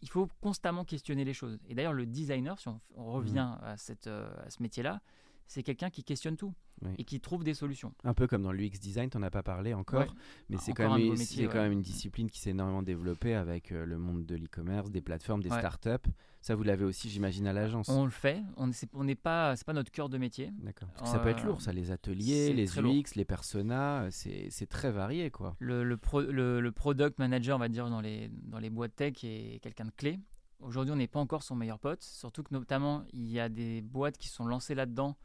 Il 0.00 0.08
faut 0.08 0.28
constamment 0.40 0.84
questionner 0.84 1.24
les 1.24 1.34
choses. 1.34 1.58
Et 1.66 1.74
d'ailleurs, 1.74 1.92
le 1.92 2.06
designer, 2.06 2.56
si 2.60 2.68
on, 2.68 2.80
on 2.94 3.10
revient 3.10 3.56
à, 3.62 3.76
cette, 3.76 4.06
à 4.06 4.48
ce 4.48 4.62
métier-là, 4.62 5.00
c'est 5.48 5.64
quelqu'un 5.64 5.90
qui 5.90 6.04
questionne 6.04 6.36
tout 6.36 6.54
Oui. 6.82 6.90
et 6.98 7.04
qui 7.04 7.18
trouve 7.20 7.42
des 7.42 7.54
solutions. 7.54 7.92
Un 8.04 8.14
peu 8.14 8.28
comme 8.28 8.42
dans 8.42 8.52
l'UX 8.52 8.78
design, 8.80 9.10
t'en 9.10 9.22
as 9.22 9.30
pas 9.30 9.42
parlé 9.42 9.74
encore, 9.74 10.00
Ouais. 10.02 10.06
mais 10.48 10.58
c'est 10.58 10.70
Encore 10.70 10.86
quand, 10.86 10.92
un 10.92 10.98
même, 10.98 11.06
nouveau 11.08 11.16
c'est 11.16 11.46
quand 11.46 11.54
même 11.58 11.72
une 11.72 11.82
discipline 11.82 12.30
qui 12.30 12.38
s'est 12.38 12.50
énormément 12.50 12.82
développée 12.84 13.34
avec 13.34 13.72
euh, 13.72 13.84
le 13.84 13.98
monde 13.98 14.24
de 14.26 14.36
l'e-commerce, 14.36 14.90
des 14.90 15.00
plateformes, 15.00 15.42
des 15.42 15.50
Ouais. 15.50 15.58
startups. 15.58 16.08
Ça, 16.40 16.54
vous 16.54 16.62
l'avez 16.62 16.84
aussi, 16.84 17.10
j'imagine, 17.10 17.48
à 17.48 17.52
l'agence. 17.52 17.88
On 17.88 18.04
le 18.04 18.10
fait, 18.12 18.42
on 18.56 18.68
n'est 19.04 19.14
pas, 19.16 19.56
c'est 19.56 19.64
pas 19.66 19.72
notre 19.72 19.90
cœur 19.90 20.08
de 20.08 20.18
métier. 20.18 20.52
D'accord. 20.62 20.88
Parce 20.96 21.10
que 21.10 21.16
ça 21.16 21.22
peut 21.22 21.30
être 21.30 21.42
Euh, 21.42 21.48
lourd, 21.48 21.60
ça, 21.62 21.72
les 21.72 21.90
ateliers, 21.90 22.52
les 22.52 22.66
lourd. 22.80 22.94
UX, 22.94 23.16
les 23.16 23.24
personas, 23.24 24.02
euh, 24.04 24.08
c'est 24.12 24.46
c'est 24.50 24.66
très 24.68 24.92
varié, 24.92 25.30
quoi. 25.32 25.56
le, 25.58 25.82
le, 25.82 25.96
pro- 25.96 26.20
le- 26.22 26.60
le 26.60 26.72
product 26.72 27.18
manager, 27.18 27.56
on 27.56 27.58
va 27.58 27.68
dire, 27.68 27.88
dans 27.90 28.00
les, 28.00 28.28
dans 28.44 28.58
les 28.60 28.70
boîtes 28.70 28.94
tech 28.94 29.24
est 29.24 29.58
quelqu'un 29.62 29.86
de 29.86 29.90
clé. 29.96 30.20
Aujourd'hui, 30.60 30.92
on 30.92 30.96
n'est 30.96 31.06
pas 31.08 31.20
encore 31.20 31.42
son 31.42 31.54
meilleur 31.56 31.78
pote, 31.78 32.02
surtout 32.02 32.42
que 32.44 32.52
notamment, 32.52 33.04
il 33.12 33.28
y 33.28 33.38
a 33.40 33.48
des 33.48 33.80
boîtes 33.80 34.16
qui 34.18 34.28
sont 34.28 34.44
lancées 34.46 34.74
là-dedans, 34.74 35.16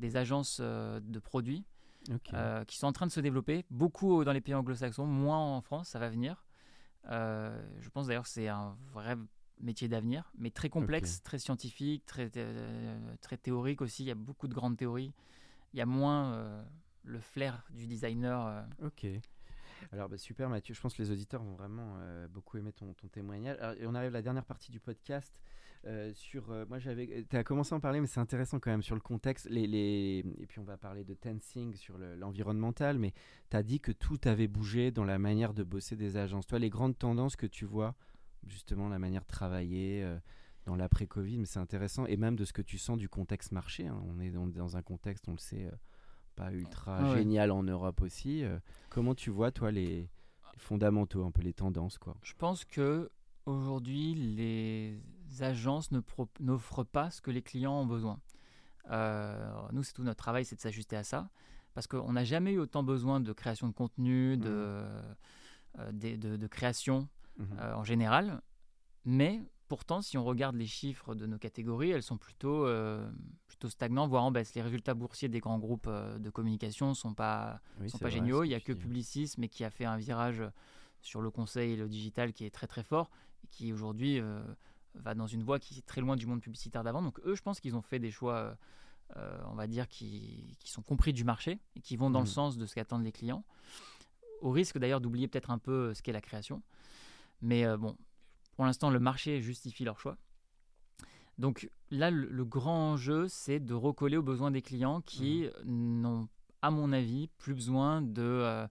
des 0.00 0.16
agences 0.16 0.58
euh, 0.60 1.00
de 1.00 1.18
produits, 1.18 1.64
euh, 2.32 2.64
qui 2.64 2.76
sont 2.78 2.86
en 2.86 2.92
train 2.92 3.06
de 3.06 3.12
se 3.12 3.20
développer, 3.20 3.64
beaucoup 3.70 4.24
dans 4.24 4.32
les 4.32 4.40
pays 4.40 4.54
anglo-saxons, 4.54 5.06
moins 5.06 5.38
en 5.38 5.60
France, 5.60 5.88
ça 5.88 5.98
va 5.98 6.08
venir. 6.08 6.44
Euh, 7.10 7.62
je 7.80 7.88
pense 7.90 8.06
d'ailleurs 8.08 8.24
que 8.24 8.28
c'est 8.28 8.48
un 8.48 8.76
vrai 8.92 9.16
métier 9.60 9.88
d'avenir, 9.88 10.32
mais 10.38 10.50
très 10.50 10.70
complexe, 10.70 11.22
très 11.22 11.38
scientifique, 11.38 12.06
très, 12.06 12.30
très 13.20 13.36
théorique 13.36 13.82
aussi. 13.82 14.04
Il 14.04 14.06
y 14.06 14.10
a 14.10 14.14
beaucoup 14.14 14.48
de 14.48 14.54
grandes 14.54 14.76
théories. 14.76 15.12
Il 15.74 15.78
y 15.78 15.82
a 15.82 15.86
moins 15.86 16.64
le 17.04 17.20
flair 17.20 17.62
du 17.70 17.86
designer. 17.86 18.66
Ok. 18.82 19.06
Alors 19.92 20.08
bah, 20.08 20.18
super 20.18 20.48
Mathieu, 20.48 20.74
je 20.74 20.80
pense 20.80 20.94
que 20.94 21.02
les 21.02 21.10
auditeurs 21.10 21.42
vont 21.42 21.54
vraiment 21.54 21.96
euh, 21.98 22.28
beaucoup 22.28 22.58
aimer 22.58 22.72
ton, 22.72 22.92
ton 22.94 23.08
témoignage. 23.08 23.56
Alors, 23.60 23.76
on 23.86 23.94
arrive 23.94 24.10
à 24.10 24.18
la 24.18 24.22
dernière 24.22 24.44
partie 24.44 24.70
du 24.70 24.80
podcast 24.80 25.40
euh, 25.86 26.12
sur. 26.14 26.50
euh, 26.50 26.64
moi 26.68 26.78
j'avais, 26.78 27.24
tu 27.28 27.36
as 27.36 27.44
commencé 27.44 27.72
à 27.74 27.76
en 27.76 27.80
parler, 27.80 28.00
mais 28.00 28.06
c'est 28.06 28.20
intéressant 28.20 28.58
quand 28.60 28.70
même 28.70 28.82
sur 28.82 28.94
le 28.94 29.00
contexte. 29.00 29.48
Les, 29.50 29.66
les, 29.66 30.24
et 30.38 30.46
puis 30.46 30.58
on 30.58 30.64
va 30.64 30.76
parler 30.76 31.04
de 31.04 31.14
tensing 31.14 31.74
sur 31.74 31.96
le- 31.98 32.16
l'environnemental, 32.16 32.98
mais 32.98 33.12
tu 33.50 33.56
as 33.56 33.62
dit 33.62 33.80
que 33.80 33.92
tout 33.92 34.18
avait 34.24 34.48
bougé 34.48 34.90
dans 34.90 35.04
la 35.04 35.18
manière 35.18 35.54
de 35.54 35.62
bosser 35.64 35.96
des 35.96 36.16
agences. 36.16 36.46
Toi, 36.46 36.58
les 36.58 36.70
grandes 36.70 36.98
tendances 36.98 37.36
que 37.36 37.46
tu 37.46 37.64
vois, 37.64 37.94
justement 38.46 38.88
la 38.88 38.98
manière 38.98 39.22
de 39.22 39.28
travailler. 39.28 40.02
euh, 40.02 40.18
dans 40.66 40.76
l'après-Covid, 40.76 41.38
mais 41.38 41.46
c'est 41.46 41.58
intéressant, 41.58 42.04
et 42.04 42.18
même 42.18 42.36
de 42.36 42.44
ce 42.44 42.52
que 42.52 42.60
tu 42.60 42.76
sens 42.76 42.98
du 42.98 43.08
contexte 43.08 43.50
marché. 43.50 43.86
hein. 43.86 43.98
On, 44.06 44.20
est 44.20 44.30
dans, 44.30 44.46
dans 44.46 44.76
un 44.76 44.82
contexte, 44.82 45.26
on 45.26 45.32
le 45.32 45.38
sait, 45.38 45.64
euh, 45.64 45.70
pas 46.36 46.52
ultra 46.52 46.98
Ah 46.98 47.10
ouais. 47.10 47.18
génial 47.18 47.50
en 47.50 47.62
Europe 47.62 48.02
aussi. 48.02 48.44
euh, 48.44 48.58
Comment 48.90 49.14
tu 49.14 49.30
vois, 49.30 49.50
toi, 49.52 49.72
les, 49.72 49.86
les 50.52 50.58
fondamentaux, 50.58 51.24
un 51.24 51.30
peu 51.30 51.40
les 51.40 51.54
tendances, 51.54 51.96
quoi? 51.96 52.14
Je 52.22 52.34
pense 52.34 52.66
que 52.66 53.10
aujourd'hui, 53.46 54.14
les 54.14 55.00
agences 55.40 55.90
n'offrent 56.40 56.84
pas 56.84 57.10
ce 57.10 57.20
que 57.20 57.30
les 57.30 57.42
clients 57.42 57.80
ont 57.80 57.86
besoin. 57.86 58.20
Euh, 58.90 59.52
nous, 59.72 59.82
c'est 59.82 59.92
tout 59.92 60.02
notre 60.02 60.18
travail, 60.22 60.44
c'est 60.44 60.56
de 60.56 60.60
s'ajuster 60.60 60.96
à 60.96 61.04
ça, 61.04 61.30
parce 61.74 61.86
qu'on 61.86 62.12
n'a 62.12 62.24
jamais 62.24 62.52
eu 62.52 62.58
autant 62.58 62.82
besoin 62.82 63.20
de 63.20 63.32
création 63.32 63.68
de 63.68 63.72
contenu, 63.72 64.36
de, 64.36 64.48
euh, 64.48 65.92
de, 65.92 66.36
de 66.36 66.46
création 66.46 67.08
Mhm. 67.38 67.46
euh, 67.58 67.74
en 67.74 67.84
général, 67.84 68.42
mais 69.04 69.40
pourtant, 69.68 70.02
si 70.02 70.18
on 70.18 70.24
regarde 70.24 70.56
les 70.56 70.66
chiffres 70.66 71.14
de 71.14 71.26
nos 71.26 71.38
catégories, 71.38 71.90
elles 71.90 72.02
sont 72.02 72.18
plutôt, 72.18 72.66
plutôt 73.46 73.68
stagnantes, 73.70 74.10
voire 74.10 74.24
en 74.24 74.30
baisse. 74.32 74.52
Les 74.54 74.62
résultats 74.62 74.94
boursiers 74.94 75.28
des 75.28 75.38
grands 75.40 75.58
groupes 75.58 75.88
de 75.88 76.30
communication 76.30 76.88
ne 76.88 76.94
sont 76.94 77.14
pas, 77.14 77.60
sont 77.88 77.98
pas 77.98 78.08
géniaux. 78.10 78.42
Il 78.44 78.48
n'y 78.48 78.54
a 78.54 78.60
que 78.60 78.72
Publicis, 78.72 79.34
mais 79.38 79.48
qui 79.48 79.64
a 79.64 79.70
fait 79.70 79.84
un 79.86 79.96
virage 79.96 80.42
sur 81.00 81.22
le 81.22 81.30
conseil 81.30 81.72
et 81.72 81.76
le 81.76 81.88
digital 81.88 82.32
qui 82.32 82.44
est 82.44 82.50
très 82.50 82.66
très 82.66 82.82
fort, 82.82 83.10
et 83.44 83.46
qui 83.46 83.72
aujourd'hui 83.72 84.20
va 84.94 85.14
dans 85.14 85.26
une 85.26 85.42
voie 85.42 85.58
qui 85.58 85.78
est 85.78 85.86
très 85.86 86.00
loin 86.00 86.16
du 86.16 86.26
monde 86.26 86.40
publicitaire 86.40 86.82
d'avant. 86.84 87.02
Donc 87.02 87.20
eux, 87.24 87.34
je 87.34 87.42
pense 87.42 87.60
qu'ils 87.60 87.76
ont 87.76 87.82
fait 87.82 87.98
des 87.98 88.10
choix, 88.10 88.56
on 89.16 89.54
va 89.54 89.66
dire, 89.66 89.88
qui, 89.88 90.56
qui, 90.58 90.70
sont 90.70 90.82
compris 90.82 91.12
du 91.12 91.24
marché 91.24 91.58
et 91.76 91.80
qui 91.80 91.96
vont 91.96 92.10
dans 92.10 92.20
le 92.20 92.24
mmh. 92.24 92.28
sens 92.28 92.56
de 92.56 92.66
ce 92.66 92.74
qu'attendent 92.74 93.04
les 93.04 93.12
clients 93.12 93.44
au 94.40 94.50
risque 94.50 94.78
d'ailleurs 94.78 95.00
d'oublier 95.00 95.28
peut-être 95.28 95.50
un 95.50 95.58
peu 95.58 95.88
euh, 95.90 95.94
ce 95.94 96.02
qu'est 96.02 96.12
la 96.12 96.20
création. 96.20 96.62
Mais 97.42 97.64
euh, 97.64 97.76
bon, 97.76 97.96
pour 98.56 98.64
l'instant, 98.64 98.90
le 98.90 99.00
marché 99.00 99.40
justifie 99.40 99.84
leur 99.84 99.98
choix. 99.98 100.16
Donc 101.38 101.70
là, 101.90 102.10
le, 102.10 102.44
grand 102.44 102.92
enjeu, 102.92 103.26
c'est 103.28 103.60
de 103.60 103.72
recoller 103.72 104.18
aux 104.18 104.22
besoins 104.22 104.50
des 104.50 104.60
clients 104.60 105.00
qui 105.00 105.48
mmh. 105.64 106.00
n'ont, 106.00 106.28
à 106.60 106.70
mon 106.70 106.92
avis, 106.92 107.28
plus 107.38 107.54
besoin 107.54 108.02
de 108.02 108.22
euh, 108.22 108.66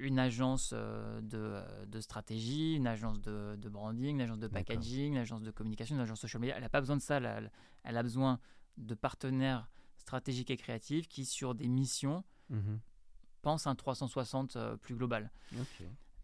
une 0.00 0.18
agence 0.18 0.72
de, 0.72 1.62
de, 1.86 2.00
stratégie, 2.00 2.74
une 2.74 2.86
agence 2.86 3.20
de, 3.20 3.56
de, 3.56 3.68
branding, 3.68 4.16
une 4.16 4.22
agence 4.22 4.38
de 4.38 4.48
packaging, 4.48 5.12
une 5.12 5.18
agence 5.18 5.42
de 5.42 5.50
communication, 5.50 5.94
une 5.94 6.02
agence 6.02 6.20
social 6.20 6.40
media. 6.40 6.56
Elle 6.56 6.62
n'a 6.62 6.68
pas 6.68 6.80
besoin 6.80 6.96
de 6.96 7.02
ça. 7.02 7.18
Elle, 7.18 7.50
elle, 7.84 7.96
a 7.96 8.02
besoin 8.02 8.40
de 8.78 8.94
partenaires 8.94 9.68
stratégiques 9.98 10.50
et 10.50 10.56
créatifs 10.56 11.08
qui, 11.08 11.24
sur 11.24 11.54
des 11.54 11.68
missions, 11.68 12.24
mmh 12.48 12.76
pense 13.40 13.66
un 13.66 13.74
360 13.74 14.56
euh, 14.56 14.76
plus 14.76 14.94
global. 14.94 15.30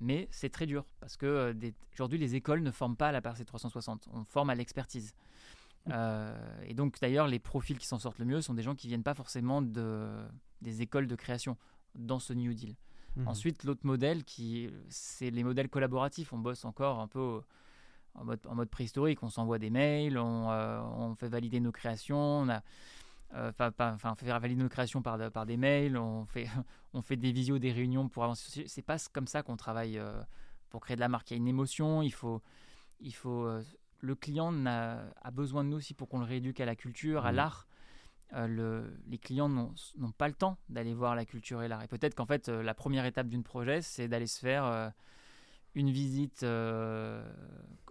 Mais 0.01 0.29
c'est 0.31 0.51
très 0.51 0.67
dur 0.67 0.85
parce 1.01 1.17
que 1.17 1.27
euh, 1.27 1.71
aujourd'hui, 1.95 2.19
les 2.19 2.35
écoles 2.35 2.63
ne 2.63 2.71
forment 2.71 2.97
pas 2.97 3.09
à 3.09 3.13
la 3.13 3.23
percée 3.23 3.45
360, 3.45 4.09
on 4.13 4.25
forme 4.25 4.51
à 4.51 4.55
l'expertise. 4.55 5.15
Euh, 5.91 6.37
et 6.65 6.75
donc, 6.75 7.01
d'ailleurs, 7.01 7.29
les 7.29 7.39
profils 7.39 7.79
qui 7.79 7.87
s'en 7.87 7.99
sortent 7.99 8.19
le 8.19 8.25
mieux 8.25 8.43
sont 8.43 8.55
des 8.55 8.63
gens 8.63 8.75
qui 8.75 8.89
viennent 8.89 9.05
pas 9.05 9.15
forcément 9.15 9.63
de, 9.63 10.09
des 10.61 10.83
écoles 10.83 11.07
de 11.07 11.15
création 11.15 11.57
dans 11.95 12.19
ce 12.19 12.33
New 12.33 12.53
Deal. 12.53 12.77
Mhm. 13.17 13.29
Ensuite, 13.29 13.65
l'autre 13.65 13.85
modèle, 13.85 14.25
qui, 14.25 14.71
c'est 14.89 15.31
les 15.31 15.45
modèles 15.45 15.69
collaboratifs. 15.69 16.33
On 16.33 16.39
bosse 16.39 16.65
encore 16.65 17.01
un 17.01 17.09
peu 17.09 17.41
en 18.15 18.25
mode, 18.25 18.41
en 18.47 18.55
mode 18.55 18.69
préhistorique. 18.69 19.23
On 19.23 19.31
s'envoie 19.31 19.59
des 19.59 19.71
mails, 19.71 20.19
on, 20.19 20.49
on, 20.49 21.15
fait 21.15 21.29
valider 21.29 21.61
nos 21.61 21.73
créations. 21.73 22.17
On 22.19 22.49
a, 22.49 22.63
euh, 23.35 23.51
enfin, 23.59 24.15
faire 24.15 24.41
valider 24.41 24.63
nos 24.63 24.69
créations 24.69 25.03
par, 25.03 25.31
par 25.33 25.47
des 25.47 25.57
mails, 25.57 25.97
on 25.97 26.25
fait, 26.27 26.47
on 26.95 27.03
fait 27.03 27.17
des 27.17 27.33
visios, 27.33 27.59
des 27.59 27.73
réunions 27.73 28.09
pour 28.09 28.25
avancer. 28.25 28.65
C'est 28.67 28.83
pas 28.83 28.97
comme 29.13 29.27
ça 29.27 29.43
qu'on 29.43 29.57
travaille 29.57 29.99
euh, 29.99 30.23
pour 30.71 30.81
créer 30.81 30.97
de 30.97 31.01
la 31.01 31.09
marque. 31.09 31.31
Il 31.31 31.35
y 31.35 31.37
a 31.37 31.39
une 31.39 31.49
émotion, 31.49 32.03
il 32.03 32.13
faut, 32.13 32.41
il 33.01 33.15
faut, 33.15 33.45
euh, 33.45 33.63
le 34.01 34.15
client 34.15 34.55
a, 34.67 35.01
a, 35.23 35.31
besoin 35.31 35.65
de 35.65 35.71
nous 35.71 35.79
aussi 35.79 35.93
pour 35.93 36.09
qu'on 36.09 36.21
le 36.21 36.25
rééduque 36.25 36.61
à 36.61 36.67
la 36.67 36.77
culture, 36.77 37.27
à 37.27 37.33
mmh. 37.33 37.37
l'art. 37.37 37.67
Le, 38.33 38.99
les 39.09 39.19
clients 39.19 39.49
n'ont 39.49 40.13
pas 40.17 40.29
le 40.29 40.35
temps 40.35 40.59
d'aller 40.69 40.95
voir 40.95 41.15
la 41.15 41.25
culture 41.25 41.63
et 41.63 41.69
l'art. 41.69 41.83
Et 41.83 41.89
peut-être 41.89 42.15
qu'en 42.15 42.27
fait, 42.27 42.49
la 42.49 42.75
première 42.75 43.05
étape 43.07 43.29
d'une 43.29 43.45
projet, 43.45 43.83
c'est 43.83 44.09
d'aller 44.09 44.27
se 44.27 44.41
faire 44.41 44.93
une 45.77 45.91
visite 45.91 46.45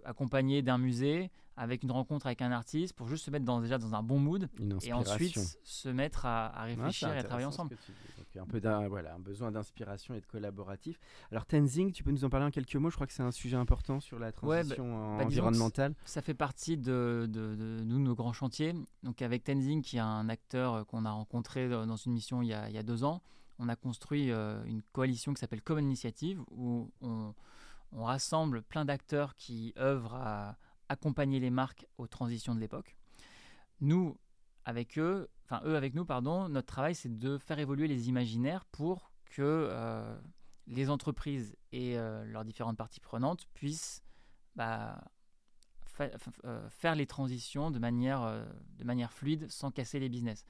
accompagnée 0.04 0.60
d'un 0.62 0.78
musée 0.78 1.30
avec 1.56 1.82
une 1.82 1.90
rencontre 1.90 2.26
avec 2.26 2.42
un 2.42 2.52
artiste 2.52 2.94
pour 2.94 3.08
juste 3.08 3.24
se 3.24 3.30
mettre 3.30 3.44
dans, 3.44 3.60
déjà 3.60 3.78
dans 3.78 3.94
un 3.94 4.02
bon 4.02 4.18
mood 4.18 4.48
et 4.82 4.92
ensuite 4.92 5.38
se 5.62 5.88
mettre 5.88 6.26
à, 6.26 6.48
réfléchir 6.64 7.12
et 7.14 7.18
à 7.18 7.22
travailler 7.22 7.46
ensemble. 7.46 7.76
un 8.38 8.44
peu 8.44 8.60
d'un 8.60 8.86
voilà, 8.88 9.14
un 9.14 9.18
besoin 9.18 9.50
d'inspiration 9.50 10.14
et 10.14 10.20
de 10.20 10.26
collaboratif. 10.26 11.00
Alors 11.32 11.46
Tenzing, 11.46 11.92
tu 11.92 12.04
peux 12.04 12.10
nous 12.10 12.24
en 12.24 12.28
parler 12.28 12.46
en 12.46 12.50
quelques 12.50 12.76
mots? 12.76 12.90
Je 12.90 12.96
crois 12.96 13.06
que 13.06 13.14
c'est 13.14 13.22
un 13.22 13.32
sujet 13.32 13.56
important 13.56 14.00
sur 14.00 14.18
la 14.18 14.26
bah, 14.26 14.32
transition 14.32 15.16
bah, 15.16 15.24
environnementale. 15.24 15.94
Ça 16.04 16.20
fait 16.20 16.34
partie 16.34 16.76
de, 16.76 17.26
de, 17.30 17.80
nous, 17.84 17.98
nos 17.98 18.14
grands 18.14 18.34
chantiers. 18.34 18.74
Donc 19.02 19.22
avec 19.22 19.44
Tenzing, 19.44 19.80
qui 19.80 19.96
est 19.96 20.00
un 20.00 20.28
acteur 20.28 20.86
qu'on 20.86 21.06
a 21.06 21.10
rencontré 21.10 21.68
dans 21.68 21.96
une 21.96 22.12
mission 22.12 22.42
il 22.42 22.48
y 22.48 22.54
a, 22.54 22.68
il 22.68 22.74
y 22.74 22.78
a 22.78 22.82
deux 22.82 23.02
ans, 23.02 23.22
on 23.58 23.70
a 23.70 23.76
construit 23.76 24.30
euh, 24.30 24.62
une 24.66 24.82
coalition 24.92 25.32
qui 25.32 25.40
s'appelle 25.40 25.62
Common 25.62 25.80
Initiative 25.80 26.42
où 26.50 26.90
on, 27.00 27.32
on 27.96 28.04
rassemble 28.04 28.62
plein 28.62 28.84
d'acteurs 28.84 29.34
qui 29.34 29.72
œuvrent 29.78 30.14
à 30.14 30.56
accompagner 30.88 31.40
les 31.40 31.50
marques 31.50 31.86
aux 31.98 32.06
transitions 32.06 32.54
de 32.54 32.60
l'époque. 32.60 32.96
Nous, 33.80 34.16
avec 34.64 34.98
eux, 34.98 35.28
enfin 35.44 35.62
eux 35.64 35.76
avec 35.76 35.94
nous, 35.94 36.04
pardon, 36.04 36.48
notre 36.48 36.66
travail 36.66 36.94
c'est 36.94 37.18
de 37.18 37.38
faire 37.38 37.58
évoluer 37.58 37.88
les 37.88 38.08
imaginaires 38.08 38.66
pour 38.66 39.10
que 39.24 39.42
euh, 39.42 40.16
les 40.66 40.90
entreprises 40.90 41.56
et 41.72 41.98
euh, 41.98 42.24
leurs 42.26 42.44
différentes 42.44 42.76
parties 42.76 43.00
prenantes 43.00 43.46
puissent 43.54 44.02
bah, 44.56 45.00
euh, 46.00 46.68
faire 46.68 46.94
les 46.94 47.06
transitions 47.06 47.70
de 47.70 47.78
manière, 47.78 48.44
de 48.78 48.84
manière 48.84 49.12
fluide 49.12 49.50
sans 49.50 49.70
casser 49.70 50.00
les 50.00 50.10
business. 50.10 50.44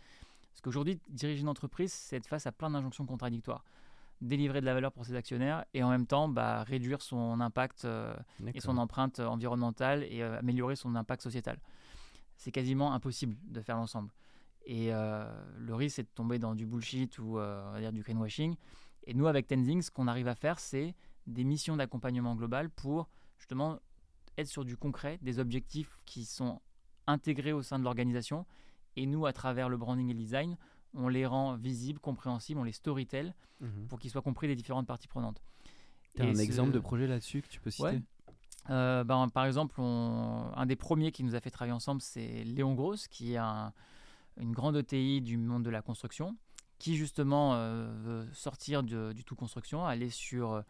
Parce 0.50 0.62
qu'aujourd'hui, 0.62 1.00
diriger 1.08 1.42
une 1.42 1.48
entreprise, 1.48 1.92
c'est 1.92 2.16
être 2.16 2.26
face 2.26 2.46
à 2.46 2.52
plein 2.52 2.70
d'injonctions 2.70 3.06
contradictoires 3.06 3.64
délivrer 4.20 4.60
de 4.60 4.66
la 4.66 4.74
valeur 4.74 4.92
pour 4.92 5.04
ses 5.04 5.14
actionnaires 5.14 5.64
et 5.74 5.82
en 5.82 5.90
même 5.90 6.06
temps 6.06 6.28
bah, 6.28 6.62
réduire 6.62 7.02
son 7.02 7.40
impact 7.40 7.84
euh, 7.84 8.14
et 8.54 8.60
son 8.60 8.78
empreinte 8.78 9.20
environnementale 9.20 10.04
et 10.04 10.22
euh, 10.22 10.38
améliorer 10.38 10.76
son 10.76 10.94
impact 10.94 11.22
sociétal. 11.22 11.58
C'est 12.36 12.52
quasiment 12.52 12.92
impossible 12.92 13.36
de 13.44 13.60
faire 13.60 13.76
l'ensemble. 13.76 14.10
Et 14.64 14.92
euh, 14.92 15.24
le 15.58 15.74
risque, 15.74 15.96
c'est 15.96 16.02
de 16.02 16.08
tomber 16.14 16.38
dans 16.38 16.54
du 16.54 16.66
bullshit 16.66 17.18
ou 17.18 17.38
on 17.38 17.72
va 17.72 17.78
dire 17.78 17.92
du 17.92 18.02
greenwashing. 18.02 18.56
Et 19.04 19.14
nous, 19.14 19.26
avec 19.26 19.46
Tenzing, 19.46 19.80
ce 19.82 19.90
qu'on 19.90 20.08
arrive 20.08 20.28
à 20.28 20.34
faire, 20.34 20.58
c'est 20.58 20.94
des 21.26 21.44
missions 21.44 21.76
d'accompagnement 21.76 22.34
global 22.34 22.68
pour 22.70 23.08
justement 23.38 23.78
être 24.38 24.48
sur 24.48 24.64
du 24.64 24.76
concret, 24.76 25.18
des 25.22 25.38
objectifs 25.38 25.96
qui 26.04 26.24
sont 26.24 26.60
intégrés 27.06 27.52
au 27.52 27.62
sein 27.62 27.78
de 27.78 27.84
l'organisation. 27.84 28.44
Et 28.96 29.06
nous, 29.06 29.26
à 29.26 29.32
travers 29.32 29.68
le 29.68 29.76
branding 29.76 30.10
et 30.10 30.14
le 30.14 30.18
design, 30.18 30.56
on 30.96 31.08
les 31.08 31.26
rend 31.26 31.56
visibles, 31.56 32.00
compréhensibles, 32.00 32.58
on 32.60 32.64
les 32.64 32.72
storytell 32.72 33.34
mhm. 33.60 33.86
pour 33.88 33.98
qu'ils 33.98 34.10
soient 34.10 34.22
compris 34.22 34.48
des 34.48 34.56
différentes 34.56 34.86
parties 34.86 35.08
prenantes. 35.08 35.42
Tu 36.14 36.22
as 36.22 36.24
un 36.24 36.34
exemple 36.36 36.72
de 36.72 36.78
projet 36.78 37.06
là-dessus 37.06 37.42
que 37.42 37.48
tu 37.48 37.60
peux 37.60 37.70
citer 37.70 38.00
euh, 38.70 39.04
ben, 39.04 39.28
Par 39.28 39.44
exemple, 39.44 39.80
un 39.80 40.66
des 40.66 40.76
premiers 40.76 41.12
qui 41.12 41.22
nous 41.22 41.34
a 41.34 41.40
fait 41.40 41.50
travailler 41.50 41.74
ensemble, 41.74 42.00
c'est 42.00 42.44
Léon 42.44 42.74
Gross, 42.74 43.06
qui 43.08 43.34
est 43.34 43.38
une 43.38 44.52
grande 44.52 44.76
ETI 44.76 45.20
du 45.20 45.36
monde 45.36 45.62
de 45.62 45.70
la 45.70 45.82
construction, 45.82 46.36
qui 46.78 46.96
justement 46.96 47.54
euh, 47.54 47.86
veut 48.02 48.28
sortir 48.32 48.82
du 48.82 49.24
tout 49.24 49.36
construction, 49.36 49.86
aller 49.86 50.10
sur 50.10 50.62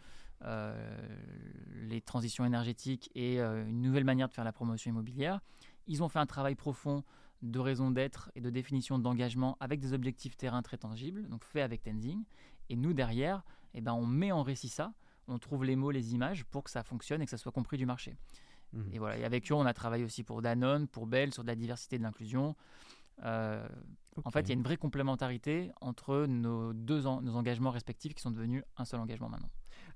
euh, 0.44 1.08
les 1.74 2.00
transitions 2.00 2.44
énergétiques 2.44 3.10
et 3.14 3.38
une 3.38 3.82
nouvelle 3.82 4.04
manière 4.04 4.28
de 4.28 4.34
faire 4.34 4.44
la 4.44 4.52
promotion 4.52 4.90
immobilière. 4.90 5.40
Ils 5.86 6.02
ont 6.02 6.08
fait 6.08 6.18
un 6.18 6.26
travail 6.26 6.56
profond 6.56 7.04
de 7.42 7.58
raison 7.58 7.90
d'être 7.90 8.30
et 8.34 8.40
de 8.40 8.50
définition 8.50 8.98
d'engagement 8.98 9.56
avec 9.60 9.80
des 9.80 9.92
objectifs 9.92 10.36
terrain 10.36 10.62
très 10.62 10.78
tangibles, 10.78 11.28
donc 11.28 11.44
fait 11.44 11.62
avec 11.62 11.82
Tenzing. 11.82 12.24
Et 12.68 12.76
nous, 12.76 12.92
derrière, 12.92 13.44
eh 13.74 13.80
ben, 13.80 13.92
on 13.92 14.06
met 14.06 14.32
en 14.32 14.42
récit 14.42 14.68
ça, 14.68 14.92
on 15.28 15.38
trouve 15.38 15.64
les 15.64 15.76
mots, 15.76 15.90
les 15.90 16.14
images 16.14 16.44
pour 16.44 16.64
que 16.64 16.70
ça 16.70 16.82
fonctionne 16.82 17.22
et 17.22 17.24
que 17.24 17.30
ça 17.30 17.38
soit 17.38 17.52
compris 17.52 17.76
du 17.76 17.86
marché. 17.86 18.16
Mmh. 18.72 18.80
Et 18.92 18.98
voilà. 18.98 19.18
Et 19.18 19.24
avec 19.24 19.50
eux, 19.50 19.54
on 19.54 19.66
a 19.66 19.74
travaillé 19.74 20.04
aussi 20.04 20.22
pour 20.22 20.42
Danone, 20.42 20.88
pour 20.88 21.06
Bell, 21.06 21.32
sur 21.32 21.42
de 21.42 21.48
la 21.48 21.54
diversité 21.54 21.96
et 21.96 21.98
de 21.98 22.04
l'inclusion. 22.04 22.56
Euh, 23.24 23.66
en 24.24 24.30
fait, 24.30 24.40
il 24.42 24.48
y 24.48 24.52
a 24.52 24.54
une 24.54 24.62
vraie 24.62 24.76
complémentarité 24.76 25.70
entre 25.80 26.26
nos 26.26 26.72
deux 26.72 27.02
nos 27.02 27.36
engagements 27.36 27.70
respectifs 27.70 28.14
qui 28.14 28.22
sont 28.22 28.30
devenus 28.30 28.62
un 28.76 28.84
seul 28.84 29.00
engagement 29.00 29.28
maintenant. 29.28 29.50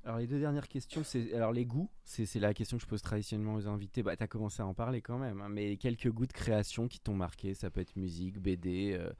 Alors 0.05 0.19
les 0.19 0.27
deux 0.27 0.41
dernières 0.41 0.69
questions, 0.69 1.05
c'est 1.05 1.35
alors 1.35 1.53
les 1.53 1.67
goûts, 1.67 1.91
c'est 2.05 2.35
la 2.37 2.55
question 2.55 2.79
que 2.79 2.83
je 2.83 2.89
pose 2.89 3.03
traditionnellement 3.03 3.55
aux 3.55 3.69
invités. 3.69 4.03
Bah, 4.03 4.17
tu 4.17 4.23
as 4.23 4.29
commencé 4.29 4.63
à 4.63 4.67
en 4.67 4.73
parler 4.73 5.03
quand 5.03 5.19
même, 5.19 5.43
hein, 5.43 5.49
mais 5.51 5.77
quelques 5.77 6.11
goûts 6.11 6.27
de 6.27 6.33
création 6.33 6.89
qui 6.89 7.01
t'ont 7.01 7.15
marqué, 7.15 7.55
ça 7.55 7.71
peut 7.71 7.81
être 7.81 7.97
musique, 7.97 8.39
BD, 8.39 8.97
euh, 8.99 9.13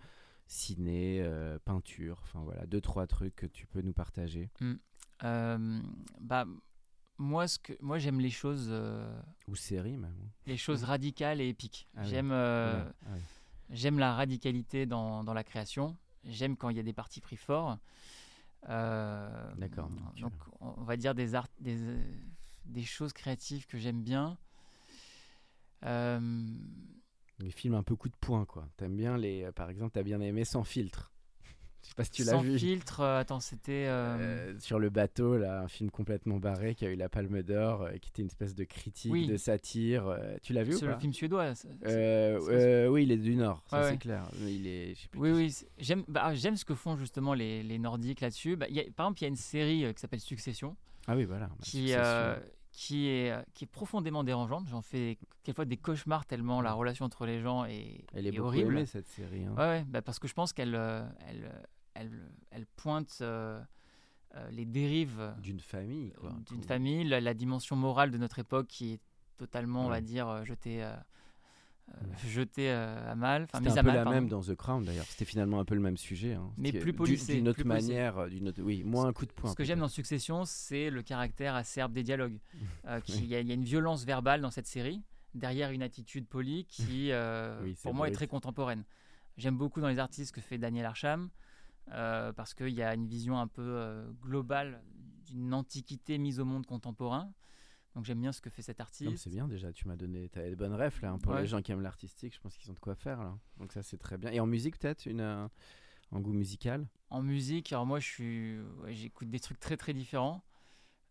ciné, 0.47 1.21
euh, 1.23 1.59
peinture, 1.65 2.21
enfin 2.23 2.41
voilà, 2.45 2.65
deux 2.67 2.81
trois 2.81 3.07
trucs 3.07 3.37
que 3.37 3.47
tu 3.47 3.67
peux 3.67 3.83
nous 3.83 3.93
partager. 3.93 4.51
Mmh. 4.61 4.73
Euh, 5.25 5.83
bah 6.19 6.47
moi 7.19 7.47
ce 7.47 7.59
que 7.59 7.75
moi 7.83 7.99
j'aime 7.99 8.19
les 8.19 8.31
choses 8.31 8.73
ou 9.49 9.55
séries 9.55 9.99
même. 9.99 10.31
Les 10.47 10.57
choses 10.57 10.85
radicales 10.85 11.43
et 11.43 11.49
épiques. 11.49 11.89
Ah 11.95 12.05
j'aime 12.05 12.33
ah 12.33 12.87
j'aime 13.71 13.99
la 13.99 14.15
radicalité 14.15 14.87
dans, 14.87 15.25
dans 15.25 15.35
la 15.35 15.45
création. 15.45 15.97
J'aime 16.25 16.57
quand 16.57 16.69
il 16.69 16.77
y 16.77 16.81
a 16.81 16.83
des 16.83 16.93
parties 16.93 17.21
pris 17.21 17.37
forts. 17.37 17.79
Euh, 18.69 19.55
D'accord. 19.57 19.89
Donc, 20.21 20.33
on 20.61 20.83
va 20.83 20.97
dire 20.97 21.15
des, 21.15 21.35
art, 21.35 21.49
des, 21.61 21.79
des 22.67 22.83
choses 22.83 23.13
créatives 23.13 23.67
que 23.67 23.79
j'aime 23.79 24.03
bien. 24.03 24.37
Euh, 25.85 26.45
les 27.39 27.51
films 27.51 27.75
un 27.75 27.83
peu 27.83 27.97
coup 27.97 28.09
de 28.09 28.17
poing, 28.21 28.45
quoi. 28.45 28.69
T'aimes 28.77 28.97
bien 28.97 29.17
les. 29.17 29.45
Euh, 29.45 29.53
par 29.53 29.71
exemple, 29.71 29.93
t'as 29.93 30.03
bien 30.03 30.21
aimé 30.21 30.45
Sans 30.45 30.65
filtre. 30.65 31.11
Je 31.83 31.89
sais 31.89 31.95
pas 31.95 32.05
si 32.05 32.11
tu 32.11 32.25
l'as 32.25 32.37
vu. 32.39 32.53
Sans 32.53 32.59
filtre, 32.59 33.01
attends, 33.03 33.41
c'était. 33.41 33.89
sur 34.59 34.79
le 34.79 34.91
bateau, 34.91 35.39
là, 35.39 35.63
un 35.63 35.69
film 35.69 35.91
complètement 35.91 36.39
barré 36.39 36.75
qui 36.75 36.85
a 36.85 36.91
eu 36.91 36.97
la 36.97 37.09
Palme 37.09 37.43
d'Or, 37.43 37.89
qui 38.01 38.11
était 38.11 38.23
une 38.23 38.29
espèce 38.29 38.55
de 38.55 38.65
critique, 38.65 39.29
de 39.29 39.37
satire. 39.37 40.17
tu 40.43 40.53
l'as 40.53 40.63
vu 40.63 40.75
C'est 40.75 40.87
le 40.87 40.99
film 40.99 41.13
suédois. 41.13 41.53
oui, 41.85 43.03
il 43.03 43.13
est 43.13 43.17
du 43.17 43.37
Nord, 43.37 43.63
ça 43.69 43.91
c'est 43.91 43.99
clair. 43.99 44.25
Il 44.43 44.67
est, 44.67 44.95
oui, 45.17 45.31
oui. 45.31 45.55
J'aime 45.79 46.05
bah, 46.09 46.35
j'aime 46.35 46.57
ce 46.57 46.65
que 46.65 46.75
font 46.75 46.97
justement 46.97 47.35
les, 47.35 47.63
les 47.63 47.79
Nordiques 47.79 48.21
là-dessus. 48.21 48.57
Bah, 48.57 48.67
par 48.97 49.07
exemple, 49.07 49.21
il 49.21 49.23
y 49.23 49.27
a 49.27 49.29
une 49.29 49.37
série 49.37 49.95
qui 49.95 50.01
s'appelle 50.01 50.21
Succession. 50.21 50.77
Ah 51.07 51.17
oui, 51.17 51.25
voilà. 51.25 51.47
Bah, 51.47 51.57
qui, 51.63 51.93
qui 52.73 53.09
est, 53.09 53.35
qui 53.55 53.65
est 53.65 53.67
profondément 53.67 54.23
dérangeante. 54.25 54.69
J'en 54.69 54.83
fais 54.83 55.19
quelquefois 55.43 55.65
des 55.65 55.77
cauchemars 55.77 56.25
tellement 56.27 56.61
la 56.63 56.73
relation 56.73 57.05
entre 57.05 57.27
les 57.27 57.41
gens 57.41 57.65
est, 57.65 58.05
Elle 58.15 58.27
est, 58.27 58.39
horrible. 58.39 58.73
aimée, 58.77 58.87
cette 58.87 59.09
série. 59.09 59.45
hein. 59.45 59.55
Ouais, 59.57 59.63
ouais, 59.67 59.85
bah 59.89 60.03
parce 60.03 60.19
que 60.19 60.29
je 60.29 60.35
pense 60.35 60.53
qu'elle 60.53 60.75
euh, 60.75 61.05
elle, 61.29 61.51
elle, 61.95 62.33
elle 62.51 62.67
pointe 62.67 63.19
euh, 63.23 63.61
euh, 64.37 64.51
les 64.51 64.65
dérives 64.65 65.35
D'une 65.43 65.59
famille, 65.61 66.13
quoi. 66.21 66.33
d'une 66.49 66.63
famille, 66.63 67.03
la, 67.05 67.21
la 67.21 67.35
dimension 67.35 67.75
morale 67.75 68.11
de 68.13 68.19
notre 68.19 68.39
époque 68.39 68.69
qui 68.69 68.93
est 68.93 69.01
totalement, 69.37 69.87
on 69.87 69.89
va 69.89 70.01
dire, 70.01 70.29
euh, 70.29 70.45
jetée, 70.45 70.85
euh, 70.85 70.95
jetée 72.27 72.71
euh, 72.71 73.13
à 73.13 73.15
mal, 73.15 73.45
enfin 73.45 73.59
C'était 73.65 73.79
un 73.79 73.83
peu 73.83 73.89
la 73.89 73.95
pardon. 74.05 74.11
même 74.11 74.29
dans 74.29 74.41
The 74.43 74.55
Crown 74.55 74.85
d'ailleurs. 74.85 75.05
C'était 75.07 75.25
finalement 75.25 75.61
un 75.61 75.65
peu 75.65 75.75
le 75.75 75.81
même 75.81 75.97
sujet. 75.97 76.35
hein. 76.35 76.51
Mais 76.57 76.73
plus 76.73 76.93
policé, 76.93 77.35
D'une 77.37 77.49
autre 77.49 77.65
manière, 77.65 78.19
euh, 78.19 78.29
d'une 78.29 78.49
autre... 78.49 78.63
oui, 78.63 78.83
moins 78.85 79.07
un 79.07 79.13
coup 79.13 79.27
de 79.27 79.33
poing. 79.33 79.51
Ce 79.51 79.57
que 79.57 79.65
j'aime 79.65 79.81
dans 79.81 79.89
Succession, 79.89 80.45
c'est 80.45 80.91
le 80.91 81.03
caractère 81.03 81.55
acerbe 81.55 81.93
des 81.93 82.03
dialogues. 82.03 82.39
Euh, 82.87 83.01
Oui. 83.09 83.15
Il 83.19 83.27
y, 83.27 83.35
a- 83.35 83.41
il 83.41 83.47
y 83.49 83.51
a 83.51 83.55
une 83.55 83.65
violence 83.65 84.05
verbale 84.05 84.41
dans 84.41 84.51
cette 84.51 84.67
série, 84.67 85.03
derrière 85.35 85.71
une 85.71 85.83
attitude 85.83 86.27
polie 86.27 86.65
qui, 86.65 87.09
euh, 87.13 87.61
Oui, 87.63 87.77
pour 87.83 87.95
moi, 87.95 88.09
est 88.09 88.13
très 88.13 88.27
contemporaine. 88.27 88.85
J'aime 89.37 89.57
beaucoup 89.57 89.81
dans 89.81 89.89
les 89.89 89.99
artistes 89.99 90.35
que 90.35 90.41
fait 90.41 90.59
Daniel 90.59 90.87
Arsham, 90.87 91.29
euh, 91.93 92.33
parce 92.33 92.55
qu'il 92.55 92.71
y 92.71 92.83
a 92.83 92.95
une 92.95 93.07
vision 93.07 93.39
un 93.39 93.47
peu 93.47 94.05
globale 94.23 94.83
d'une 95.27 95.53
antiquité 95.55 96.19
mise 96.19 96.41
au 96.41 96.45
monde 96.45 96.67
contemporain. 96.67 97.33
Donc 97.95 98.05
j'aime 98.05 98.21
bien 98.21 98.33
ce 98.33 98.41
que 98.41 98.51
fait 98.51 98.63
cet 98.63 98.81
artiste. 98.81 99.17
C'est 99.25 99.31
bien 99.31 99.49
déjà, 99.49 99.73
tu 99.73 99.89
m'as 99.89 99.97
donné 99.97 100.29
t'as 100.29 100.43
des 100.43 100.55
bonnes 100.57 100.75
refs 100.75 101.01
là. 101.03 101.11
hein, 101.11 101.19
pour 101.19 101.33
Ouais. 101.33 101.41
les 101.43 101.47
gens 101.49 101.61
qui 101.61 101.73
aiment 101.73 101.81
l'artistique, 101.83 102.35
je 102.35 102.41
pense 102.41 102.57
qu'ils 102.57 102.71
ont 102.71 102.75
de 102.75 102.79
quoi 102.79 102.95
faire 102.95 103.23
là. 103.23 103.37
Donc 103.59 103.73
ça 103.73 103.83
c'est 103.83 103.99
très 103.99 104.17
bien. 104.17 104.31
Et 104.31 104.39
en 104.41 104.47
musique 104.47 104.79
peut-être, 104.79 105.07
une, 105.07 105.21
euh, 105.21 105.49
en 106.13 106.21
goût 106.21 106.33
musical? 106.33 106.87
En 107.11 107.23
musique, 107.23 107.73
alors 107.73 107.87
moi, 107.87 107.99
je 107.99 108.07
suis, 108.07 108.59
ouais, 108.83 108.95
j'écoute 108.95 109.29
des 109.31 109.41
trucs 109.41 109.59
très 109.59 109.77
très 109.77 109.93
différents. 109.93 110.45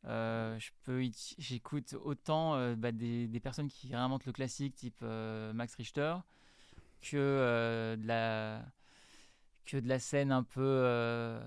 Euh, 0.06 0.58
je 0.58 0.70
peux, 0.84 1.04
j'écoute 1.38 1.94
autant 2.02 2.56
euh, 2.56 2.76
bah, 2.78 2.94
des, 2.94 3.28
des 3.28 3.40
personnes 3.42 3.68
qui 3.68 3.94
réinventent 3.94 4.26
le 4.26 4.32
classique, 4.32 4.76
type 4.76 5.00
euh, 5.02 5.52
Max 5.52 5.76
Richter, 5.76 6.16
que 7.02 7.18
euh, 7.18 7.98
de 7.98 8.08
la, 8.08 8.66
que 9.66 9.76
de 9.76 9.90
la 9.90 10.00
scène 10.00 10.32
un 10.32 10.44
peu 10.44 10.62
euh, 10.64 11.42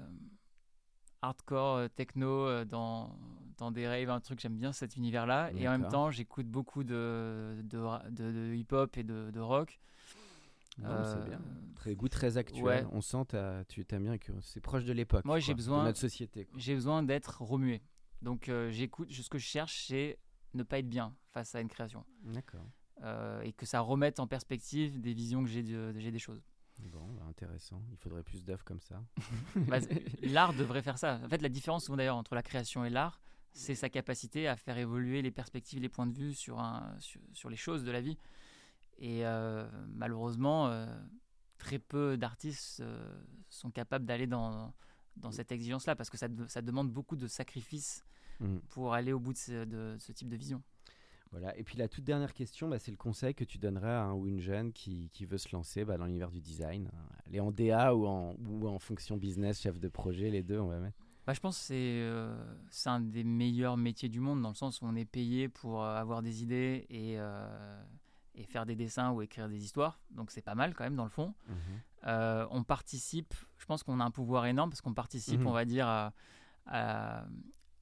hardcore 1.22 1.76
euh, 1.76 1.88
techno 1.88 2.46
euh, 2.46 2.64
dans 2.64 3.16
dans 3.58 3.70
des 3.70 3.86
raves, 3.86 4.10
un 4.10 4.20
truc. 4.20 4.40
J'aime 4.40 4.56
bien 4.58 4.72
cet 4.72 4.96
univers-là. 4.96 5.52
Et 5.52 5.68
en 5.68 5.72
même 5.78 5.88
temps, 5.88 6.10
j'écoute 6.10 6.46
beaucoup 6.46 6.84
de 6.84 7.56
de, 7.62 8.10
de- 8.10 8.32
de 8.32 8.54
hip-hop 8.54 8.96
et 8.96 9.04
de, 9.04 9.30
de 9.30 9.40
rock. 9.40 9.80
Non, 10.78 10.88
Euh, 10.88 11.24
bien. 11.28 11.40
Très 11.74 11.94
goût 11.94 12.08
très 12.08 12.38
actuel. 12.38 12.62
ouais. 12.64 12.84
On 12.92 13.00
sent 13.00 13.24
t'as- 13.28 13.64
tu 13.66 13.84
t'aimes 13.84 14.04
bien 14.04 14.18
que 14.18 14.32
c'est 14.40 14.60
proche 14.60 14.84
de 14.84 14.92
l'époque. 14.92 15.24
Moi, 15.24 15.38
j'ai 15.38 15.54
besoin- 15.54 15.80
de 15.80 15.84
notre 15.88 15.98
société. 15.98 16.48
j'ai 16.56 16.74
besoin 16.74 17.02
d'être 17.02 17.42
remué. 17.42 17.82
Donc 18.22 18.48
euh, 18.48 18.70
j'écoute, 18.70 19.12
ce 19.12 19.28
que 19.28 19.38
je 19.38 19.44
cherche, 19.46 19.84
c'est 19.88 20.18
ne 20.54 20.62
pas 20.62 20.78
être 20.78 20.88
bien 20.88 21.14
face 21.30 21.54
à 21.54 21.60
une 21.60 21.68
création. 21.68 22.04
D'accord. 22.24 22.64
Euh, 23.02 23.40
et 23.42 23.52
que 23.52 23.66
ça 23.66 23.80
remette 23.80 24.18
en 24.20 24.26
perspective 24.26 25.00
des 25.00 25.12
visions 25.12 25.42
que 25.42 25.48
j'ai 25.50 25.62
de- 25.62 25.92
j'ai 25.98 26.10
des 26.10 26.18
choses. 26.18 26.42
Bon, 26.84 27.12
bah, 27.12 27.24
intéressant. 27.28 27.82
Il 27.92 27.96
faudrait 27.98 28.22
plus 28.22 28.44
d'œuvres 28.44 28.64
comme 28.64 28.80
ça. 28.80 29.02
Bah, 29.68 29.78
l'art 30.22 30.52
devrait 30.54 30.82
faire 30.82 30.98
ça. 30.98 31.20
En 31.24 31.28
fait, 31.28 31.40
la 31.42 31.48
différence 31.48 31.84
souvent, 31.84 31.96
d'ailleurs 31.96 32.16
entre 32.16 32.34
la 32.34 32.42
création 32.42 32.84
et 32.84 32.90
l'art, 32.90 33.20
c'est 33.52 33.74
sa 33.74 33.88
capacité 33.90 34.48
à 34.48 34.56
faire 34.56 34.78
évoluer 34.78 35.20
les 35.22 35.30
perspectives, 35.30 35.80
les 35.80 35.88
points 35.90 36.06
de 36.06 36.14
vue 36.14 36.34
sur, 36.34 36.58
un, 36.58 36.94
sur, 37.00 37.20
sur 37.32 37.50
les 37.50 37.56
choses 37.56 37.84
de 37.84 37.90
la 37.90 38.00
vie. 38.00 38.16
Et 38.98 39.26
euh, 39.26 39.68
malheureusement, 39.88 40.68
euh, 40.68 40.86
très 41.58 41.78
peu 41.78 42.16
d'artistes 42.16 42.80
euh, 42.80 43.22
sont 43.48 43.70
capables 43.70 44.04
d'aller 44.06 44.26
dans, 44.26 44.72
dans 45.16 45.30
cette 45.30 45.52
exigence-là 45.52 45.94
parce 45.96 46.08
que 46.10 46.16
ça, 46.16 46.28
de- 46.28 46.46
ça 46.46 46.62
demande 46.62 46.90
beaucoup 46.90 47.16
de 47.16 47.26
sacrifices 47.26 48.04
Mhm. 48.40 48.60
pour 48.70 48.94
aller 48.94 49.12
au 49.12 49.20
bout 49.20 49.34
de 49.34 49.38
ce, 49.38 49.64
de 49.64 49.96
ce 50.00 50.10
type 50.10 50.28
de 50.28 50.34
vision. 50.36 50.62
Voilà. 51.32 51.56
Et 51.58 51.64
puis 51.64 51.76
la 51.78 51.88
toute 51.88 52.04
dernière 52.04 52.34
question, 52.34 52.68
bah, 52.68 52.78
c'est 52.78 52.90
le 52.90 52.96
conseil 52.96 53.34
que 53.34 53.42
tu 53.44 53.58
donnerais 53.58 53.90
à 53.90 54.02
un 54.04 54.12
ou 54.12 54.26
une 54.28 54.38
jeune 54.40 54.72
qui, 54.72 55.08
qui 55.14 55.24
veut 55.24 55.38
se 55.38 55.48
lancer 55.56 55.84
bah, 55.84 55.96
dans 55.96 56.04
l'univers 56.04 56.30
du 56.30 56.40
design. 56.40 56.90
Elle 57.26 57.36
est 57.36 57.40
en 57.40 57.50
DA 57.50 57.94
ou 57.94 58.06
en, 58.06 58.34
ou 58.46 58.68
en 58.68 58.78
fonction 58.78 59.16
business, 59.16 59.60
chef 59.62 59.80
de 59.80 59.88
projet, 59.88 60.28
les 60.30 60.42
deux, 60.42 60.58
on 60.60 60.68
va 60.68 60.78
mettre. 60.78 60.98
Bah, 61.26 61.32
je 61.32 61.40
pense 61.40 61.56
que 61.58 61.64
c'est 61.64 61.74
euh, 62.02 62.36
un 62.86 63.00
des 63.00 63.24
meilleurs 63.24 63.76
métiers 63.76 64.08
du 64.10 64.20
monde 64.20 64.42
dans 64.42 64.50
le 64.50 64.54
sens 64.54 64.82
où 64.82 64.84
on 64.86 64.94
est 64.94 65.04
payé 65.06 65.48
pour 65.48 65.82
euh, 65.82 65.94
avoir 65.96 66.20
des 66.20 66.42
idées 66.42 66.84
et, 66.90 67.14
euh, 67.18 67.82
et 68.34 68.44
faire 68.44 68.66
des 68.66 68.74
dessins 68.76 69.12
ou 69.12 69.22
écrire 69.22 69.48
des 69.48 69.64
histoires. 69.64 70.00
Donc 70.10 70.30
c'est 70.32 70.42
pas 70.42 70.54
mal 70.56 70.74
quand 70.74 70.84
même 70.84 70.96
dans 70.96 71.04
le 71.04 71.10
fond. 71.10 71.32
Euh, 72.06 72.44
on 72.50 72.64
participe, 72.64 73.32
je 73.56 73.64
pense 73.64 73.84
qu'on 73.84 74.00
a 74.00 74.04
un 74.04 74.10
pouvoir 74.10 74.46
énorme 74.46 74.68
parce 74.70 74.80
qu'on 74.80 74.94
participe, 74.94 75.40
Mhm. 75.40 75.46
on 75.46 75.52
va 75.52 75.64
dire, 75.64 75.86
à, 75.86 76.12
à- 76.66 77.24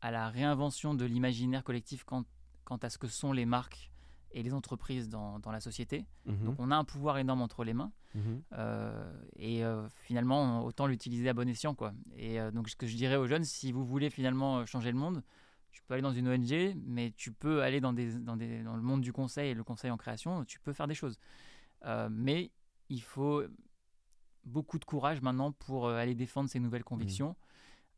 à 0.03 0.11
la 0.11 0.29
réinvention 0.29 0.95
de 0.95 1.05
l'imaginaire 1.05 1.65
collectif 1.65 2.05
quant, 2.05 2.25
quant 2.65 2.77
à 2.77 2.91
ce 2.91 2.99
que 2.99 3.07
sont 3.07 3.33
les 3.33 3.47
marques 3.47 3.91
et 4.33 4.43
les 4.43 4.55
entreprises 4.55 5.09
dans, 5.09 5.39
dans 5.41 5.51
la 5.51 5.61
société. 5.61 6.07
Mhm. 6.27 6.45
Donc 6.45 6.57
on 6.59 6.71
a 6.71 6.77
un 6.77 6.85
pouvoir 6.85 7.19
énorme 7.19 7.43
entre 7.43 7.65
les 7.65 7.75
mains. 7.75 7.93
Mhm. 8.15 8.43
Euh, 8.53 9.13
et 9.37 9.65
euh, 9.65 9.89
finalement, 10.05 10.65
autant 10.65 10.87
l'utiliser 10.87 11.29
à 11.29 11.35
bon 11.35 11.49
escient. 11.49 11.75
Quoi. 11.75 11.93
Et 12.17 12.41
euh, 12.41 12.51
donc, 12.51 12.69
ce 12.69 12.77
que 12.77 12.87
je 12.87 12.97
dirais 12.97 13.17
aux 13.17 13.27
jeunes, 13.27 13.45
si 13.45 13.73
vous 13.73 13.85
voulez 13.85 14.11
finalement 14.11 14.65
changer 14.67 14.91
le 14.91 14.99
monde, 14.99 15.23
tu 15.71 15.83
peux 15.83 15.95
aller 15.95 16.03
dans 16.03 16.13
une 16.13 16.29
ONG, 16.29 16.75
mais 16.85 17.13
tu 17.13 17.33
peux 17.33 17.63
aller 17.63 17.81
dans, 17.81 17.93
des, 17.93 18.15
dans, 18.15 18.37
des, 18.37 18.63
dans 18.63 18.77
le 18.77 18.83
monde 18.83 19.01
du 19.01 19.13
conseil 19.13 19.51
et 19.51 19.55
le 19.55 19.63
conseil 19.63 19.91
en 19.91 19.97
création, 19.97 20.45
tu 20.45 20.59
peux 20.61 20.73
faire 20.73 20.89
des 20.89 20.95
choses. 20.95 21.19
Mais 22.11 22.51
il 22.89 23.01
faut 23.01 23.45
beaucoup 24.45 24.81
de 24.81 24.85
courage 24.85 25.23
maintenant 25.23 25.53
pour 25.53 25.89
aller 25.89 26.17
défendre 26.17 26.51
ces 26.51 26.59
nouvelles 26.59 26.83
convictions, 26.83 27.37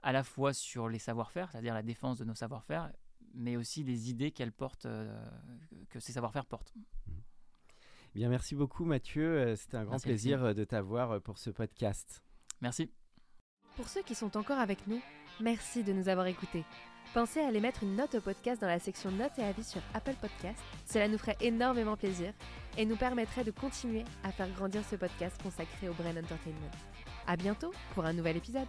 à 0.02 0.12
la 0.12 0.22
fois 0.22 0.52
sur 0.52 0.90
les 0.90 0.98
savoir-faire, 0.98 1.50
c'est-à-dire 1.50 1.72
la 1.72 1.82
défense 1.82 2.18
de 2.18 2.24
nos 2.24 2.34
savoir-faire, 2.34 2.92
mais 3.34 3.56
aussi 3.56 3.82
les 3.82 4.10
idées 4.10 4.30
qu'elles 4.30 4.52
portent, 4.52 4.86
euh, 4.86 5.14
que 5.90 6.00
ces 6.00 6.12
savoir-faire 6.12 6.46
portent. 6.46 6.74
Bien, 8.14 8.28
merci 8.28 8.54
beaucoup 8.54 8.84
Mathieu. 8.84 9.24
Euh, 9.24 9.56
C'était 9.56 9.76
un 9.76 9.84
grand 9.84 9.92
Merci, 9.92 10.06
plaisir 10.06 10.44
euh, 10.44 10.54
de 10.54 10.64
t'avoir 10.64 11.20
pour 11.22 11.38
ce 11.38 11.50
podcast. 11.50 12.22
Merci. 12.60 12.90
Pour 13.76 13.88
ceux 13.88 14.02
qui 14.02 14.14
sont 14.14 14.36
encore 14.36 14.58
avec 14.58 14.86
nous, 14.86 15.00
merci 15.40 15.82
de 15.82 15.92
nous 15.92 16.08
avoir 16.08 16.26
écoutés. 16.26 16.64
Pensez 17.14 17.40
à 17.40 17.48
aller 17.48 17.60
mettre 17.60 17.82
une 17.82 17.96
note 17.96 18.14
au 18.14 18.20
podcast 18.20 18.60
dans 18.60 18.66
la 18.66 18.78
section 18.78 19.10
notes 19.10 19.38
et 19.38 19.42
avis 19.42 19.64
sur 19.64 19.82
Apple 19.92 20.14
Podcast. 20.20 20.58
Cela 20.86 21.08
nous 21.08 21.18
ferait 21.18 21.36
énormément 21.40 21.96
plaisir 21.96 22.32
et 22.78 22.86
nous 22.86 22.96
permettrait 22.96 23.44
de 23.44 23.50
continuer 23.50 24.04
à 24.24 24.32
faire 24.32 24.50
grandir 24.54 24.82
ce 24.84 24.96
podcast 24.96 25.40
consacré 25.42 25.88
au 25.88 25.94
Brain 25.94 26.16
Entertainment. 26.16 26.70
À 27.26 27.36
bientôt 27.36 27.72
pour 27.94 28.04
un 28.04 28.12
nouvel 28.12 28.36
épisode. 28.36 28.68